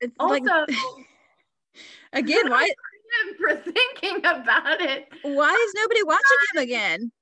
It's 0.01 0.15
also 0.19 0.35
like 0.35 0.45
again, 2.13 2.51
why 2.51 2.71
for 3.39 3.57
thinking 3.73 4.19
about 4.19 4.81
it. 4.81 5.09
why 5.23 5.53
is 5.53 5.75
nobody 5.75 6.03
watching 6.03 6.39
him 6.55 6.63
again? 6.63 7.13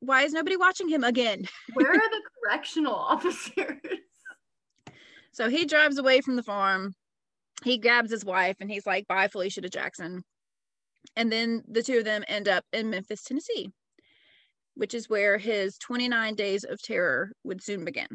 Why 0.00 0.22
is 0.22 0.32
nobody 0.32 0.56
watching 0.56 0.88
him 0.88 1.04
again? 1.04 1.44
Where 1.74 1.90
are 1.90 1.96
the 1.96 2.22
correctional 2.42 2.94
officers? 2.94 3.80
So 5.32 5.48
he 5.48 5.66
drives 5.66 5.98
away 5.98 6.20
from 6.20 6.36
the 6.36 6.42
farm. 6.42 6.94
He 7.64 7.78
grabs 7.78 8.10
his 8.10 8.24
wife 8.24 8.56
and 8.60 8.70
he's 8.70 8.86
like, 8.86 9.06
bye, 9.08 9.28
Felicia 9.28 9.60
to 9.62 9.68
Jackson. 9.68 10.22
And 11.16 11.30
then 11.30 11.62
the 11.68 11.82
two 11.82 11.98
of 11.98 12.04
them 12.04 12.24
end 12.28 12.48
up 12.48 12.64
in 12.72 12.90
Memphis, 12.90 13.24
Tennessee, 13.24 13.70
which 14.74 14.94
is 14.94 15.08
where 15.08 15.38
his 15.38 15.76
29 15.78 16.34
days 16.34 16.64
of 16.64 16.80
terror 16.80 17.32
would 17.42 17.62
soon 17.62 17.84
begin. 17.84 18.08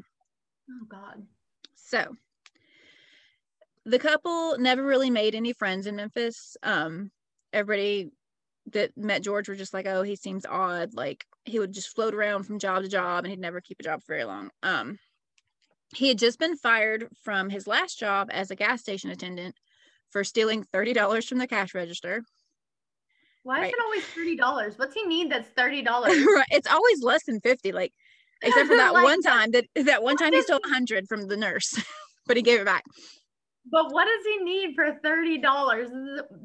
Oh 0.70 0.86
God. 0.88 1.24
So 1.76 2.16
the 3.90 4.00
couple 4.00 4.58
never 4.58 4.84
really 4.84 5.10
made 5.10 5.36
any 5.36 5.54
friends 5.54 5.88
in 5.88 5.96
Memphis. 5.96 6.56
Um, 6.64 7.12
everybody 7.54 8.10
that 8.72 8.96
met 8.98 9.24
George 9.24 9.50
were 9.50 9.56
just 9.56 9.74
like, 9.74 9.88
oh, 9.88 10.04
he 10.04 10.16
seems 10.16 10.46
odd. 10.46 10.94
Like 10.94 11.26
he 11.46 11.60
would 11.60 11.74
just 11.74 11.96
float 11.96 12.14
around 12.14 12.44
from 12.44 12.60
job 12.60 12.84
to 12.84 12.90
job 12.90 13.24
and 13.24 13.32
he'd 13.32 13.40
never 13.40 13.62
keep 13.62 13.80
a 13.80 13.84
job 13.84 14.02
for 14.02 14.14
very 14.14 14.26
long. 14.26 14.50
Um, 14.64 14.98
he 15.96 16.08
had 16.10 16.20
just 16.20 16.38
been 16.40 16.56
fired 16.56 17.08
from 17.24 17.50
his 17.50 17.66
last 17.66 17.98
job 17.98 18.30
as 18.32 18.52
a 18.52 18.56
gas 18.56 18.82
station 18.82 19.10
attendant 19.10 19.56
for 20.12 20.24
stealing 20.24 20.66
$30 20.74 21.28
from 21.28 21.40
the 21.40 21.48
cash 21.48 21.74
register. 21.74 22.22
Why 23.44 23.60
Right. 23.62 23.68
is 23.68 23.74
it 23.74 23.84
always 23.84 24.04
thirty 24.04 24.36
dollars? 24.36 24.78
What's 24.78 24.94
he 24.94 25.04
need 25.06 25.32
that's 25.32 25.48
thirty 25.50 25.82
dollars? 25.82 26.12
right. 26.36 26.46
It's 26.52 26.68
always 26.68 27.02
less 27.02 27.24
than 27.26 27.40
50, 27.40 27.72
like 27.72 27.94
except 28.44 28.68
for 28.68 28.76
that 28.78 28.94
Like- 28.94 29.04
one 29.04 29.22
time 29.22 29.52
that 29.52 29.66
that 29.76 30.04
one 30.04 30.18
time 30.18 30.34
he 30.34 30.42
stole 30.42 30.60
100 30.64 31.08
from 31.08 31.28
the 31.28 31.38
nurse, 31.38 31.82
but 32.28 32.36
he 32.38 32.44
gave 32.44 32.60
it 32.60 32.66
back. 32.66 32.84
But 33.72 33.94
what 33.94 34.06
does 34.06 34.26
he 34.26 34.38
need 34.44 34.76
for 34.76 34.98
thirty 35.04 35.38
dollars? 35.38 35.90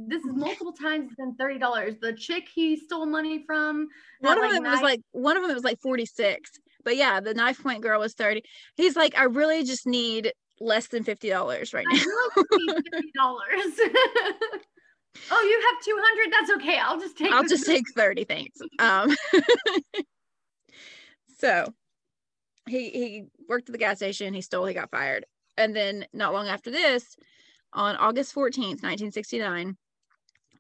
This 0.09 0.23
is 0.25 0.35
multiple 0.35 0.73
times 0.73 1.13
than 1.19 1.35
thirty 1.37 1.59
dollars. 1.59 1.95
The 2.01 2.13
chick 2.13 2.49
he 2.55 2.77
stole 2.77 3.07
money 3.07 3.43
from. 3.47 3.89
one 4.21 4.43
of 4.43 4.53
them 4.53 4.65
was 4.65 4.83
like 4.83 5.01
one 5.13 5.37
of 5.37 5.43
them 5.43 5.55
was 5.55 5.65
like 5.65 5.81
46 5.81 6.51
but 6.85 6.97
yeah 6.97 7.21
the 7.21 7.35
knife 7.35 7.63
point 7.63 7.83
girl 7.83 8.01
was 8.01 8.15
30 8.15 8.43
he's 8.77 8.97
like 8.97 9.17
i 9.17 9.25
really 9.25 9.65
just 9.65 9.87
need 9.87 10.33
less 10.61 10.89
than 10.89 11.05
$50 11.05 11.75
right 11.75 11.87
now 11.91 12.03
really 12.51 12.83
thirty 12.93 13.11
dollars. 13.17 13.41
oh, 15.31 15.43
you 15.43 15.63
have 15.71 15.85
two 15.85 15.99
hundred. 16.01 16.33
That's 16.33 16.51
okay. 16.63 16.79
I'll 16.79 16.99
just 17.01 17.17
take. 17.17 17.33
i'll 17.33 17.45
just 17.45 17.67
take 17.67 17.85
30 17.95 18.25
thanks 18.25 18.59
um 18.79 19.15
so 21.39 21.73
he 22.69 22.91
he 22.91 23.25
worked 23.49 23.69
at 23.69 23.73
the 23.73 23.79
gas 23.79 23.99
station 23.99 24.35
he 24.35 24.41
stole 24.41 24.67
he 24.67 24.75
got 24.75 24.91
fired 24.91 25.25
and 25.57 25.75
then 25.75 26.07
not 26.13 26.33
long 26.33 26.49
after 26.49 26.71
this 26.71 27.17
on 27.73 27.97
august 27.97 28.35
14th 28.35 28.83
1969 28.83 29.77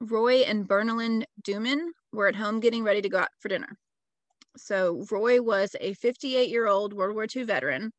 roy 0.00 0.36
and 0.42 0.68
bernalyn 0.68 1.24
dumas 1.42 1.92
were 2.12 2.28
at 2.28 2.34
home 2.34 2.60
getting 2.60 2.84
ready 2.84 3.02
to 3.02 3.08
go 3.08 3.18
out 3.18 3.28
for 3.38 3.48
dinner 3.48 3.76
so 4.56 5.04
roy 5.10 5.40
was 5.40 5.74
a 5.80 5.94
58 5.94 6.48
year 6.48 6.66
old 6.66 6.92
world 6.92 7.14
war 7.14 7.26
ii 7.34 7.42
veteran 7.42 7.92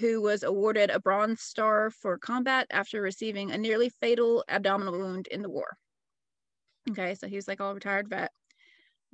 who 0.00 0.20
was 0.20 0.42
awarded 0.42 0.90
a 0.90 1.00
bronze 1.00 1.40
star 1.40 1.90
for 1.90 2.18
combat 2.18 2.66
after 2.70 3.00
receiving 3.00 3.50
a 3.50 3.58
nearly 3.58 3.88
fatal 3.88 4.44
abdominal 4.48 4.98
wound 4.98 5.26
in 5.28 5.42
the 5.42 5.50
war 5.50 5.76
okay 6.90 7.14
so 7.14 7.26
he 7.26 7.36
was 7.36 7.48
like 7.48 7.60
all 7.60 7.74
retired 7.74 8.08
vet 8.08 8.30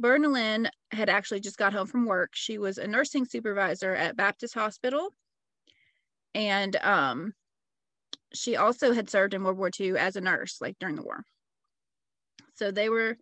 Bernalyn 0.00 0.68
had 0.90 1.08
actually 1.08 1.40
just 1.40 1.56
got 1.56 1.72
home 1.72 1.86
from 1.86 2.06
work. 2.06 2.30
She 2.34 2.58
was 2.58 2.78
a 2.78 2.86
nursing 2.86 3.24
supervisor 3.24 3.94
at 3.94 4.16
Baptist 4.16 4.54
Hospital. 4.54 5.10
And 6.34 6.76
um, 6.76 7.32
she 8.32 8.56
also 8.56 8.92
had 8.92 9.08
served 9.08 9.34
in 9.34 9.44
World 9.44 9.58
War 9.58 9.70
II 9.78 9.96
as 9.96 10.16
a 10.16 10.20
nurse, 10.20 10.58
like 10.60 10.78
during 10.78 10.96
the 10.96 11.02
war. 11.02 11.22
So 12.54 12.70
they 12.70 12.88
were 12.88 13.16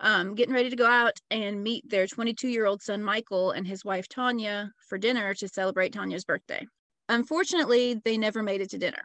um, 0.00 0.34
getting 0.34 0.54
ready 0.54 0.70
to 0.70 0.76
go 0.76 0.86
out 0.86 1.18
and 1.30 1.62
meet 1.62 1.88
their 1.88 2.06
22 2.06 2.48
year 2.48 2.66
old 2.66 2.82
son, 2.82 3.02
Michael, 3.02 3.50
and 3.52 3.66
his 3.66 3.84
wife, 3.84 4.08
Tanya, 4.08 4.70
for 4.88 4.98
dinner 4.98 5.34
to 5.34 5.48
celebrate 5.48 5.92
Tanya's 5.92 6.24
birthday. 6.24 6.66
Unfortunately, 7.08 8.00
they 8.04 8.16
never 8.16 8.42
made 8.42 8.60
it 8.60 8.70
to 8.70 8.78
dinner. 8.78 9.02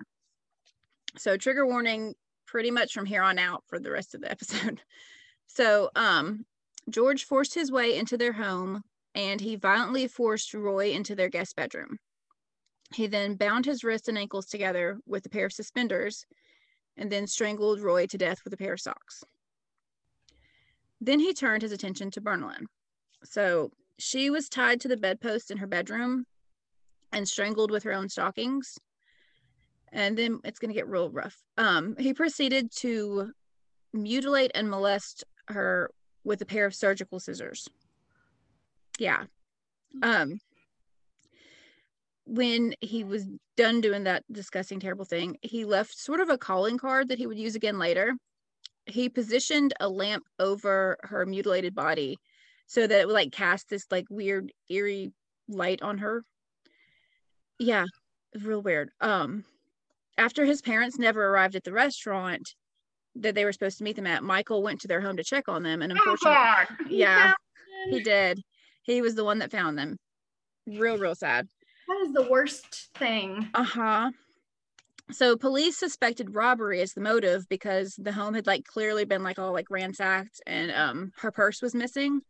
So, 1.18 1.38
trigger 1.38 1.66
warning 1.66 2.14
pretty 2.46 2.72
much 2.72 2.94
from 2.94 3.06
here 3.06 3.24
on 3.24 3.40
out 3.40 3.64
for 3.68 3.80
the 3.80 3.92
rest 3.92 4.16
of 4.16 4.22
the 4.22 4.32
episode. 4.32 4.82
So, 5.48 5.90
um, 5.96 6.46
George 6.90 7.26
forced 7.26 7.56
his 7.56 7.72
way 7.72 7.98
into 7.98 8.18
their 8.18 8.34
home 8.34 8.82
and 9.16 9.42
he 9.42 9.56
violently 9.56 10.08
forced 10.08 10.54
Roy 10.54 10.92
into 10.92 11.16
their 11.16 11.30
guest 11.30 11.56
bedroom. 11.56 11.98
He 12.94 13.08
then 13.08 13.36
bound 13.36 13.66
his 13.66 13.84
wrists 13.84 14.08
and 14.08 14.18
ankles 14.18 14.46
together 14.46 15.00
with 15.06 15.26
a 15.26 15.30
pair 15.30 15.46
of 15.46 15.54
suspenders 15.54 16.26
and 16.98 17.12
then 17.12 17.28
strangled 17.28 17.82
Roy 17.82 18.06
to 18.08 18.18
death 18.18 18.40
with 18.44 18.54
a 18.54 18.58
pair 18.58 18.74
of 18.74 18.80
socks. 18.80 19.24
Then 21.02 21.20
he 21.20 21.34
turned 21.34 21.62
his 21.62 21.72
attention 21.72 22.12
to 22.12 22.22
Bernalyn. 22.22 22.66
So 23.24 23.72
she 23.98 24.30
was 24.30 24.50
tied 24.50 24.82
to 24.82 24.88
the 24.88 24.98
bedpost 24.98 25.52
in 25.52 25.58
her 25.58 25.68
bedroom 25.68 26.26
and 27.12 27.28
strangled 27.28 27.72
with 27.72 27.84
her 27.84 27.94
own 27.94 28.10
stockings. 28.10 28.78
And 29.92 30.18
then 30.18 30.40
it's 30.44 30.60
going 30.60 30.70
to 30.70 30.76
get 30.76 30.88
real 30.88 31.10
rough. 31.10 31.38
Um, 31.58 31.96
he 31.98 32.14
proceeded 32.14 32.72
to 32.78 33.32
mutilate 33.94 34.52
and 34.54 34.70
molest 34.70 35.24
her 35.48 35.90
with 36.24 36.42
a 36.42 36.46
pair 36.46 36.66
of 36.66 36.76
surgical 36.76 37.20
scissors. 37.20 37.68
Yeah. 39.00 39.24
Um 40.02 40.40
when 42.26 42.74
he 42.82 43.04
was 43.04 43.26
done 43.56 43.82
doing 43.82 44.04
that 44.04 44.24
disgusting 44.32 44.80
terrible 44.80 45.06
thing, 45.06 45.38
he 45.42 45.64
left 45.66 45.98
sort 45.98 46.20
of 46.20 46.30
a 46.30 46.38
calling 46.38 46.78
card 46.78 47.10
that 47.10 47.18
he 47.20 47.28
would 47.28 47.38
use 47.38 47.56
again 47.56 47.78
later. 47.80 48.14
He 48.88 49.10
positioned 49.10 49.74
a 49.80 49.88
lamp 49.90 50.24
over 50.40 50.98
her 51.04 51.26
mutilated 51.26 51.74
body 51.76 52.18
so 52.68 52.86
that 52.88 53.00
it 53.00 53.08
would 53.08 53.14
like 53.14 53.32
cast 53.32 53.70
this 53.70 53.86
like 53.92 54.06
weird 54.10 54.52
eerie 54.70 55.12
light 55.48 55.82
on 55.82 56.00
her. 56.00 56.24
Yeah, 57.60 57.86
real 58.42 58.62
weird. 58.62 58.90
Um 59.02 59.46
after 60.18 60.46
his 60.46 60.62
parents 60.62 60.98
never 60.98 61.26
arrived 61.28 61.56
at 61.56 61.64
the 61.64 61.74
restaurant, 61.74 62.56
that 63.16 63.36
they 63.36 63.46
were 63.46 63.52
supposed 63.54 63.78
to 63.80 63.84
meet 63.84 63.96
them 63.98 64.08
at, 64.08 64.24
Michael 64.24 64.64
went 64.64 64.82
to 64.82 64.88
their 64.88 65.02
home 65.02 65.18
to 65.18 65.24
check 65.24 65.48
on 65.48 65.62
them. 65.64 65.82
And 65.82 65.92
Oh 65.92 65.96
unfortunately. 65.96 66.88
He 66.90 67.02
Yeah. 67.02 67.34
he 67.90 68.00
did. 68.02 68.42
He 68.84 69.02
was 69.02 69.16
the 69.16 69.24
one 69.26 69.40
that 69.40 69.52
found 69.52 69.78
them. 69.78 69.98
Real, 70.68 70.98
real 70.98 71.16
sad. 71.16 71.48
That 71.88 72.02
is 72.04 72.14
the 72.14 72.28
worst 72.30 72.90
thing. 72.96 73.50
Uh 73.54 73.64
huh. 73.64 74.12
So 75.12 75.38
police 75.38 75.78
suspected 75.78 76.34
robbery 76.34 76.82
as 76.82 76.94
the 76.94 77.02
motive 77.02 77.48
because 77.48 77.94
the 77.96 78.12
home 78.12 78.34
had 78.34 78.48
like 78.48 78.66
clearly 78.66 79.06
been 79.06 79.24
like 79.24 79.38
all 79.38 79.54
like 79.54 79.70
ransacked 79.70 80.42
and 80.48 80.72
um 80.72 81.12
her 81.18 81.32
purse 81.32 81.62
was 81.62 81.76
missing. 81.76 82.22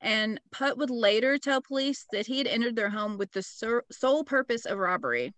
And 0.00 0.40
Putt 0.50 0.78
would 0.78 0.88
later 0.88 1.36
tell 1.36 1.60
police 1.60 2.06
that 2.12 2.26
he 2.26 2.38
had 2.38 2.46
entered 2.46 2.74
their 2.74 2.88
home 2.88 3.18
with 3.18 3.32
the 3.32 3.42
sur- 3.42 3.84
sole 3.92 4.24
purpose 4.24 4.64
of 4.64 4.78
robbery 4.78 5.34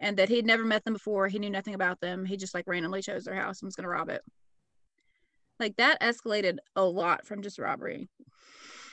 and 0.00 0.16
that 0.16 0.30
he'd 0.30 0.46
never 0.46 0.64
met 0.64 0.84
them 0.84 0.94
before. 0.94 1.28
He 1.28 1.38
knew 1.38 1.50
nothing 1.50 1.74
about 1.74 2.00
them. 2.00 2.24
He 2.24 2.38
just 2.38 2.54
like 2.54 2.66
randomly 2.66 3.02
chose 3.02 3.24
their 3.24 3.34
house 3.34 3.60
and 3.60 3.66
was 3.66 3.76
going 3.76 3.84
to 3.84 3.90
rob 3.90 4.08
it. 4.08 4.22
Like 5.60 5.76
that 5.76 6.00
escalated 6.00 6.58
a 6.74 6.84
lot 6.84 7.26
from 7.26 7.42
just 7.42 7.58
robbery. 7.58 8.08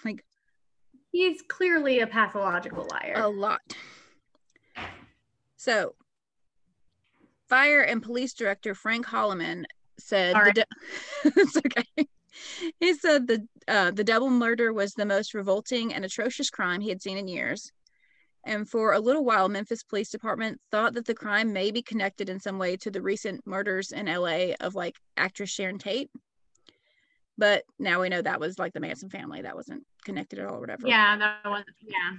Like 0.03 0.23
He's 1.11 1.41
clearly 1.41 1.99
a 1.99 2.07
pathological 2.07 2.87
liar. 2.89 3.15
a 3.17 3.27
lot. 3.27 3.61
So, 5.57 5.95
fire 7.49 7.81
and 7.81 8.01
police 8.01 8.33
director 8.33 8.73
Frank 8.73 9.05
Holloman 9.05 9.65
said 9.99 10.35
du- 10.53 10.65
it's 11.25 11.57
okay. 11.57 12.07
He 12.79 12.93
said 12.93 13.27
the 13.27 13.47
uh, 13.67 13.91
the 13.91 14.03
double 14.03 14.29
murder 14.29 14.73
was 14.73 14.93
the 14.93 15.05
most 15.05 15.33
revolting 15.33 15.93
and 15.93 16.05
atrocious 16.05 16.49
crime 16.49 16.81
he 16.81 16.89
had 16.89 17.01
seen 17.01 17.17
in 17.17 17.27
years. 17.27 17.71
And 18.43 18.67
for 18.67 18.93
a 18.93 18.99
little 18.99 19.23
while, 19.23 19.49
Memphis 19.49 19.83
Police 19.83 20.09
Department 20.09 20.59
thought 20.71 20.95
that 20.95 21.05
the 21.05 21.13
crime 21.13 21.53
may 21.53 21.69
be 21.69 21.83
connected 21.83 22.27
in 22.27 22.39
some 22.39 22.57
way 22.57 22.75
to 22.77 22.89
the 22.89 23.01
recent 23.01 23.45
murders 23.45 23.91
in 23.91 24.07
LA 24.07 24.53
of 24.59 24.73
like 24.73 24.95
actress 25.15 25.51
Sharon 25.51 25.77
Tate. 25.77 26.09
But 27.41 27.63
now 27.79 27.99
we 27.99 28.09
know 28.09 28.21
that 28.21 28.39
was 28.39 28.59
like 28.59 28.71
the 28.71 28.79
Manson 28.79 29.09
family. 29.09 29.41
That 29.41 29.55
wasn't 29.55 29.83
connected 30.05 30.37
at 30.37 30.45
all, 30.45 30.57
or 30.57 30.59
whatever. 30.59 30.87
yeah, 30.87 31.17
that 31.17 31.39
wasn't. 31.43 31.75
yeah. 31.81 32.11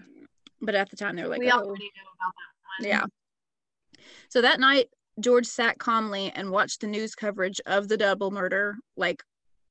But 0.61 0.75
at 0.75 0.91
the 0.91 0.97
time, 0.97 1.14
they 1.14 1.23
were 1.23 1.29
like, 1.29 1.39
we 1.39 1.49
oh. 1.49 1.59
already 1.59 1.93
know 1.95 2.11
about 2.16 2.35
that 2.35 2.83
one. 2.83 2.89
Yeah. 2.91 4.03
So 4.31 4.41
that 4.41 4.59
night, 4.59 4.89
George 5.20 5.47
sat 5.47 5.79
calmly 5.79 6.33
and 6.35 6.51
watched 6.51 6.81
the 6.81 6.89
news 6.89 7.14
coverage 7.14 7.61
of 7.66 7.87
the 7.87 7.97
double 7.97 8.33
murder, 8.33 8.75
like 8.97 9.23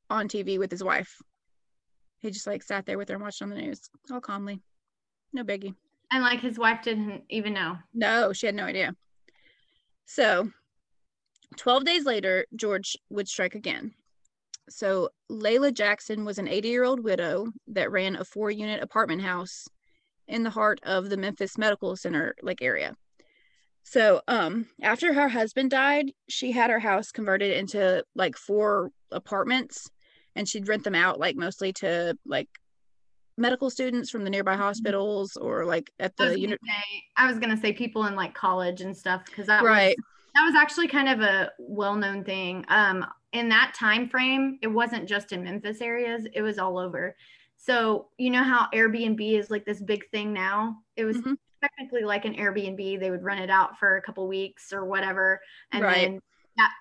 on 0.09 0.29
TV 0.29 0.57
with 0.57 0.71
his 0.71 0.85
wife. 0.85 1.21
He 2.19 2.31
just 2.31 2.47
like 2.47 2.63
sat 2.63 2.85
there 2.85 2.97
with 2.97 3.09
her 3.09 3.15
and 3.15 3.23
watched 3.23 3.41
on 3.41 3.49
the 3.49 3.57
news, 3.57 3.89
all 4.09 4.21
calmly. 4.21 4.61
No 5.33 5.43
biggie. 5.43 5.75
And 6.11 6.23
like 6.23 6.39
his 6.39 6.57
wife 6.57 6.81
didn't 6.81 7.23
even 7.27 7.51
know. 7.53 7.77
No, 7.93 8.31
she 8.31 8.45
had 8.45 8.55
no 8.55 8.63
idea. 8.63 8.95
So 10.05 10.49
12 11.57 11.83
days 11.83 12.05
later, 12.05 12.45
George 12.55 12.95
would 13.09 13.27
strike 13.27 13.55
again. 13.55 13.95
So 14.71 15.09
Leila 15.29 15.71
Jackson 15.71 16.25
was 16.25 16.37
an 16.37 16.47
80 16.47 16.67
year 16.67 16.83
old 16.83 17.03
widow 17.03 17.47
that 17.67 17.91
ran 17.91 18.15
a 18.15 18.25
four 18.25 18.49
unit 18.49 18.81
apartment 18.81 19.21
house 19.21 19.67
in 20.27 20.43
the 20.43 20.49
heart 20.49 20.79
of 20.83 21.09
the 21.09 21.17
Memphis 21.17 21.57
Medical 21.57 21.95
Center 21.95 22.35
like 22.41 22.61
area. 22.61 22.95
So 23.83 24.21
um 24.27 24.67
after 24.81 25.13
her 25.13 25.27
husband 25.29 25.71
died, 25.71 26.11
she 26.29 26.51
had 26.51 26.69
her 26.69 26.79
house 26.79 27.11
converted 27.11 27.51
into 27.51 28.03
like 28.15 28.37
four 28.37 28.91
apartments 29.11 29.89
and 30.35 30.47
she'd 30.47 30.67
rent 30.67 30.83
them 30.83 30.95
out 30.95 31.19
like 31.19 31.35
mostly 31.35 31.73
to 31.73 32.17
like 32.25 32.47
medical 33.37 33.69
students 33.69 34.09
from 34.09 34.23
the 34.23 34.29
nearby 34.29 34.55
hospitals 34.55 35.35
or 35.35 35.65
like 35.65 35.89
at 35.99 36.13
I 36.19 36.25
was, 36.25 36.33
the 36.33 36.41
gonna 36.41 36.41
uni- 36.41 36.57
say, 36.63 37.03
I 37.17 37.27
was 37.27 37.39
gonna 37.39 37.57
say 37.57 37.73
people 37.73 38.05
in 38.05 38.15
like 38.15 38.33
college 38.33 38.81
and 38.81 38.95
stuff 38.95 39.25
because 39.25 39.47
that 39.47 39.63
right 39.63 39.95
was 39.97 40.05
that 40.35 40.45
was 40.45 40.55
actually 40.55 40.87
kind 40.87 41.09
of 41.09 41.21
a 41.21 41.51
well-known 41.59 42.23
thing. 42.23 42.65
Um, 42.69 43.05
in 43.33 43.49
that 43.49 43.73
time 43.73 44.09
frame, 44.09 44.57
it 44.61 44.67
wasn't 44.67 45.07
just 45.07 45.31
in 45.31 45.43
Memphis 45.43 45.81
areas; 45.81 46.25
it 46.33 46.41
was 46.41 46.57
all 46.59 46.77
over. 46.77 47.15
So 47.57 48.07
you 48.17 48.29
know 48.29 48.43
how 48.43 48.67
Airbnb 48.73 49.21
is 49.39 49.49
like 49.51 49.65
this 49.65 49.81
big 49.81 50.09
thing 50.09 50.33
now. 50.33 50.77
It 50.95 51.05
was 51.05 51.17
Mhm. 51.17 51.37
technically 51.61 52.03
like 52.03 52.25
an 52.25 52.35
Airbnb. 52.35 52.99
They 52.99 53.11
would 53.11 53.23
rent 53.23 53.41
it 53.41 53.49
out 53.49 53.77
for 53.77 53.97
a 53.97 54.01
couple 54.01 54.27
weeks 54.27 54.73
or 54.73 54.83
whatever, 54.85 55.39
and 55.71 55.83
Right. 55.83 56.07
then 56.09 56.19
that. 56.57 56.71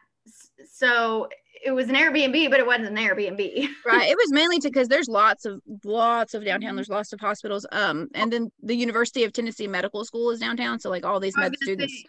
So 0.72 1.28
it 1.64 1.72
was 1.72 1.88
an 1.88 1.94
Airbnb, 1.96 2.50
but 2.50 2.58
it 2.60 2.66
wasn't 2.66 2.88
an 2.88 2.96
Airbnb. 2.96 3.68
right 3.84 4.08
it 4.10 4.16
was 4.16 4.32
mainly 4.32 4.58
to 4.58 4.68
because 4.68 4.88
there's 4.88 5.08
lots 5.08 5.44
of 5.44 5.60
lots 5.84 6.34
of 6.34 6.44
downtown 6.44 6.72
Mhm. 6.72 6.76
there's 6.76 6.88
lots 6.88 7.12
of 7.12 7.20
hospitals 7.20 7.66
um 7.72 8.08
and 8.14 8.32
then 8.32 8.50
the 8.62 8.74
university 8.74 9.24
of 9.24 9.32
tennessee 9.32 9.66
medical 9.66 10.04
school 10.04 10.30
is 10.30 10.38
downtown 10.38 10.78
so 10.78 10.90
like 10.90 11.04
all 11.04 11.18
these 11.18 11.36
med 11.36 11.54
students 11.62 11.94
say, 11.94 12.04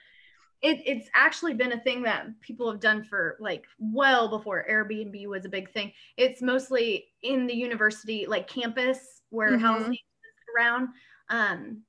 it, 0.61 0.79
it's 0.85 1.09
actually 1.15 1.53
been 1.55 1.71
a 1.71 1.79
thing 1.79 2.03
that 2.03 2.27
people 2.41 2.69
have 2.69 2.79
done 2.79 3.03
for 3.03 3.35
like 3.39 3.65
well 3.79 4.27
before 4.29 4.65
Airbnb 4.69 5.27
was 5.27 5.45
a 5.45 5.49
big 5.49 5.71
thing. 5.71 5.91
It's 6.17 6.41
mostly 6.41 7.05
in 7.23 7.47
the 7.47 7.55
university, 7.55 8.25
like 8.27 8.47
campus 8.47 9.21
where 9.29 9.57
Mhm. 9.57 9.61
housing 9.61 9.93
is 9.93 10.55
around. 10.55 10.89
Um, 11.29 11.83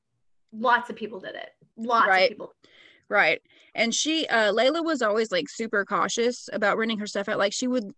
lots 0.53 0.89
of 0.91 0.97
people 0.97 1.21
did 1.21 1.35
it. 1.35 1.51
Lots 1.77 2.09
Right. 2.09 2.23
of 2.25 2.29
people. 2.31 2.55
Right. 3.09 3.43
And 3.75 3.95
she 3.95 4.27
uh 4.29 4.53
Leila 4.53 4.83
was 4.83 5.03
always 5.03 5.31
like 5.31 5.49
super 5.51 5.85
cautious 5.85 6.49
about 6.53 6.79
renting 6.79 6.99
her 6.99 7.07
stuff 7.07 7.29
out. 7.29 7.39
Like 7.39 7.53
she 7.53 7.67
would 7.67 7.93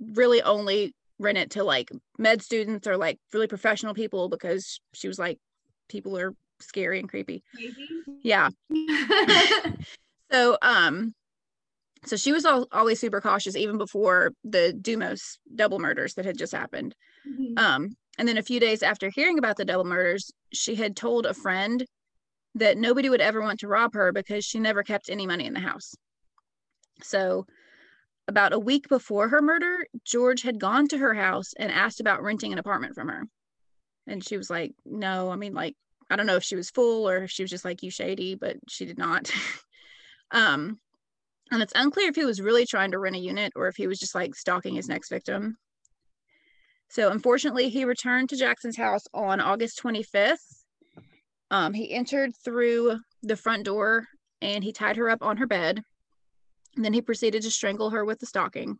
really 0.00 0.40
only 0.42 0.94
rent 1.18 1.36
it 1.38 1.50
to 1.50 1.64
like 1.64 1.90
med 2.18 2.40
students 2.42 2.86
or 2.86 2.96
like 2.96 3.18
really 3.32 3.46
professional 3.46 3.92
people 3.94 4.28
because 4.28 4.80
she 4.94 5.06
was 5.08 5.18
like 5.18 5.38
people 5.88 6.16
are 6.16 6.34
scary 6.60 6.98
and 6.98 7.08
creepy. 7.10 7.42
Yeah. 8.22 8.48
so 10.30 10.56
um 10.62 11.14
so 12.06 12.16
she 12.16 12.32
was 12.32 12.44
all, 12.44 12.66
always 12.70 13.00
super 13.00 13.20
cautious 13.20 13.56
even 13.56 13.78
before 13.78 14.32
the 14.44 14.72
Dumas 14.72 15.38
double 15.54 15.78
murders 15.78 16.14
that 16.14 16.24
had 16.24 16.36
just 16.38 16.52
happened. 16.52 16.94
Mhm. 17.26 17.58
Um, 17.58 17.96
and 18.18 18.28
then 18.28 18.36
a 18.36 18.42
few 18.42 18.60
days 18.60 18.82
after 18.82 19.10
hearing 19.10 19.38
about 19.38 19.56
the 19.56 19.64
double 19.64 19.84
murders, 19.84 20.30
she 20.52 20.74
had 20.74 20.96
told 20.96 21.26
a 21.26 21.34
friend 21.34 21.84
that 22.56 22.78
nobody 22.78 23.08
would 23.08 23.20
ever 23.20 23.40
want 23.40 23.60
to 23.60 23.68
rob 23.68 23.94
her 23.94 24.12
because 24.12 24.44
she 24.44 24.60
never 24.60 24.82
kept 24.82 25.08
any 25.08 25.26
money 25.26 25.46
in 25.46 25.54
the 25.54 25.60
house. 25.60 25.94
So, 27.02 27.46
about 28.28 28.52
a 28.52 28.58
week 28.58 28.88
before 28.88 29.28
her 29.28 29.42
murder, 29.42 29.86
George 30.04 30.42
had 30.42 30.60
gone 30.60 30.88
to 30.88 30.98
her 30.98 31.14
house 31.14 31.52
and 31.58 31.70
asked 31.70 32.00
about 32.00 32.22
renting 32.22 32.52
an 32.52 32.58
apartment 32.58 32.94
from 32.94 33.08
her. 33.08 33.24
And 34.06 34.24
she 34.24 34.36
was 34.36 34.48
like, 34.48 34.72
No, 34.84 35.30
I 35.30 35.36
mean, 35.36 35.54
like, 35.54 35.74
I 36.08 36.16
don't 36.16 36.26
know 36.26 36.36
if 36.36 36.44
she 36.44 36.56
was 36.56 36.70
full 36.70 37.08
or 37.08 37.24
if 37.24 37.30
she 37.30 37.42
was 37.42 37.50
just 37.50 37.64
like, 37.64 37.82
You 37.82 37.90
shady, 37.90 38.34
but 38.34 38.56
she 38.68 38.84
did 38.86 38.98
not. 38.98 39.30
um, 40.34 40.80
and 41.50 41.62
it's 41.62 41.72
unclear 41.76 42.08
if 42.08 42.16
he 42.16 42.24
was 42.24 42.40
really 42.40 42.66
trying 42.66 42.90
to 42.90 42.98
rent 42.98 43.16
a 43.16 43.20
unit 43.20 43.52
or 43.54 43.68
if 43.68 43.76
he 43.76 43.86
was 43.86 43.98
just 43.98 44.14
like 44.14 44.34
stalking 44.34 44.74
his 44.74 44.88
next 44.88 45.08
victim. 45.08 45.56
So 46.90 47.10
unfortunately, 47.10 47.68
he 47.68 47.84
returned 47.84 48.28
to 48.28 48.36
Jackson's 48.36 48.76
house 48.76 49.04
on 49.14 49.40
August 49.40 49.80
25th. 49.82 50.64
Um, 51.50 51.72
he 51.72 51.92
entered 51.92 52.32
through 52.44 52.98
the 53.22 53.36
front 53.36 53.64
door 53.64 54.06
and 54.42 54.64
he 54.64 54.72
tied 54.72 54.96
her 54.96 55.08
up 55.08 55.22
on 55.22 55.36
her 55.36 55.46
bed. 55.46 55.82
And 56.74 56.84
then 56.84 56.92
he 56.92 57.00
proceeded 57.00 57.42
to 57.42 57.50
strangle 57.50 57.90
her 57.90 58.04
with 58.04 58.18
the 58.18 58.26
stocking. 58.26 58.78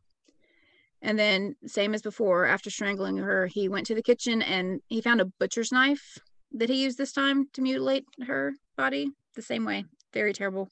And 1.00 1.18
then, 1.18 1.55
same 1.66 1.94
as 1.94 2.02
before, 2.02 2.46
after 2.46 2.70
strangling 2.70 3.18
her, 3.18 3.46
he 3.46 3.68
went 3.68 3.86
to 3.86 3.94
the 3.94 4.02
kitchen 4.02 4.42
and 4.42 4.80
he 4.88 5.00
found 5.00 5.20
a 5.20 5.30
butcher's 5.38 5.70
knife 5.70 6.18
that 6.50 6.70
he 6.70 6.82
used 6.82 6.98
this 6.98 7.12
time 7.12 7.46
to 7.52 7.62
mutilate 7.62 8.07
her 8.26 8.55
body 8.76 9.11
the 9.36 9.42
same 9.42 9.64
way. 9.64 9.84
Very 10.12 10.32
terrible. 10.32 10.68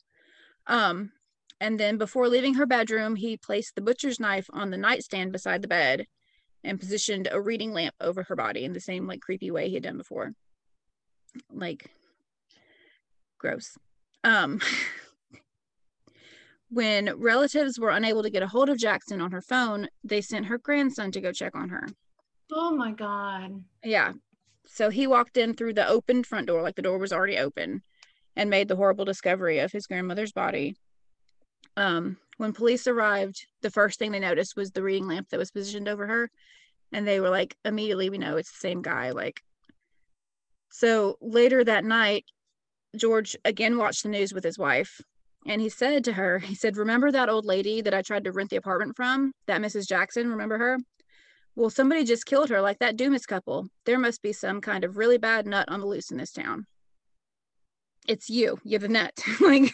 Um, 0.67 1.13
and 1.61 1.79
then 1.79 1.97
before 1.97 2.29
leaving 2.29 2.55
her 2.55 2.67
bedroom, 2.67 3.17
he 3.17 3.37
placed 3.37 3.75
the 3.75 3.83
butcher's 3.83 4.19
knife 4.19 4.49
on 4.53 4.71
the 4.71 4.77
nightstand 4.77 5.33
beside 5.33 5.63
the 5.63 5.69
bed 5.69 6.07
and 6.65 6.81
positioned 6.81 7.29
a 7.31 7.41
reading 7.41 7.73
lamp 7.73 7.95
over 8.01 8.25
her 8.25 8.37
body 8.37 8.65
in 8.65 8.73
the 8.73 8.81
same 8.81 9.07
like 9.07 9.21
creepy 9.21 9.51
way 9.51 9.69
he 9.69 9.75
had 9.75 9.83
done 9.83 9.97
before. 9.97 10.33
Like 11.51 11.91
gross. 13.39 13.77
Um 14.25 14.61
when 16.69 17.15
relatives 17.17 17.79
were 17.79 17.91
unable 17.91 18.23
to 18.23 18.31
get 18.31 18.43
a 18.43 18.49
hold 18.49 18.69
of 18.69 18.79
Jackson 18.79 19.21
on 19.21 19.33
her 19.33 19.43
phone, 19.43 19.89
they 20.03 20.21
sent 20.21 20.47
her 20.47 20.59
grandson 20.59 21.13
to 21.13 21.21
go 21.21 21.33
check 21.33 21.55
on 21.55 21.69
her. 21.69 21.87
Oh 22.53 22.75
my 22.75 22.93
god. 22.93 23.63
Yeah. 23.85 24.13
So 24.67 24.91
he 24.91 25.07
walked 25.07 25.37
in 25.37 25.55
through 25.55 25.75
the 25.75 25.87
open 25.87 26.25
front 26.25 26.47
door, 26.47 26.63
like 26.63 26.77
the 26.77 26.83
door 26.83 26.99
was 26.99 27.13
already 27.13 27.39
open, 27.39 27.83
and 28.37 28.51
made 28.51 28.69
the 28.69 28.77
horrible 28.77 29.05
discovery 29.05 29.59
of 29.59 29.73
his 29.73 29.87
grandmother's 29.87 30.33
body. 30.33 30.77
Um, 31.77 32.19
when 32.37 32.53
police 32.53 32.87
arrived, 32.87 33.47
the 33.63 33.71
first 33.71 33.99
thing 33.99 34.13
they 34.13 34.21
noticed 34.21 34.57
was 34.57 34.71
the 34.71 34.83
reading 34.83 35.07
lamp 35.07 35.29
that 35.31 35.39
was 35.39 35.51
positioned 35.51 35.89
over 35.89 36.07
her. 36.07 36.31
And 36.93 37.07
they 37.07 37.21
were 37.21 37.31
like, 37.31 37.57
immediately, 37.65 38.11
we 38.11 38.19
know 38.19 38.37
it's 38.37 38.53
the 38.53 38.59
same 38.59 38.83
guy. 38.83 39.11
Like, 39.11 39.41
so 40.71 41.17
later 41.21 41.65
that 41.65 41.85
night, 41.85 42.25
George 42.97 43.37
again 43.45 43.79
watched 43.79 44.03
the 44.03 44.09
news 44.09 44.35
with 44.35 44.45
his 44.45 44.59
wife. 44.59 45.01
And 45.47 45.61
he 45.61 45.69
said 45.69 46.05
to 46.05 46.13
her, 46.13 46.39
he 46.39 46.55
said, 46.55 46.77
Remember 46.77 47.11
that 47.11 47.29
old 47.29 47.45
lady 47.45 47.81
that 47.81 47.95
I 47.95 48.03
tried 48.03 48.25
to 48.25 48.33
rent 48.33 48.51
the 48.51 48.57
apartment 48.57 48.97
from? 48.97 49.33
That 49.47 49.61
Mrs. 49.61 49.89
Jackson, 49.89 50.31
remember 50.31 50.59
her? 50.59 50.79
Well, 51.55 51.71
somebody 51.71 52.05
just 52.05 52.27
killed 52.27 52.49
her, 52.51 52.61
like 52.61 52.79
that 52.79 52.97
Dumas 52.97 53.27
couple. 53.27 53.67
There 53.85 53.99
must 53.99 54.23
be 54.23 54.33
some 54.33 54.61
kind 54.61 54.85
of 54.85 54.97
really 54.97 55.19
bad 55.19 55.47
nut 55.47 55.69
on 55.69 55.81
the 55.81 55.87
loose 55.87 56.11
in 56.11 56.17
this 56.17 56.33
town. 56.33 56.67
It's 58.09 58.29
you. 58.29 58.59
You're 58.65 58.81
the 58.81 58.89
nut. 58.89 59.13
like, 59.41 59.73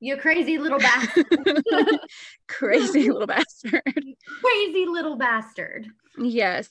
You 0.00 0.16
crazy 0.16 0.58
little 0.58 0.78
bastard. 0.78 1.26
crazy 2.48 3.10
little 3.10 3.26
bastard. 3.26 3.82
crazy 4.42 4.86
little 4.86 5.16
bastard. 5.16 5.86
Yes. 6.18 6.68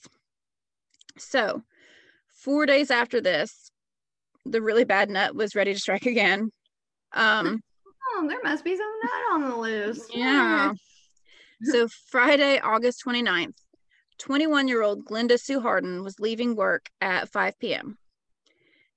So, 1.17 1.63
four 2.29 2.65
days 2.65 2.91
after 2.91 3.19
this, 3.19 3.71
the 4.45 4.61
really 4.61 4.85
bad 4.85 5.09
nut 5.09 5.35
was 5.35 5.55
ready 5.55 5.73
to 5.73 5.79
strike 5.79 6.05
again. 6.05 6.51
Um, 7.13 7.61
Oh, 8.15 8.25
there 8.27 8.39
must 8.41 8.63
be 8.63 8.75
some 8.75 8.85
nut 9.03 9.33
on 9.33 9.49
the 9.49 9.55
loose. 9.57 10.07
yeah. 10.13 10.71
So, 11.63 11.87
Friday, 12.09 12.57
August 12.59 13.03
29th, 13.05 13.53
21 14.17 14.67
year 14.69 14.81
old 14.81 15.05
Glenda 15.05 15.37
Sue 15.39 15.59
Harden 15.59 16.03
was 16.03 16.17
leaving 16.19 16.55
work 16.55 16.85
at 17.01 17.29
5 17.29 17.59
p.m. 17.59 17.97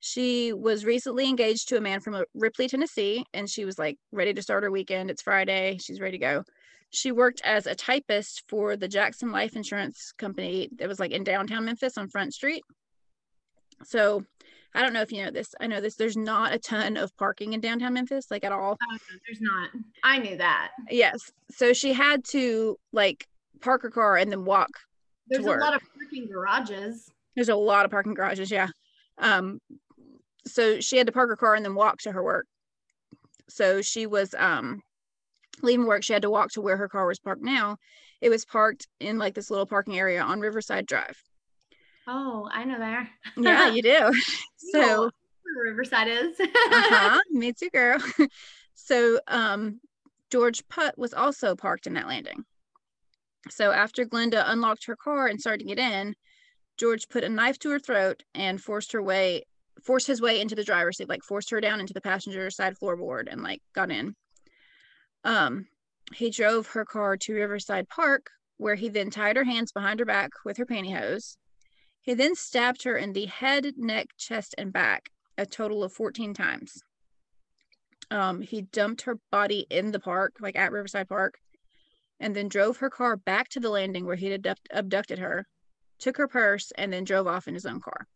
She 0.01 0.53
was 0.53 0.84
recently 0.84 1.28
engaged 1.28 1.68
to 1.68 1.76
a 1.76 1.80
man 1.80 2.01
from 2.01 2.14
uh, 2.14 2.22
Ripley, 2.34 2.68
Tennessee, 2.68 3.24
and 3.34 3.48
she 3.48 3.64
was 3.64 3.78
like 3.78 3.98
ready 4.12 4.32
to 4.32 4.42
start 4.42 4.62
her 4.62 4.70
weekend. 4.70 5.11
It's 5.11 5.22
Friday. 5.22 5.78
She's 5.80 6.01
ready 6.01 6.18
to 6.18 6.24
go. 6.24 6.44
She 6.90 7.12
worked 7.12 7.40
as 7.44 7.66
a 7.66 7.74
typist 7.74 8.42
for 8.48 8.76
the 8.76 8.88
Jackson 8.88 9.30
Life 9.30 9.55
Insurance 9.55 10.12
Company 10.16 10.70
that 10.78 10.88
was 10.88 10.98
like 10.98 11.12
in 11.12 11.22
downtown 11.22 11.64
Memphis 11.66 11.98
on 11.98 12.09
Front 12.09 12.34
Street. 12.34 12.64
So 13.84 14.24
I 14.74 14.82
don't 14.82 14.92
know 14.92 15.03
if 15.03 15.12
you 15.12 15.24
know 15.24 15.30
this. 15.30 15.55
I 15.61 15.66
know 15.66 15.80
this. 15.80 15.96
There's 15.96 16.16
not 16.16 16.55
a 16.55 16.59
ton 16.59 16.96
of 16.96 17.16
parking 17.16 17.53
in 17.53 17.61
downtown 17.61 17.92
Memphis, 17.92 18.30
like 18.30 18.44
at 18.44 18.53
all. 18.53 18.78
Oh, 18.80 18.92
no, 18.92 18.98
there's 19.26 19.40
not. 19.40 19.70
I 20.03 20.18
knew 20.18 20.36
that. 20.38 20.70
Yes. 20.90 21.30
So 21.51 21.72
she 21.72 21.92
had 21.92 22.24
to 22.26 22.78
like 22.92 23.26
park 23.61 23.82
her 23.82 23.90
car 23.90 24.16
and 24.16 24.30
then 24.30 24.44
walk. 24.44 24.70
There's 25.28 25.44
a 25.44 25.51
lot 25.51 25.74
of 25.74 25.82
parking 25.94 26.28
garages. 26.28 27.11
There's 27.34 27.51
a 27.51 27.55
lot 27.55 27.84
of 27.84 27.90
parking 27.90 28.14
garages. 28.14 28.51
Yeah. 28.51 28.68
Um, 29.18 29.61
so 30.47 30.80
she 30.80 30.97
had 30.97 31.07
to 31.07 31.12
park 31.12 31.28
her 31.28 31.36
car 31.36 31.55
and 31.55 31.64
then 31.64 31.74
walk 31.74 31.99
to 31.99 32.12
her 32.12 32.22
work. 32.22 32.47
So 33.49 33.82
she 33.82 34.07
was 34.07 34.34
um 34.38 34.82
leaving 35.62 35.86
work. 35.86 36.03
She 36.03 36.12
had 36.12 36.22
to 36.22 36.30
walk 36.30 36.53
to 36.53 36.61
where 36.61 36.76
her 36.76 36.88
car 36.88 37.07
was 37.07 37.18
parked 37.18 37.43
now. 37.43 37.76
It 38.20 38.30
was 38.30 38.45
parked 38.45 38.86
in 39.01 39.18
like 39.18 39.34
this 39.34 39.51
little 39.51 39.66
parking 39.66 39.99
area 39.99 40.22
on 40.22 40.41
Riverside 40.41 40.86
Drive. 40.86 41.22
Oh, 42.07 42.49
I 42.53 42.64
know 42.64 42.78
there. 42.78 43.09
Yeah, 43.36 43.70
you 43.70 43.82
do. 43.82 44.12
So. 44.72 45.11
Riverside 45.64 46.07
is. 46.07 46.38
uh-huh, 46.38 47.18
me 47.30 47.53
too, 47.53 47.70
girl. 47.70 47.99
so 48.74 49.18
um 49.26 49.80
George 50.30 50.66
Putt 50.68 50.97
was 50.97 51.12
also 51.12 51.57
parked 51.57 51.88
in 51.88 51.95
that 51.95 52.07
landing. 52.07 52.45
So 53.49 53.72
after 53.72 54.05
Glenda 54.05 54.45
unlocked 54.47 54.86
her 54.86 54.97
car 54.97 55.26
and 55.26 55.41
started 55.41 55.66
to 55.66 55.74
get 55.74 55.78
in, 55.78 56.14
George 56.76 57.09
put 57.09 57.24
a 57.24 57.28
knife 57.28 57.59
to 57.61 57.70
her 57.70 57.78
throat 57.78 58.22
and 58.34 58.61
forced 58.61 58.93
her 58.93 59.03
way 59.03 59.43
forced 59.85 60.07
his 60.07 60.20
way 60.20 60.41
into 60.41 60.55
the 60.55 60.64
driver's 60.64 60.99
seat, 60.99 61.09
like 61.09 61.22
forced 61.22 61.51
her 61.51 61.61
down 61.61 61.81
into 61.81 61.95
the 61.95 62.01
passenger 62.01 62.51
side 62.51 62.74
floorboard 62.81 63.31
and 63.31 63.43
like 63.43 63.61
got 63.74 63.91
in. 63.91 64.14
Um 65.24 65.66
he 66.12 66.31
drove 66.31 66.66
her 66.68 66.85
car 66.85 67.16
to 67.16 67.35
Riverside 67.35 67.89
Park, 67.89 68.31
where 68.57 68.74
he 68.74 68.89
then 68.89 69.11
tied 69.11 69.37
her 69.37 69.45
hands 69.45 69.72
behind 69.72 70.01
her 70.01 70.07
back 70.07 70.31
with 70.45 70.57
her 70.57 70.66
pantyhose. 70.66 71.37
He 72.03 72.14
then 72.14 72.35
stabbed 72.35 72.83
her 72.85 72.97
in 72.97 73.12
the 73.12 73.26
head, 73.26 73.74
neck, 73.76 74.09
chest, 74.16 74.55
and 74.59 74.72
back 74.72 75.11
a 75.39 75.47
total 75.47 75.85
of 75.85 75.93
14 75.93 76.35
times. 76.35 76.83
Um, 78.11 78.41
he 78.41 78.62
dumped 78.62 79.03
her 79.03 79.18
body 79.31 79.66
in 79.70 79.93
the 79.93 80.01
park, 80.01 80.35
like 80.41 80.57
at 80.57 80.72
Riverside 80.72 81.09
Park, 81.09 81.39
and 82.18 82.35
then 82.35 82.49
drove 82.49 82.78
her 82.78 82.91
car 82.91 83.16
back 83.16 83.49
to 83.51 83.61
the 83.61 83.70
landing 83.70 84.05
where 84.05 84.16
he'd 84.16 84.33
abduct- 84.33 84.68
abducted 84.72 85.18
her, 85.18 85.47
took 85.99 86.16
her 86.16 86.26
purse, 86.26 86.72
and 86.76 86.93
then 86.93 87.05
drove 87.05 87.26
off 87.26 87.47
in 87.47 87.55
his 87.55 87.66
own 87.66 87.81
car. 87.81 88.07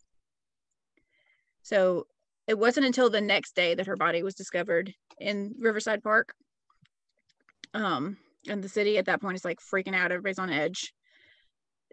So 1.64 2.06
it 2.46 2.58
wasn't 2.58 2.86
until 2.86 3.10
the 3.10 3.20
next 3.20 3.56
day 3.56 3.74
that 3.74 3.86
her 3.86 3.96
body 3.96 4.22
was 4.22 4.34
discovered 4.34 4.94
in 5.18 5.56
Riverside 5.58 6.02
Park. 6.02 6.32
Um, 7.74 8.18
and 8.46 8.62
the 8.62 8.68
city 8.68 8.98
at 8.98 9.06
that 9.06 9.20
point 9.20 9.36
is 9.36 9.44
like 9.44 9.58
freaking 9.58 9.96
out, 9.96 10.12
everybody's 10.12 10.38
on 10.38 10.50
edge 10.50 10.94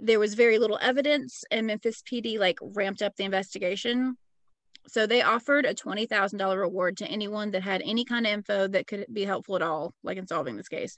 there 0.02 0.20
was 0.20 0.34
very 0.34 0.58
little 0.58 0.80
evidence 0.82 1.44
and 1.52 1.68
Memphis 1.68 2.02
PD 2.02 2.40
like 2.40 2.58
ramped 2.62 3.02
up 3.02 3.16
the 3.16 3.24
investigation. 3.24 4.18
So 4.88 5.06
they 5.06 5.22
offered 5.22 5.66
a 5.66 5.76
$20,000 5.76 6.58
reward 6.58 6.98
to 6.98 7.08
anyone 7.08 7.52
that 7.52 7.62
had 7.62 7.84
any 7.86 8.04
kind 8.04 8.26
of 8.26 8.34
info 8.34 8.68
that 8.68 8.88
could 8.88 9.06
be 9.14 9.26
helpful 9.26 9.56
at 9.56 9.62
all 9.62 9.94
like 10.04 10.18
in 10.18 10.28
solving 10.28 10.58
this 10.58 10.68
case. 10.68 10.98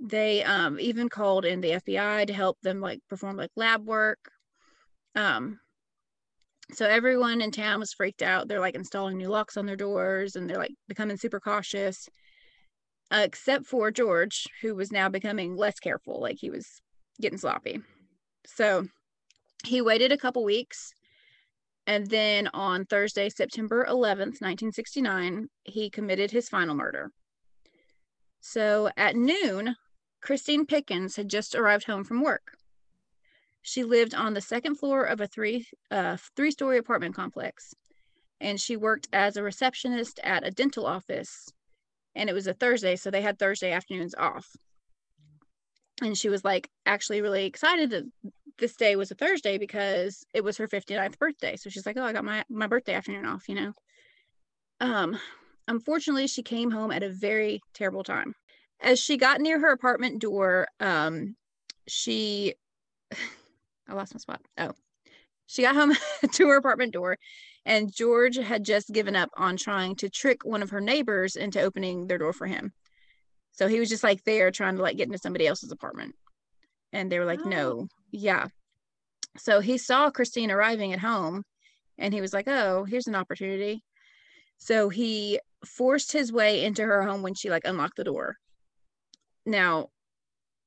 They 0.00 0.42
um 0.44 0.80
even 0.80 1.08
called 1.08 1.44
in 1.44 1.60
the 1.60 1.72
FBI 1.72 2.26
to 2.26 2.32
help 2.32 2.58
them 2.62 2.80
like 2.80 3.00
perform 3.08 3.36
like 3.36 3.50
lab 3.54 3.86
work. 3.86 4.30
Um 5.14 5.60
so 6.72 6.86
everyone 6.86 7.40
in 7.42 7.50
town 7.50 7.80
was 7.80 7.92
freaked 7.94 8.22
out. 8.22 8.48
They're 8.48 8.60
like 8.60 8.74
installing 8.74 9.16
new 9.18 9.28
locks 9.28 9.56
on 9.56 9.66
their 9.66 9.76
doors 9.76 10.36
and 10.36 10.48
they're 10.48 10.58
like 10.58 10.74
becoming 10.88 11.16
super 11.16 11.40
cautious. 11.40 12.08
Uh, 13.10 13.22
except 13.24 13.66
for 13.66 13.90
George, 13.92 14.46
who 14.62 14.74
was 14.74 14.92
now 14.92 15.08
becoming 15.08 15.56
less 15.56 15.78
careful, 15.80 16.20
like 16.20 16.38
he 16.40 16.50
was 16.50 16.66
getting 17.20 17.38
sloppy. 17.38 17.80
So 18.46 18.86
he 19.64 19.80
waited 19.82 20.12
a 20.12 20.18
couple 20.18 20.44
weeks 20.44 20.92
And 21.86 22.08
then 22.08 22.48
on 22.54 22.84
Thursday, 22.86 23.28
September 23.28 23.84
11th, 23.88 24.40
1969, 24.40 25.48
he 25.64 25.90
committed 25.90 26.30
his 26.30 26.48
final 26.48 26.74
murder. 26.74 27.10
So 28.40 28.90
at 28.96 29.16
noon, 29.16 29.76
Christine 30.22 30.66
Pickens 30.66 31.16
had 31.16 31.28
just 31.28 31.54
arrived 31.54 31.84
home 31.86 32.04
from 32.04 32.22
work. 32.22 32.56
She 33.66 33.82
lived 33.82 34.14
on 34.14 34.34
the 34.34 34.40
second 34.40 34.76
floor 34.76 35.02
of 35.02 35.20
a 35.20 35.26
three 35.26 35.66
uh, 35.90 36.18
three 36.36 36.52
story 36.52 36.78
apartment 36.78 37.16
complex, 37.16 37.74
and 38.40 38.60
she 38.60 38.76
worked 38.76 39.08
as 39.12 39.36
a 39.36 39.42
receptionist 39.42 40.20
at 40.22 40.46
a 40.46 40.52
dental 40.52 40.86
office. 40.86 41.48
And 42.14 42.30
it 42.30 42.32
was 42.32 42.46
a 42.46 42.54
Thursday, 42.54 42.94
so 42.94 43.10
they 43.10 43.22
had 43.22 43.40
Thursday 43.40 43.72
afternoons 43.72 44.14
off. 44.14 44.46
And 46.00 46.16
she 46.16 46.28
was 46.28 46.44
like 46.44 46.68
actually 46.86 47.20
really 47.22 47.44
excited 47.44 47.90
that 47.90 48.04
this 48.56 48.76
day 48.76 48.94
was 48.94 49.10
a 49.10 49.16
Thursday 49.16 49.58
because 49.58 50.24
it 50.32 50.44
was 50.44 50.56
her 50.58 50.68
59th 50.68 51.18
birthday. 51.18 51.56
So 51.56 51.68
she's 51.68 51.86
like, 51.86 51.96
"Oh, 51.96 52.04
I 52.04 52.12
got 52.12 52.24
my 52.24 52.44
my 52.48 52.68
birthday 52.68 52.94
afternoon 52.94 53.26
off," 53.26 53.48
you 53.48 53.56
know. 53.56 53.72
Um, 54.80 55.18
unfortunately, 55.66 56.28
she 56.28 56.44
came 56.44 56.70
home 56.70 56.92
at 56.92 57.02
a 57.02 57.10
very 57.10 57.60
terrible 57.74 58.04
time. 58.04 58.34
As 58.80 59.00
she 59.00 59.16
got 59.16 59.40
near 59.40 59.58
her 59.58 59.72
apartment 59.72 60.20
door, 60.20 60.68
um, 60.78 61.34
she 61.88 62.54
I 63.88 63.94
lost 63.94 64.14
my 64.14 64.18
spot. 64.18 64.40
Oh, 64.58 64.72
she 65.46 65.62
got 65.62 65.74
home 65.76 65.94
to 66.32 66.48
her 66.48 66.56
apartment 66.56 66.92
door, 66.92 67.18
and 67.64 67.92
George 67.94 68.36
had 68.36 68.64
just 68.64 68.92
given 68.92 69.16
up 69.16 69.30
on 69.36 69.56
trying 69.56 69.96
to 69.96 70.08
trick 70.08 70.44
one 70.44 70.62
of 70.62 70.70
her 70.70 70.80
neighbors 70.80 71.36
into 71.36 71.60
opening 71.60 72.06
their 72.06 72.18
door 72.18 72.32
for 72.32 72.46
him. 72.46 72.72
So 73.52 73.68
he 73.68 73.80
was 73.80 73.88
just 73.88 74.04
like 74.04 74.22
there 74.24 74.50
trying 74.50 74.76
to 74.76 74.82
like 74.82 74.96
get 74.96 75.06
into 75.06 75.18
somebody 75.18 75.46
else's 75.46 75.72
apartment. 75.72 76.14
And 76.92 77.10
they 77.10 77.18
were 77.18 77.24
like, 77.24 77.40
Oh. 77.44 77.48
no, 77.48 77.88
yeah. 78.10 78.48
So 79.38 79.60
he 79.60 79.78
saw 79.78 80.10
Christine 80.10 80.50
arriving 80.50 80.92
at 80.92 80.98
home 81.00 81.42
and 81.98 82.12
he 82.12 82.20
was 82.20 82.32
like, 82.32 82.48
oh, 82.48 82.84
here's 82.84 83.06
an 83.06 83.14
opportunity. 83.14 83.82
So 84.58 84.88
he 84.88 85.40
forced 85.64 86.12
his 86.12 86.32
way 86.32 86.64
into 86.64 86.82
her 86.82 87.02
home 87.02 87.22
when 87.22 87.34
she 87.34 87.50
like 87.50 87.64
unlocked 87.64 87.96
the 87.96 88.04
door. 88.04 88.36
Now, 89.44 89.88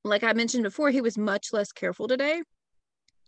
like 0.04 0.24
I 0.24 0.34
mentioned 0.34 0.64
before, 0.64 0.92
he 0.92 1.02
was 1.02 1.18
much 1.18 1.52
less 1.52 1.72
careful 1.72 2.08
today. 2.08 2.42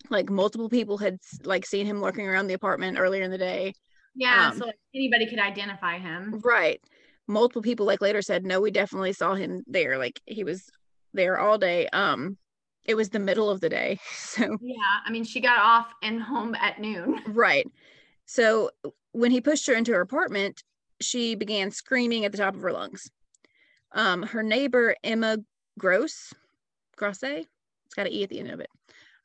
Like 0.09 0.29
multiple 0.29 0.69
people 0.69 0.97
had 0.97 1.17
like 1.43 1.65
seen 1.65 1.85
him 1.85 2.01
lurking 2.01 2.27
around 2.27 2.47
the 2.47 2.53
apartment 2.53 2.97
earlier 2.99 3.23
in 3.23 3.31
the 3.31 3.37
day. 3.37 3.73
Yeah, 4.15 4.49
Um, 4.49 4.57
so 4.57 4.65
like, 4.65 4.75
anybody 4.93 5.27
could 5.27 5.39
identify 5.39 5.97
him. 5.97 6.41
Right. 6.43 6.81
Multiple 7.27 7.61
people 7.61 7.85
like 7.85 8.01
later 8.01 8.21
said, 8.21 8.45
no, 8.45 8.59
we 8.59 8.71
definitely 8.71 9.13
saw 9.13 9.35
him 9.35 9.63
there. 9.67 9.97
Like 9.97 10.21
he 10.25 10.43
was 10.43 10.69
there 11.13 11.39
all 11.39 11.57
day. 11.57 11.87
Um, 11.87 12.37
it 12.85 12.95
was 12.95 13.09
the 13.09 13.19
middle 13.19 13.49
of 13.49 13.61
the 13.61 13.69
day. 13.69 13.99
So 14.13 14.57
Yeah, 14.61 14.75
I 15.05 15.11
mean, 15.11 15.23
she 15.23 15.39
got 15.39 15.59
off 15.59 15.87
and 16.01 16.21
home 16.21 16.55
at 16.55 16.79
noon. 16.79 17.21
right. 17.27 17.67
So 18.25 18.71
when 19.11 19.31
he 19.31 19.41
pushed 19.41 19.67
her 19.67 19.73
into 19.73 19.93
her 19.93 20.01
apartment, 20.01 20.63
she 21.01 21.35
began 21.35 21.71
screaming 21.71 22.25
at 22.25 22.31
the 22.31 22.37
top 22.37 22.55
of 22.55 22.61
her 22.61 22.71
lungs. 22.71 23.09
Um, 23.93 24.23
her 24.23 24.43
neighbor 24.43 24.95
Emma 25.03 25.37
Gross, 25.77 26.33
Grosse, 26.95 27.23
it's 27.23 27.95
got 27.95 28.07
an 28.07 28.13
E 28.13 28.23
at 28.23 28.29
the 28.29 28.39
end 28.39 28.51
of 28.51 28.59
it. 28.59 28.69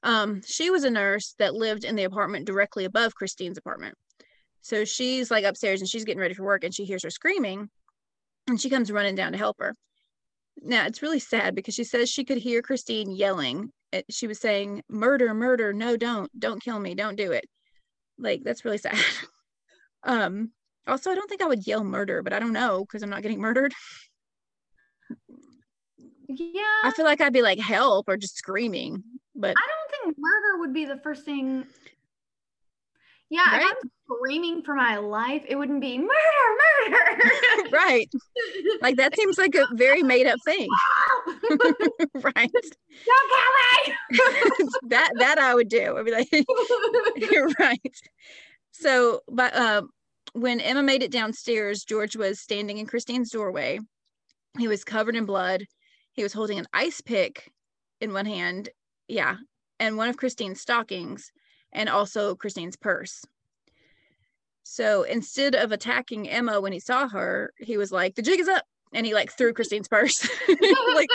Um, 0.02 0.42
she 0.46 0.70
was 0.70 0.84
a 0.84 0.90
nurse 0.90 1.34
that 1.38 1.54
lived 1.54 1.84
in 1.84 1.96
the 1.96 2.04
apartment 2.04 2.46
directly 2.46 2.84
above 2.84 3.14
Christine's 3.14 3.58
apartment. 3.58 3.94
So 4.60 4.84
she's 4.84 5.30
like 5.30 5.44
upstairs 5.44 5.80
and 5.80 5.88
she's 5.88 6.04
getting 6.04 6.20
ready 6.20 6.34
for 6.34 6.44
work 6.44 6.64
and 6.64 6.74
she 6.74 6.84
hears 6.84 7.02
her 7.04 7.10
screaming 7.10 7.70
and 8.48 8.60
she 8.60 8.70
comes 8.70 8.90
running 8.90 9.14
down 9.14 9.32
to 9.32 9.38
help 9.38 9.56
her. 9.60 9.74
Now 10.62 10.86
it's 10.86 11.02
really 11.02 11.18
sad 11.18 11.54
because 11.54 11.74
she 11.74 11.84
says 11.84 12.08
she 12.08 12.24
could 12.24 12.38
hear 12.38 12.62
Christine 12.62 13.10
yelling. 13.10 13.72
She 14.10 14.26
was 14.26 14.40
saying, 14.40 14.82
Murder, 14.88 15.32
murder, 15.34 15.72
no, 15.72 15.96
don't, 15.96 16.30
don't 16.38 16.62
kill 16.62 16.78
me, 16.78 16.94
don't 16.94 17.16
do 17.16 17.32
it. 17.32 17.46
Like 18.18 18.42
that's 18.42 18.64
really 18.64 18.78
sad. 18.78 18.98
um, 20.02 20.50
also, 20.86 21.10
I 21.10 21.14
don't 21.14 21.28
think 21.28 21.42
I 21.42 21.46
would 21.46 21.66
yell 21.66 21.84
murder, 21.84 22.22
but 22.22 22.32
I 22.32 22.38
don't 22.38 22.52
know 22.52 22.84
because 22.84 23.02
I'm 23.02 23.10
not 23.10 23.22
getting 23.22 23.40
murdered. 23.40 23.74
Yeah, 26.28 26.62
I 26.84 26.92
feel 26.94 27.04
like 27.04 27.20
I'd 27.20 27.32
be 27.32 27.42
like 27.42 27.58
help 27.58 28.08
or 28.08 28.16
just 28.16 28.36
screaming. 28.36 29.02
But 29.34 29.50
I 29.56 29.66
don't 29.68 29.75
think 30.06 30.18
murder 30.18 30.58
would 30.60 30.72
be 30.72 30.84
the 30.84 30.96
first 30.98 31.24
thing. 31.24 31.66
Yeah, 33.28 33.50
Right? 33.50 33.62
if 33.62 33.76
I'm 33.82 33.90
screaming 34.04 34.62
for 34.62 34.74
my 34.74 34.98
life, 34.98 35.42
it 35.48 35.56
wouldn't 35.56 35.80
be 35.80 35.98
murder, 35.98 36.10
murder. 36.88 37.30
right, 37.72 38.08
like 38.80 38.96
that 38.96 39.16
seems 39.16 39.36
like 39.36 39.56
a 39.56 39.66
very 39.74 40.04
made 40.04 40.26
up 40.28 40.38
thing, 40.44 40.68
right? 42.14 42.52
Don't 43.06 43.30
kill 44.14 44.68
that 44.84 45.10
that 45.18 45.38
I 45.38 45.54
would 45.54 45.68
do. 45.68 45.96
I'd 45.96 46.04
be 46.04 46.12
like. 46.12 46.28
You're 47.16 47.48
right. 47.58 47.96
So, 48.70 49.22
but 49.28 49.54
uh, 49.54 49.82
when 50.34 50.60
Emma 50.60 50.84
made 50.84 51.02
it 51.02 51.10
downstairs, 51.10 51.82
George 51.82 52.14
was 52.14 52.40
standing 52.40 52.78
in 52.78 52.86
Christine's 52.86 53.30
doorway. 53.30 53.80
He 54.56 54.68
was 54.68 54.84
covered 54.84 55.16
in 55.16 55.24
blood. 55.24 55.64
He 56.12 56.22
was 56.22 56.32
holding 56.32 56.58
an 56.60 56.66
ice 56.72 57.00
pick 57.00 57.50
in 58.00 58.12
one 58.12 58.26
hand, 58.26 58.68
yeah, 59.08 59.36
and 59.78 59.96
one 59.96 60.08
of 60.08 60.16
Christine's 60.16 60.60
stockings, 60.60 61.32
and 61.72 61.88
also 61.88 62.34
Christine's 62.34 62.76
purse. 62.76 63.24
So 64.62 65.04
instead 65.04 65.54
of 65.54 65.70
attacking 65.70 66.28
Emma 66.28 66.60
when 66.60 66.72
he 66.72 66.80
saw 66.80 67.08
her, 67.08 67.52
he 67.58 67.76
was 67.76 67.92
like, 67.92 68.14
"The 68.14 68.22
jig 68.22 68.40
is 68.40 68.48
up," 68.48 68.64
and 68.92 69.06
he 69.06 69.14
like 69.14 69.30
threw 69.30 69.52
Christine's 69.52 69.88
purse. 69.88 70.28
like 70.48 71.08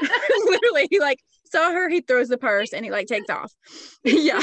literally, 0.44 0.86
he 0.90 1.00
like 1.00 1.18
saw 1.44 1.72
her, 1.72 1.88
he 1.88 2.00
throws 2.00 2.28
the 2.28 2.38
purse, 2.38 2.72
and 2.72 2.84
he 2.84 2.90
like 2.90 3.08
takes 3.08 3.28
off. 3.28 3.52
yeah. 4.04 4.40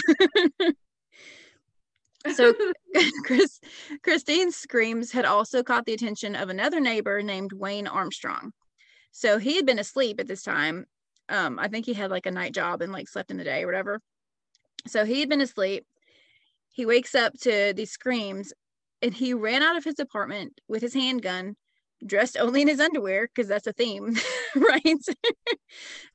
So 2.35 2.53
Chris, 3.23 3.61
Christine's 4.03 4.57
screams 4.57 5.11
had 5.11 5.25
also 5.25 5.63
caught 5.63 5.85
the 5.85 5.93
attention 5.93 6.35
of 6.35 6.49
another 6.49 6.81
neighbor 6.81 7.21
named 7.21 7.53
Wayne 7.53 7.87
Armstrong. 7.87 8.51
So 9.11 9.37
he 9.37 9.55
had 9.55 9.65
been 9.65 9.79
asleep 9.79 10.19
at 10.19 10.27
this 10.27 10.43
time. 10.43 10.85
Um, 11.29 11.59
I 11.59 11.67
think 11.67 11.85
he 11.85 11.93
had 11.93 12.11
like 12.11 12.25
a 12.25 12.31
night 12.31 12.53
job 12.53 12.81
and 12.81 12.91
like 12.91 13.07
slept 13.07 13.31
in 13.31 13.37
the 13.37 13.43
day 13.43 13.63
or 13.63 13.67
whatever. 13.67 14.01
So 14.87 15.05
he 15.05 15.19
had 15.19 15.29
been 15.29 15.41
asleep. 15.41 15.85
He 16.71 16.85
wakes 16.85 17.15
up 17.15 17.33
to 17.41 17.73
these 17.75 17.91
screams 17.91 18.53
and 19.01 19.13
he 19.13 19.33
ran 19.33 19.63
out 19.63 19.77
of 19.77 19.83
his 19.83 19.99
apartment 19.99 20.59
with 20.67 20.81
his 20.81 20.93
handgun, 20.93 21.55
dressed 22.05 22.37
only 22.37 22.61
in 22.61 22.67
his 22.67 22.79
underwear 22.79 23.27
because 23.27 23.47
that's 23.47 23.67
a 23.67 23.73
theme, 23.73 24.15
right? 24.55 24.97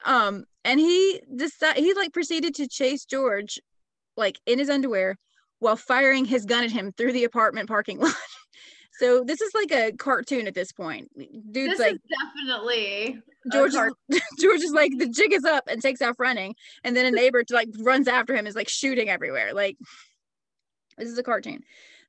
um, 0.05 0.45
and 0.65 0.81
he 0.81 1.21
decided 1.35 1.83
he 1.83 1.95
like 1.95 2.13
proceeded 2.13 2.55
to 2.57 2.69
chase 2.69 3.05
George 3.05 3.61
like 4.17 4.39
in 4.47 4.59
his 4.59 4.71
underwear 4.71 5.17
while 5.59 5.77
firing 5.77 6.25
his 6.25 6.45
gun 6.45 6.65
at 6.65 6.71
him 6.71 6.93
through 6.93 7.13
the 7.13 7.25
apartment 7.25 7.69
parking 7.69 7.99
lot. 7.99 8.15
So 8.99 9.25
this 9.25 9.41
is 9.41 9.53
like 9.55 9.73
a 9.73 9.93
cartoon 9.93 10.47
at 10.47 10.55
this 10.55 10.73
point. 10.73 11.11
Dude's 11.17 11.79
this 11.79 11.81
like 11.81 11.95
is 11.95 12.01
definitely 12.47 13.21
George 13.53 13.75
is, 13.75 14.23
George 14.41 14.61
is 14.61 14.73
like 14.73 14.93
the 14.99 15.09
jig 15.09 15.33
is 15.33 15.45
up 15.45 15.65
and 15.69 15.83
takes 15.83 16.01
off 16.01 16.19
running, 16.19 16.55
and 16.85 16.97
then 16.97 17.07
a 17.07 17.11
neighbor 17.11 17.43
to 17.43 17.55
like 17.55 17.69
runs 17.81 18.09
after 18.09 18.35
him 18.35 18.47
is 18.47 18.55
like 18.55 18.69
shooting 18.69 19.09
everywhere. 19.09 19.53
Like 19.53 19.77
this 20.97 21.09
is 21.09 21.19
a 21.19 21.23
cartoon. 21.23 21.61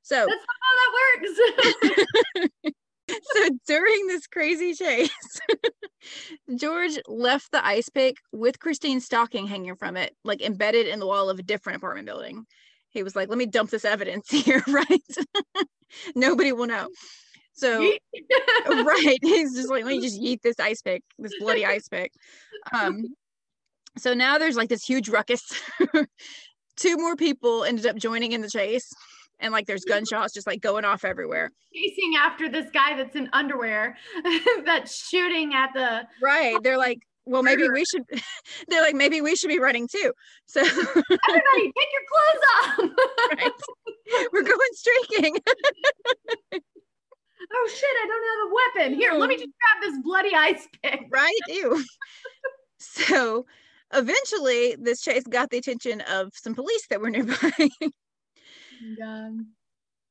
So 0.02 0.14
That's 0.14 0.28
not 0.28 0.56
how 0.62 0.74
that 0.78 0.92
works. 2.38 2.74
so 3.22 3.48
during 3.66 4.06
this 4.06 4.26
crazy 4.28 4.72
chase, 4.72 5.10
George 6.56 6.98
left 7.08 7.50
the 7.50 7.64
ice 7.66 7.88
pick 7.88 8.18
with 8.32 8.60
Christine's 8.60 9.04
stocking 9.04 9.48
hanging 9.48 9.74
from 9.74 9.96
it, 9.96 10.14
like 10.24 10.42
embedded 10.42 10.86
in 10.86 11.00
the 11.00 11.06
wall 11.06 11.28
of 11.28 11.40
a 11.40 11.42
different 11.42 11.78
apartment 11.78 12.06
building. 12.06 12.46
He 12.96 13.02
was 13.02 13.14
like, 13.14 13.28
"Let 13.28 13.38
me 13.38 13.46
dump 13.46 13.70
this 13.70 13.84
evidence 13.84 14.28
here, 14.30 14.62
right? 14.66 15.16
Nobody 16.14 16.52
will 16.52 16.66
know." 16.66 16.88
So 17.52 17.80
right, 18.68 19.18
he's 19.22 19.54
just 19.54 19.70
like, 19.70 19.84
"Let 19.84 19.92
me 19.92 20.00
just 20.00 20.20
eat 20.20 20.40
this 20.42 20.58
ice 20.58 20.82
pick, 20.82 21.02
this 21.18 21.32
bloody 21.38 21.64
ice 21.64 21.88
pick." 21.88 22.12
Um, 22.72 23.14
so 23.98 24.14
now 24.14 24.38
there's 24.38 24.56
like 24.56 24.68
this 24.68 24.84
huge 24.84 25.08
ruckus. 25.08 25.42
Two 26.76 26.96
more 26.96 27.16
people 27.16 27.64
ended 27.64 27.86
up 27.86 27.96
joining 27.96 28.32
in 28.32 28.42
the 28.42 28.50
chase, 28.50 28.92
and 29.40 29.52
like 29.52 29.66
there's 29.66 29.84
gunshots 29.84 30.34
just 30.34 30.46
like 30.46 30.60
going 30.60 30.84
off 30.84 31.04
everywhere. 31.04 31.50
Chasing 31.74 32.16
after 32.18 32.48
this 32.48 32.70
guy 32.70 32.96
that's 32.96 33.16
in 33.16 33.28
underwear 33.32 33.96
that's 34.64 35.08
shooting 35.08 35.54
at 35.54 35.72
the 35.74 36.02
Right. 36.22 36.56
They're 36.62 36.78
like, 36.78 37.00
well, 37.26 37.42
maybe 37.42 37.68
we 37.68 37.84
should, 37.84 38.02
they're 38.68 38.82
like, 38.82 38.94
maybe 38.94 39.20
we 39.20 39.36
should 39.36 39.48
be 39.48 39.58
running 39.58 39.88
too. 39.88 40.12
So 40.46 40.60
everybody 40.60 40.92
take 41.76 41.90
your 41.92 42.06
clothes 42.10 42.42
off. 42.54 42.78
right. 43.36 43.52
we're 44.32 44.42
going 44.42 44.58
streaking. 44.72 45.36
oh 47.52 47.68
shit, 47.74 47.96
I 48.02 48.06
don't 48.06 48.24
have 48.30 48.40
a 48.46 48.50
weapon. 48.54 48.98
Here, 48.98 49.12
let 49.12 49.28
me 49.28 49.34
oh. 49.34 49.38
just 49.38 49.50
grab 49.60 49.82
this 49.82 49.98
bloody 50.02 50.34
ice 50.34 50.66
pick. 50.82 51.00
right. 51.10 51.34
Ew. 51.48 51.84
So 52.78 53.46
eventually 53.92 54.76
this 54.78 55.00
chase 55.00 55.24
got 55.28 55.50
the 55.50 55.58
attention 55.58 56.02
of 56.02 56.30
some 56.34 56.54
police 56.54 56.86
that 56.88 57.00
were 57.00 57.10
nearby. 57.10 57.68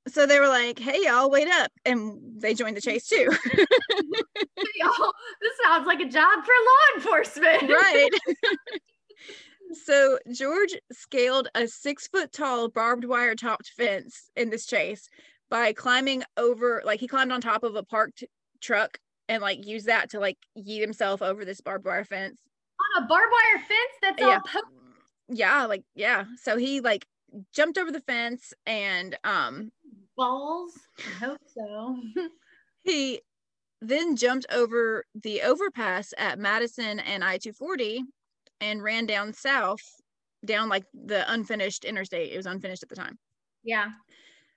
So 0.08 0.26
they 0.26 0.40
were 0.40 0.48
like, 0.48 0.80
hey, 0.80 1.00
y'all, 1.04 1.30
wait 1.30 1.48
up. 1.48 1.72
And 1.86 2.20
they 2.40 2.54
joined 2.54 2.78
the 2.78 2.82
chase 2.82 3.08
too. 3.08 3.30
Y'all, 4.78 5.14
this 5.42 5.54
sounds 5.64 5.88
like 5.88 6.00
a 6.00 6.10
job 6.10 6.44
for 6.44 6.54
law 6.66 6.96
enforcement. 6.98 7.70
right. 7.70 8.10
So 9.84 10.20
George 10.32 10.76
scaled 10.92 11.48
a 11.56 11.68
six 11.68 12.08
foot 12.08 12.32
tall 12.32 12.70
barbed 12.70 13.04
wire 13.04 13.34
topped 13.36 13.72
fence 13.76 14.30
in 14.36 14.52
this 14.52 14.66
chase 14.68 15.10
by 15.50 15.74
climbing 15.74 16.24
over, 16.38 16.84
like 16.86 17.00
he 17.00 17.08
climbed 17.08 17.32
on 17.32 17.42
top 17.42 17.64
of 17.64 17.76
a 17.76 17.84
parked 17.84 18.24
truck 18.62 19.00
and 19.28 19.42
like 19.42 19.66
used 19.66 19.88
that 19.88 20.12
to 20.12 20.20
like 20.20 20.38
yeet 20.58 20.82
himself 20.82 21.22
over 21.24 21.44
this 21.44 21.62
barbed 21.62 21.86
wire 21.86 22.06
fence. 22.06 22.40
On 22.98 23.04
a 23.04 23.08
barbed 23.08 23.32
wire 23.32 23.64
fence 23.68 23.92
that's 24.02 24.22
all 24.22 24.30
Yeah. 24.30 24.40
po- 24.40 24.70
Yeah, 25.30 25.66
like 25.66 25.84
yeah. 25.96 26.26
So 26.44 26.58
he 26.58 26.82
like 26.82 27.06
jumped 27.54 27.78
over 27.78 27.92
the 27.92 28.02
fence 28.02 28.54
and 28.66 29.18
um 29.24 29.72
balls. 30.16 30.74
I 31.00 31.26
hope 31.26 31.42
so. 31.48 31.98
he 32.84 33.22
then 33.82 34.16
jumped 34.16 34.46
over 34.52 35.06
the 35.14 35.42
overpass 35.42 36.14
at 36.18 36.40
Madison 36.40 37.00
and 37.00 37.24
I 37.24 37.38
240 37.38 38.04
and 38.62 38.82
ran 38.84 39.06
down 39.06 39.34
south, 39.34 39.82
down 40.46 40.70
like 40.70 40.86
the 40.94 41.32
unfinished 41.32 41.86
interstate. 41.86 42.32
It 42.32 42.38
was 42.38 42.46
unfinished 42.46 42.84
at 42.84 42.90
the 42.90 42.96
time. 42.96 43.18
yeah. 43.64 43.88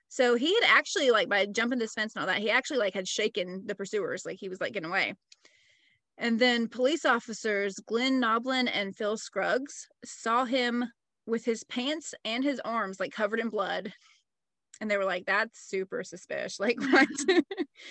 So 0.07 0.35
he 0.35 0.53
had 0.55 0.63
actually, 0.65 1.11
like, 1.11 1.29
by 1.29 1.45
jumping 1.45 1.77
this 1.77 1.93
fence 1.93 2.15
and 2.15 2.21
all 2.21 2.27
that, 2.27 2.41
he 2.41 2.49
actually 2.49 2.79
like 2.79 2.95
had 2.95 3.07
shaken 3.07 3.63
the 3.67 3.75
pursuers, 3.75 4.25
like 4.25 4.37
he 4.39 4.49
was 4.49 4.59
like 4.59 4.73
getting 4.73 4.89
away. 4.89 5.13
And 6.17 6.39
then 6.39 6.67
police 6.67 7.05
officers 7.05 7.75
Glenn 7.85 8.19
Noblin 8.19 8.67
and 8.67 8.95
Phil 8.95 9.17
Scruggs 9.17 9.87
saw 10.03 10.45
him 10.45 10.85
with 11.29 11.45
his 11.45 11.63
pants 11.63 12.13
and 12.25 12.43
his 12.43 12.59
arms 12.59 12.99
like 12.99 13.11
covered 13.11 13.39
in 13.39 13.49
blood. 13.49 13.93
And 14.81 14.89
they 14.89 14.97
were 14.97 15.05
like, 15.05 15.25
that's 15.25 15.59
super 15.59 16.03
suspicious. 16.03 16.59
Like, 16.59 16.79
what? 16.79 17.07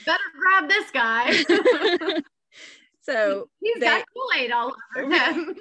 Better 0.06 0.22
grab 0.38 0.68
this 0.68 0.90
guy. 0.90 1.32
so 3.02 3.48
He's 3.60 3.74
they- 3.80 3.86
got 3.86 4.04
Kool-Aid 4.14 4.52
all 4.52 4.74
over 4.96 5.14
him. 5.14 5.54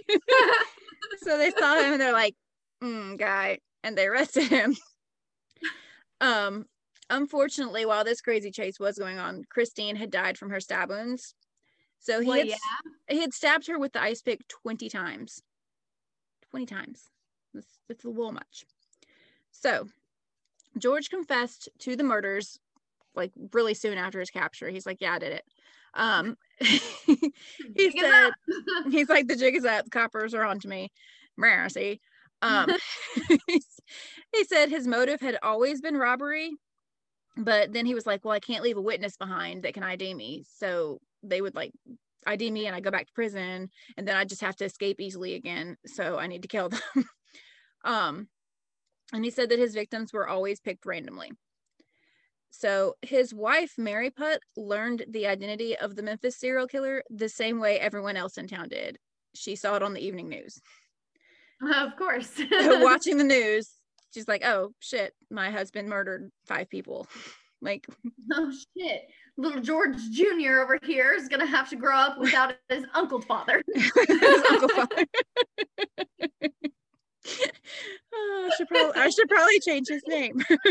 so 1.24 1.38
they 1.38 1.52
saw 1.52 1.80
him 1.80 1.94
and 1.94 2.02
they're 2.02 2.14
like, 2.14 2.36
mm, 2.84 3.18
guy, 3.18 3.60
and 3.84 3.98
they 3.98 4.08
arrested 4.08 4.48
him. 4.48 4.76
Um, 6.22 6.66
unfortunately, 7.10 7.86
while 7.86 8.04
this 8.04 8.22
crazy 8.22 8.52
chase 8.52 8.80
was 8.80 8.98
going 8.98 9.20
on, 9.20 9.44
Christine 9.50 9.96
had 9.96 10.12
died 10.12 10.38
from 10.38 10.50
her 10.50 10.60
stab 10.60 10.90
wounds. 10.90 11.36
So 12.00 12.22
he 12.22 12.28
well, 12.28 12.38
had, 12.38 12.48
yeah. 12.48 12.56
he 13.10 13.22
had 13.22 13.34
stabbed 13.34 13.68
her 13.68 13.78
with 13.78 13.94
the 13.94 14.02
ice 14.02 14.22
pick 14.22 14.48
20 14.48 14.90
times. 14.90 15.42
20 16.52 16.66
times. 16.66 17.10
It's, 17.58 17.80
it's 17.90 18.06
a 18.06 18.10
little 18.10 18.32
much. 18.32 18.66
So 19.52 19.88
George 20.78 21.10
confessed 21.10 21.70
to 21.80 21.96
the 21.96 22.04
murders 22.04 22.60
like 23.16 23.32
really 23.52 23.74
soon 23.74 23.98
after 23.98 24.20
his 24.20 24.30
capture. 24.30 24.70
He's 24.70 24.86
like, 24.86 25.02
yeah, 25.02 25.14
I 25.14 25.20
did 25.20 25.34
it. 25.34 25.44
Um, 25.94 26.38
he 26.60 27.92
said, 28.00 28.32
he's 28.92 29.10
like 29.10 29.28
the 29.28 29.36
jig 29.36 29.56
is 29.56 29.66
up 29.66 29.86
the 29.86 29.92
coppers 29.92 30.34
are 30.34 30.44
on 30.44 30.60
to 30.60 30.68
me 30.68 30.92
mercy 31.38 32.02
um 32.42 32.70
he 33.48 34.44
said 34.46 34.70
his 34.70 34.88
motive 34.88 35.20
had 35.22 35.38
always 35.42 35.82
been 35.82 35.98
robbery 35.98 36.52
but 37.36 37.74
then 37.74 37.86
he 37.86 37.94
was 37.96 38.06
like 38.06 38.24
well 38.24 38.34
i 38.34 38.40
can't 38.40 38.64
leave 38.64 38.78
a 38.78 38.82
witness 38.82 39.18
behind 39.18 39.64
that 39.64 39.74
can 39.74 39.84
id 39.84 40.14
me 40.14 40.44
so 40.48 41.00
they 41.24 41.42
would 41.42 41.56
like 41.56 41.72
id 42.26 42.52
me 42.52 42.68
and 42.68 42.76
i 42.76 42.80
go 42.80 42.92
back 42.92 43.08
to 43.08 43.14
prison 43.14 43.70
and 43.98 44.08
then 44.08 44.16
i 44.16 44.24
just 44.24 44.42
have 44.42 44.56
to 44.56 44.66
escape 44.66 45.00
easily 45.00 45.36
again 45.36 45.78
so 45.86 46.18
i 46.18 46.28
need 46.28 46.42
to 46.42 46.48
kill 46.48 46.70
them 46.70 47.06
um 47.88 48.28
and 49.14 49.24
he 49.24 49.32
said 49.32 49.50
that 49.50 49.60
his 49.60 49.74
victims 49.74 50.14
were 50.14 50.28
always 50.28 50.60
picked 50.60 50.86
randomly 50.86 51.32
so 52.50 52.96
his 53.02 53.34
wife, 53.34 53.74
Mary 53.78 54.10
Putt, 54.10 54.42
learned 54.56 55.06
the 55.10 55.28
identity 55.28 55.78
of 55.78 55.96
the 55.96 56.04
Memphis 56.04 56.38
serial 56.38 56.68
killer 56.68 57.04
the 57.10 57.30
same 57.30 57.60
way 57.60 57.80
everyone 57.80 58.18
else 58.18 58.38
in 58.38 58.48
town 58.48 58.70
did. 58.70 58.98
She 59.36 59.56
saw 59.56 59.76
it 59.76 59.84
on 59.84 59.94
the 59.94 60.04
evening 60.04 60.30
news. 60.30 60.60
of 61.62 61.96
course. 61.98 62.30
So 62.36 62.46
watching 62.84 63.18
the 63.18 63.24
news, 63.24 63.70
she's 64.14 64.28
like, 64.28 64.44
oh 64.44 64.72
shit, 64.80 65.14
my 65.30 65.52
husband 65.52 65.88
murdered 65.90 66.32
five 66.46 66.70
people. 66.70 67.08
Like, 67.60 67.88
oh 68.34 68.52
shit. 68.78 69.02
Little 69.36 69.64
George 69.64 69.98
Jr. 70.12 70.60
over 70.62 70.78
here 70.84 71.14
is 71.14 71.28
gonna 71.28 71.48
have 71.48 71.68
to 71.72 71.76
grow 71.76 71.96
up 71.96 72.20
without 72.20 72.54
his 72.70 72.86
uncle 72.94 73.20
father. 73.20 73.64
his 73.74 73.92
uncle 74.52 74.70
father. 74.70 75.06
oh, 78.14 78.50
I 78.52 78.56
should 78.56 78.68
probably 78.68 79.02
I 79.02 79.10
should 79.10 79.30
probably 79.30 79.60
change 79.60 79.88
his 79.88 80.04
name. 80.08 80.42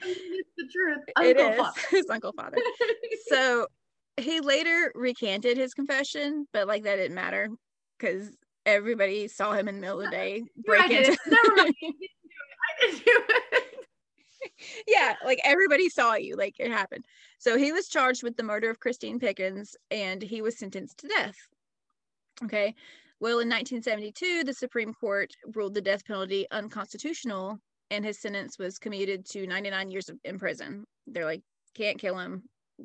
it's 0.00 0.50
the 0.56 0.68
truth. 0.72 1.04
Uncle 1.16 1.48
is 1.48 1.56
father. 1.56 1.80
his 1.90 2.06
uncle 2.10 2.32
father. 2.32 2.58
so 3.28 3.66
he 4.16 4.40
later 4.40 4.92
recanted 4.94 5.56
his 5.56 5.74
confession, 5.74 6.46
but 6.52 6.66
like 6.66 6.84
that 6.84 6.96
didn't 6.96 7.14
matter 7.14 7.48
because 7.98 8.30
everybody 8.66 9.28
saw 9.28 9.52
him 9.52 9.68
in 9.68 9.76
the 9.76 9.80
middle 9.80 10.00
of 10.00 10.06
the 10.06 10.10
day 10.10 10.44
break 10.66 10.88
did 10.88 11.08
into 11.08 11.12
it. 11.12 11.18
Never 11.26 11.56
mind. 11.56 11.74
I 11.82 12.86
didn't 12.86 13.04
do 13.04 13.22
it. 13.28 13.64
yeah, 14.86 15.14
like 15.24 15.40
everybody 15.44 15.88
saw 15.88 16.14
you, 16.14 16.36
like 16.36 16.56
it 16.58 16.70
happened. 16.70 17.04
So 17.38 17.56
he 17.56 17.72
was 17.72 17.88
charged 17.88 18.22
with 18.22 18.36
the 18.36 18.42
murder 18.42 18.68
of 18.70 18.80
Christine 18.80 19.18
Pickens 19.18 19.76
and 19.90 20.20
he 20.20 20.42
was 20.42 20.58
sentenced 20.58 20.98
to 20.98 21.08
death. 21.08 21.36
Okay. 22.44 22.74
Well, 23.20 23.40
in 23.40 23.48
1972, 23.48 24.44
the 24.44 24.54
Supreme 24.54 24.94
Court 24.94 25.30
ruled 25.54 25.74
the 25.74 25.80
death 25.80 26.04
penalty 26.04 26.46
unconstitutional 26.50 27.58
and 27.90 28.04
his 28.04 28.20
sentence 28.20 28.58
was 28.58 28.78
commuted 28.78 29.24
to 29.30 29.46
99 29.46 29.90
years 29.90 30.10
in 30.24 30.38
prison. 30.38 30.84
They're 31.06 31.24
like, 31.24 31.42
can't 31.74 31.98
kill 31.98 32.18
him, 32.18 32.42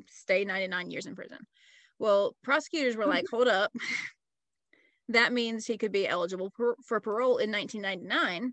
stay 0.08 0.44
99 0.44 0.90
years 0.90 1.06
in 1.06 1.14
prison. 1.14 1.38
Well, 1.98 2.34
prosecutors 2.42 2.96
were 2.96 3.06
like, 3.06 3.26
hold 3.30 3.48
up. 3.48 3.70
that 5.08 5.32
means 5.32 5.66
he 5.66 5.78
could 5.78 5.92
be 5.92 6.08
eligible 6.08 6.50
per- 6.50 6.76
for 6.86 7.00
parole 7.00 7.38
in 7.38 7.52
1999. 7.52 8.52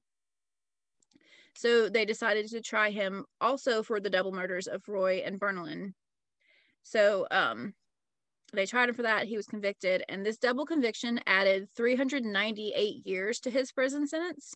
So 1.55 1.89
they 1.89 2.05
decided 2.05 2.47
to 2.49 2.61
try 2.61 2.91
him 2.91 3.25
also 3.39 3.83
for 3.83 3.99
the 3.99 4.09
double 4.09 4.31
murders 4.31 4.67
of 4.67 4.81
Roy 4.87 5.21
and 5.25 5.39
Bernalyn. 5.39 5.93
So 6.83 7.27
um, 7.31 7.73
they 8.53 8.65
tried 8.65 8.89
him 8.89 8.95
for 8.95 9.03
that. 9.03 9.27
He 9.27 9.37
was 9.37 9.47
convicted, 9.47 10.03
and 10.09 10.25
this 10.25 10.37
double 10.37 10.65
conviction 10.65 11.19
added 11.25 11.69
398 11.75 13.05
years 13.05 13.39
to 13.41 13.49
his 13.49 13.71
prison 13.71 14.07
sentence. 14.07 14.53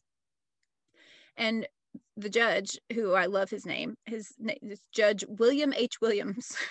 And 1.37 1.67
the 2.17 2.29
judge, 2.29 2.77
who 2.93 3.13
I 3.13 3.25
love 3.25 3.49
his 3.49 3.65
name, 3.65 3.95
his 4.05 4.33
name 4.39 4.57
is 4.61 4.81
Judge 4.93 5.23
William 5.27 5.73
H. 5.73 6.01
Williams. 6.01 6.55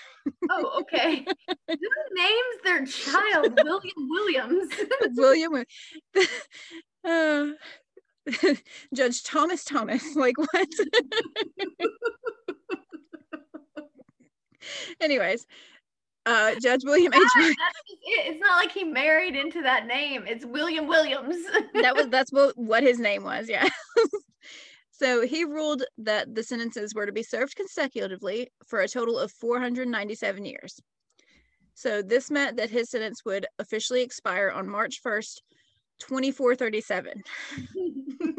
Oh, 0.51 0.81
okay. 0.81 1.17
Who 1.69 1.77
names 2.15 2.57
their 2.65 2.87
child 2.87 3.61
William 3.63 4.09
Williams? 4.09 4.73
William, 5.17 5.65
uh, 7.07 7.47
Judge 8.95 9.23
Thomas 9.23 9.65
Thomas. 9.65 10.17
Like 10.17 10.39
what? 10.39 10.69
Anyways, 14.99 15.47
uh, 16.27 16.55
Judge 16.61 16.85
William 16.85 17.13
H. 17.13 17.21
That's 17.21 17.47
it. 17.47 17.99
It's 18.03 18.41
not 18.41 18.57
like 18.57 18.73
he 18.73 18.85
married 18.85 19.37
into 19.37 19.63
that 19.63 19.87
name. 19.87 20.25
It's 20.27 20.45
William 20.45 20.87
Williams. 20.87 21.37
that 21.75 21.95
was 21.95 22.09
that's 22.09 22.33
what 22.33 22.57
what 22.57 22.83
his 22.83 22.99
name 22.99 23.25
was 23.25 23.49
yeah 23.49 23.69
so 24.91 25.27
he 25.27 25.45
ruled 25.45 25.83
that 25.99 26.35
the 26.35 26.43
sentences 26.43 26.95
were 26.95 27.07
to 27.07 27.13
be 27.13 27.23
served 27.23 27.55
consecutively 27.57 28.49
for 28.67 28.81
a 28.81 28.89
total 28.89 29.19
of 29.19 29.31
497 29.33 30.45
years 30.45 30.81
so 31.75 32.03
this 32.03 32.31
meant 32.31 32.57
that 32.57 32.71
his 32.71 32.91
sentence 32.91 33.25
would 33.25 33.47
officially 33.59 34.03
expire 34.03 34.51
on 34.51 34.69
march 34.69 35.01
1st 35.05 35.41
2437 36.01 37.23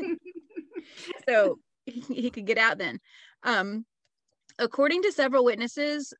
so 1.30 1.60
he, 1.86 2.02
he 2.02 2.30
could 2.30 2.46
get 2.46 2.58
out 2.58 2.78
then 2.78 3.00
um 3.44 3.86
according 4.60 5.02
to 5.02 5.12
several 5.12 5.44
witnesses 5.46 6.14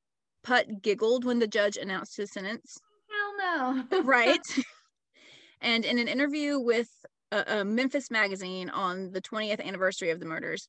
putt 0.45 0.81
giggled 0.81 1.25
when 1.25 1.39
the 1.39 1.47
judge 1.47 1.75
announced 1.75 2.15
his 2.15 2.31
sentence 2.31 2.79
Hell 3.09 3.83
no. 3.89 4.01
right? 4.03 4.39
and 5.61 5.83
in 5.83 5.97
an 5.97 6.07
interview 6.07 6.59
with 6.59 6.89
a, 7.31 7.59
a 7.59 7.65
Memphis 7.65 8.11
magazine 8.11 8.69
on 8.69 9.11
the 9.11 9.21
20th 9.21 9.63
anniversary 9.63 10.09
of 10.09 10.19
the 10.19 10.25
murders, 10.25 10.67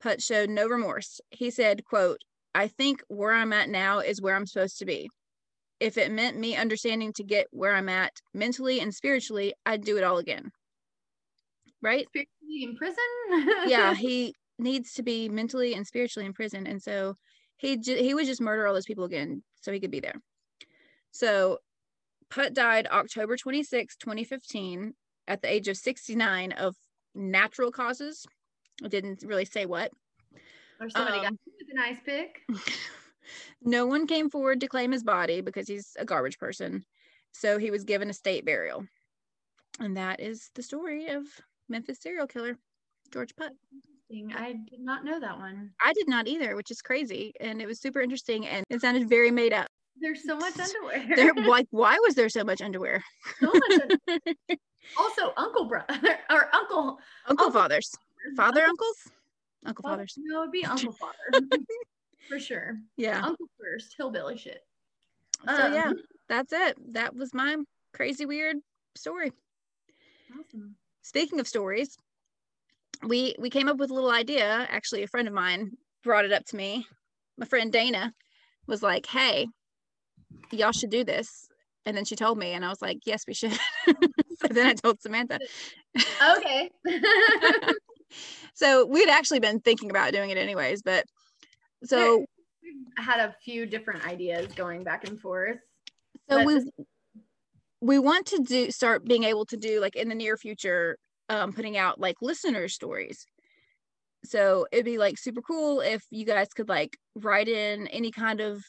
Putt 0.00 0.22
showed 0.22 0.50
no 0.50 0.68
remorse. 0.68 1.20
He 1.30 1.50
said, 1.50 1.84
quote, 1.84 2.20
I 2.54 2.68
think 2.68 3.02
where 3.08 3.32
I'm 3.32 3.52
at 3.52 3.68
now 3.68 3.98
is 3.98 4.20
where 4.20 4.34
I'm 4.34 4.46
supposed 4.46 4.78
to 4.78 4.86
be. 4.86 5.08
If 5.78 5.98
it 5.98 6.10
meant 6.10 6.38
me 6.38 6.56
understanding 6.56 7.12
to 7.14 7.24
get 7.24 7.48
where 7.50 7.74
I'm 7.74 7.88
at 7.88 8.12
mentally 8.32 8.80
and 8.80 8.94
spiritually, 8.94 9.54
I'd 9.66 9.84
do 9.84 9.98
it 9.98 10.04
all 10.04 10.18
again. 10.18 10.50
Right? 11.82 12.06
Spiritually 12.08 12.62
in 12.62 12.76
prison? 12.76 13.04
yeah, 13.70 13.94
he 13.94 14.34
needs 14.58 14.94
to 14.94 15.02
be 15.02 15.28
mentally 15.28 15.74
and 15.74 15.86
spiritually 15.86 16.24
in 16.26 16.32
prison, 16.32 16.66
and 16.66 16.82
so 16.82 17.16
he 17.56 17.76
he 17.82 18.14
would 18.14 18.26
just 18.26 18.40
murder 18.40 18.66
all 18.66 18.74
those 18.74 18.86
people 18.86 19.04
again, 19.04 19.42
so 19.60 19.72
he 19.72 19.80
could 19.80 19.90
be 19.90 20.00
there. 20.00 20.20
So, 21.10 21.58
Putt 22.30 22.52
died 22.54 22.86
October 22.86 23.36
26, 23.36 23.96
2015, 23.96 24.92
at 25.28 25.40
the 25.42 25.50
age 25.52 25.68
of 25.68 25.76
69 25.76 26.52
of 26.52 26.74
natural 27.14 27.70
causes. 27.72 28.26
It 28.82 28.90
didn't 28.90 29.22
really 29.24 29.46
say 29.46 29.64
what. 29.64 29.90
or 30.80 30.90
somebody 30.90 31.18
got 31.18 31.28
Um, 31.28 31.38
hit 31.44 31.54
with 31.58 31.68
an 31.70 31.78
ice 31.78 32.00
pick. 32.04 32.42
no 33.62 33.86
one 33.86 34.06
came 34.06 34.28
forward 34.28 34.60
to 34.60 34.68
claim 34.68 34.92
his 34.92 35.02
body 35.02 35.40
because 35.40 35.66
he's 35.66 35.96
a 35.98 36.04
garbage 36.04 36.38
person. 36.38 36.84
So 37.32 37.58
he 37.58 37.70
was 37.70 37.84
given 37.84 38.10
a 38.10 38.14
state 38.14 38.44
burial. 38.44 38.86
And 39.80 39.96
that 39.96 40.20
is 40.20 40.50
the 40.54 40.62
story 40.62 41.08
of 41.08 41.24
Memphis 41.68 41.98
serial 42.00 42.26
killer, 42.26 42.58
George 43.12 43.34
Putt. 43.36 43.52
I 44.10 44.54
did 44.70 44.80
not 44.80 45.04
know 45.04 45.18
that 45.18 45.38
one. 45.38 45.70
I 45.84 45.92
did 45.92 46.08
not 46.08 46.28
either, 46.28 46.54
which 46.56 46.70
is 46.70 46.80
crazy. 46.80 47.32
And 47.40 47.60
it 47.60 47.66
was 47.66 47.80
super 47.80 48.00
interesting 48.00 48.46
and 48.46 48.64
it 48.70 48.80
sounded 48.80 49.08
very 49.08 49.30
made 49.30 49.52
up. 49.52 49.66
There's 50.00 50.24
so 50.24 50.36
much 50.36 50.54
underwear. 50.60 51.16
There, 51.16 51.34
like, 51.46 51.66
why 51.70 51.98
was 52.02 52.14
there 52.14 52.28
so 52.28 52.44
much 52.44 52.60
underwear? 52.62 53.02
so 53.40 53.52
much 53.52 53.80
underwear. 53.80 54.36
also, 54.98 55.32
uncle 55.36 55.64
brother 55.64 56.18
or 56.30 56.54
uncle 56.54 56.98
Uncle 57.26 57.50
fathers. 57.50 57.94
Father 58.36 58.62
uncles? 58.62 58.96
Uncle 59.64 59.82
fathers. 59.82 60.14
No, 60.18 60.42
it'd 60.42 60.52
be 60.52 60.64
uncle 60.64 60.92
father 60.92 61.40
for 62.28 62.38
sure. 62.38 62.78
Yeah. 62.96 63.22
Uncle 63.24 63.46
first, 63.58 63.94
hillbilly 63.96 64.36
shit. 64.36 64.64
So 65.44 65.66
yeah, 65.68 65.88
Um, 65.88 65.96
that's 66.28 66.52
it. 66.52 66.76
That 66.92 67.14
was 67.14 67.34
my 67.34 67.56
crazy 67.92 68.26
weird 68.26 68.56
story. 68.94 69.32
Awesome. 70.32 70.76
Speaking 71.02 71.40
of 71.40 71.46
stories, 71.46 71.96
we 73.06 73.34
we 73.38 73.50
came 73.50 73.68
up 73.68 73.78
with 73.78 73.90
a 73.90 73.94
little 73.94 74.10
idea. 74.10 74.66
Actually, 74.70 75.02
a 75.02 75.08
friend 75.08 75.28
of 75.28 75.34
mine 75.34 75.72
brought 76.02 76.24
it 76.24 76.32
up 76.32 76.44
to 76.46 76.56
me. 76.56 76.86
My 77.38 77.46
friend 77.46 77.72
Dana 77.72 78.12
was 78.66 78.82
like, 78.82 79.06
"Hey, 79.06 79.48
y'all 80.52 80.72
should 80.72 80.90
do 80.90 81.04
this." 81.04 81.48
And 81.84 81.96
then 81.96 82.04
she 82.04 82.16
told 82.16 82.36
me, 82.36 82.52
and 82.52 82.64
I 82.64 82.68
was 82.68 82.82
like, 82.82 82.98
"Yes, 83.06 83.24
we 83.26 83.34
should." 83.34 83.52
so 83.86 84.48
then 84.50 84.66
I 84.66 84.74
told 84.74 85.00
Samantha. 85.00 85.38
Okay. 86.36 86.70
So 88.54 88.86
we'd 88.86 89.08
actually 89.08 89.40
been 89.40 89.60
thinking 89.60 89.90
about 89.90 90.12
doing 90.12 90.30
it 90.30 90.38
anyways, 90.38 90.82
but 90.82 91.04
so 91.84 92.24
We've 92.62 93.04
had 93.04 93.20
a 93.20 93.34
few 93.44 93.66
different 93.66 94.06
ideas 94.06 94.50
going 94.54 94.82
back 94.82 95.06
and 95.06 95.20
forth. 95.20 95.58
so 96.28 96.42
we 96.42 96.64
we 97.82 97.98
want 97.98 98.26
to 98.26 98.42
do 98.42 98.70
start 98.70 99.04
being 99.04 99.24
able 99.24 99.44
to 99.46 99.56
do 99.56 99.80
like 99.80 99.94
in 99.94 100.08
the 100.08 100.14
near 100.14 100.36
future 100.36 100.96
um 101.28 101.52
putting 101.52 101.76
out 101.76 102.00
like 102.00 102.16
listener 102.22 102.68
stories 102.68 103.26
so 104.24 104.66
it'd 104.72 104.84
be 104.84 104.98
like 104.98 105.18
super 105.18 105.42
cool 105.42 105.80
if 105.80 106.04
you 106.10 106.24
guys 106.24 106.48
could 106.48 106.68
like 106.68 106.96
write 107.14 107.48
in 107.48 107.86
any 107.88 108.10
kind 108.10 108.40
of 108.40 108.64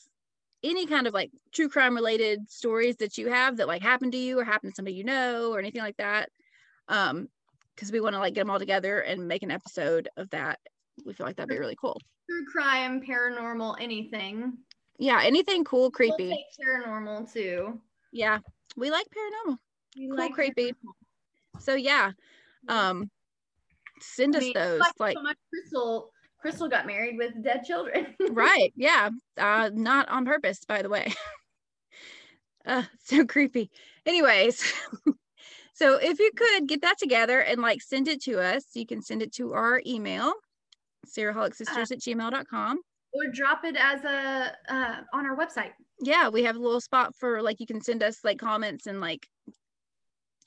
any 0.64 0.86
kind 0.88 1.08
of 1.08 1.14
like 1.14 1.32
true 1.52 1.70
crime 1.70 1.96
related 1.96 2.50
stories 2.50 2.96
that 2.98 3.18
you 3.18 3.30
have 3.30 3.58
that 3.58 3.68
like 3.68 3.82
happened 3.82 4.12
to 4.12 4.18
you 4.18 4.40
or 4.40 4.44
happened 4.44 4.72
to 4.74 4.76
somebody 4.76 4.96
you 4.96 5.04
know 5.04 5.52
or 5.52 5.60
anything 5.60 5.82
like 5.82 5.98
that 5.98 6.30
um 6.90 7.28
because 7.76 7.92
we 7.92 8.00
want 8.02 8.14
to 8.14 8.20
like 8.20 8.34
get 8.34 8.42
them 8.42 8.50
all 8.50 8.60
together 8.60 9.00
and 9.02 9.28
make 9.28 9.44
an 9.44 9.52
episode 9.52 10.10
of 10.18 10.30
that 10.32 10.60
we 11.06 11.14
feel 11.14 11.26
like 11.28 11.36
that'd 11.36 11.50
be 11.50 11.60
really 11.60 11.78
cool 11.80 12.00
True 12.30 12.44
crime, 12.52 13.02
paranormal, 13.02 13.78
anything. 13.80 14.58
yeah 15.00 15.22
anything 15.24 15.64
cool 15.64 15.84
We'll 15.84 15.92
creepy 15.92 16.30
take 16.30 16.68
paranormal 16.68 17.32
too. 17.32 17.80
yeah 18.12 18.40
we 18.76 18.90
like 18.92 19.06
paranormal 19.08 19.58
We 19.96 20.08
Cool, 20.08 20.18
like 20.18 20.34
creepy. 20.34 20.72
paranormal. 20.74 21.62
so 21.62 21.76
yeah 21.76 22.12
um 22.68 23.10
send 24.02 24.36
I 24.36 24.40
us 24.40 24.44
mean, 24.44 24.54
those 24.54 24.82
like 25.00 25.18
so 25.18 25.24
much 25.24 25.38
Crystal. 25.52 26.12
Crystal 26.40 26.70
got 26.70 26.86
married 26.86 27.18
with 27.18 27.44
dead 27.44 27.64
children. 27.66 28.16
right 28.32 28.72
yeah 28.76 29.10
uh 29.38 29.70
not 29.74 30.08
on 30.10 30.26
purpose 30.26 30.60
by 30.68 30.82
the 30.82 30.90
way 30.90 31.12
uh 32.66 32.84
so 33.04 33.26
creepy 33.26 33.70
anyways 34.06 34.62
so 35.74 35.96
if 35.96 36.20
you 36.20 36.32
could 36.36 36.68
get 36.68 36.82
that 36.82 36.98
together 37.00 37.40
and 37.40 37.62
like 37.62 37.82
send 37.82 38.08
it 38.08 38.22
to 38.22 38.40
us 38.40 38.64
you 38.74 38.86
can 38.86 39.02
send 39.02 39.22
it 39.22 39.34
to 39.34 39.54
our 39.54 39.82
email 39.86 40.34
serialholicsisters 41.08 41.92
at 41.92 42.00
gmail.com 42.00 42.80
or 43.14 43.28
drop 43.32 43.64
it 43.64 43.76
as 43.78 44.04
a 44.04 44.52
uh, 44.70 44.96
on 45.14 45.26
our 45.26 45.36
website. 45.36 45.72
yeah 46.02 46.30
we 46.30 46.44
have 46.44 46.56
a 46.56 46.60
little 46.60 46.82
spot 46.82 47.16
for 47.16 47.42
like 47.42 47.60
you 47.60 47.66
can 47.66 47.82
send 47.82 48.04
us 48.04 48.20
like 48.24 48.38
comments 48.38 48.86
and 48.86 49.00
like 49.02 49.28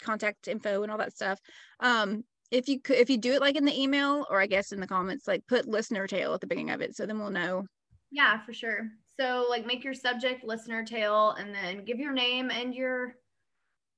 contact 0.00 0.48
info 0.48 0.82
and 0.82 0.90
all 0.90 0.98
that 0.98 1.14
stuff 1.14 1.38
um 1.80 2.24
if 2.50 2.68
you 2.68 2.80
could 2.80 2.96
if 2.96 3.08
you 3.08 3.18
do 3.18 3.32
it 3.32 3.40
like 3.40 3.56
in 3.56 3.64
the 3.64 3.80
email 3.80 4.26
or 4.30 4.40
i 4.40 4.46
guess 4.46 4.72
in 4.72 4.80
the 4.80 4.86
comments 4.86 5.28
like 5.28 5.46
put 5.46 5.66
listener 5.68 6.06
tale 6.06 6.34
at 6.34 6.40
the 6.40 6.46
beginning 6.46 6.70
of 6.70 6.80
it 6.80 6.96
so 6.96 7.06
then 7.06 7.18
we'll 7.18 7.30
know 7.30 7.64
Yeah, 8.10 8.40
for 8.44 8.52
sure. 8.52 8.88
So 9.18 9.46
like 9.48 9.66
make 9.66 9.84
your 9.84 9.94
subject 9.94 10.44
listener 10.44 10.84
tale 10.84 11.32
and 11.38 11.54
then 11.54 11.84
give 11.84 11.98
your 11.98 12.12
name 12.12 12.50
and 12.50 12.74
your 12.74 13.14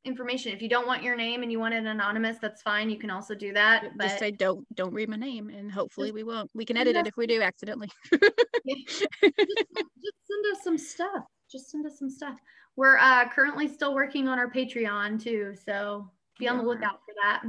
information. 0.05 0.53
If 0.53 0.61
you 0.61 0.68
don't 0.68 0.86
want 0.86 1.03
your 1.03 1.16
name 1.16 1.42
and 1.42 1.50
you 1.50 1.59
want 1.59 1.74
it 1.74 1.86
anonymous, 1.86 2.38
that's 2.38 2.61
fine. 2.61 2.90
You 2.90 2.98
can 2.98 3.11
also 3.11 3.34
do 3.34 3.53
that. 3.53 3.84
But 3.96 4.05
just 4.09 4.18
say 4.18 4.32
don't 4.32 4.66
don't 4.74 4.92
read 4.92 5.09
my 5.09 5.16
name 5.16 5.48
and 5.48 5.70
hopefully 5.70 6.12
we 6.12 6.24
won't 6.24 6.50
we 6.55 6.64
can 6.64 6.76
edit 6.76 6.96
it 6.96 7.07
if 7.07 7.16
we 7.16 7.26
do 7.26 7.40
accidentally 7.40 7.88
just, 8.12 8.98
just 8.98 9.09
send 9.22 10.46
us 10.53 10.64
some 10.64 10.78
stuff. 10.78 11.24
Just 11.53 11.70
send 11.70 11.86
us 11.86 11.98
some 11.98 12.11
stuff. 12.11 12.38
We're 12.74 12.96
uh, 12.98 13.28
currently 13.28 13.68
still 13.68 13.94
working 13.94 14.26
on 14.26 14.38
our 14.38 14.50
Patreon 14.50 15.22
too, 15.22 15.55
so 15.64 16.11
be 16.38 16.48
on 16.48 16.57
the 16.57 16.64
lookout 16.64 17.00
for 17.05 17.14
that. 17.22 17.42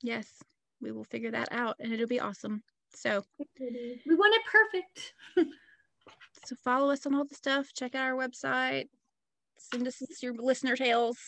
yes 0.00 0.26
we 0.80 0.92
will 0.92 1.04
figure 1.04 1.30
that 1.32 1.48
out 1.50 1.74
and 1.80 1.92
it'll 1.92 2.06
be 2.06 2.20
awesome 2.20 2.62
so 2.94 3.22
We 3.48 4.14
want 4.14 4.34
it 4.34 4.42
perfect. 4.50 5.14
so 6.46 6.54
follow 6.64 6.90
us 6.92 7.04
on 7.04 7.14
all 7.14 7.24
the 7.24 7.34
stuff 7.34 7.66
check 7.74 7.94
out 7.96 8.04
our 8.06 8.14
website 8.14 8.86
send 9.58 9.86
us 9.88 10.00
your 10.22 10.34
listener 10.34 10.76
tales 10.76 11.18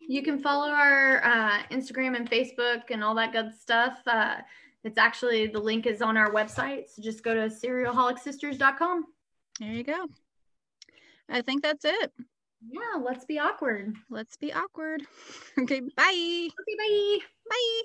You 0.00 0.22
can 0.22 0.38
follow 0.40 0.68
our 0.70 1.24
uh, 1.24 1.62
Instagram 1.70 2.16
and 2.16 2.28
Facebook 2.28 2.90
and 2.90 3.04
all 3.04 3.14
that 3.14 3.32
good 3.32 3.52
stuff. 3.54 3.98
Uh, 4.06 4.36
it's 4.82 4.98
actually 4.98 5.46
the 5.46 5.60
link 5.60 5.86
is 5.86 6.02
on 6.02 6.16
our 6.16 6.32
website, 6.32 6.88
so 6.88 7.00
just 7.02 7.22
go 7.22 7.32
to 7.34 7.48
serialholicsisters.com. 7.48 9.04
there 9.60 9.72
you 9.72 9.84
go 9.84 10.06
i 11.30 11.42
think 11.42 11.62
that's 11.62 11.84
it 11.84 12.12
Yeah, 12.68 13.00
let's 13.02 13.24
be 13.24 13.38
awkward. 13.38 13.94
let's 14.10 14.36
be 14.36 14.52
awkward 14.52 15.02
okay 15.58 15.80
bye 15.80 16.48
Okay, 16.60 16.76
bye. 16.76 17.18
bye 17.48 17.82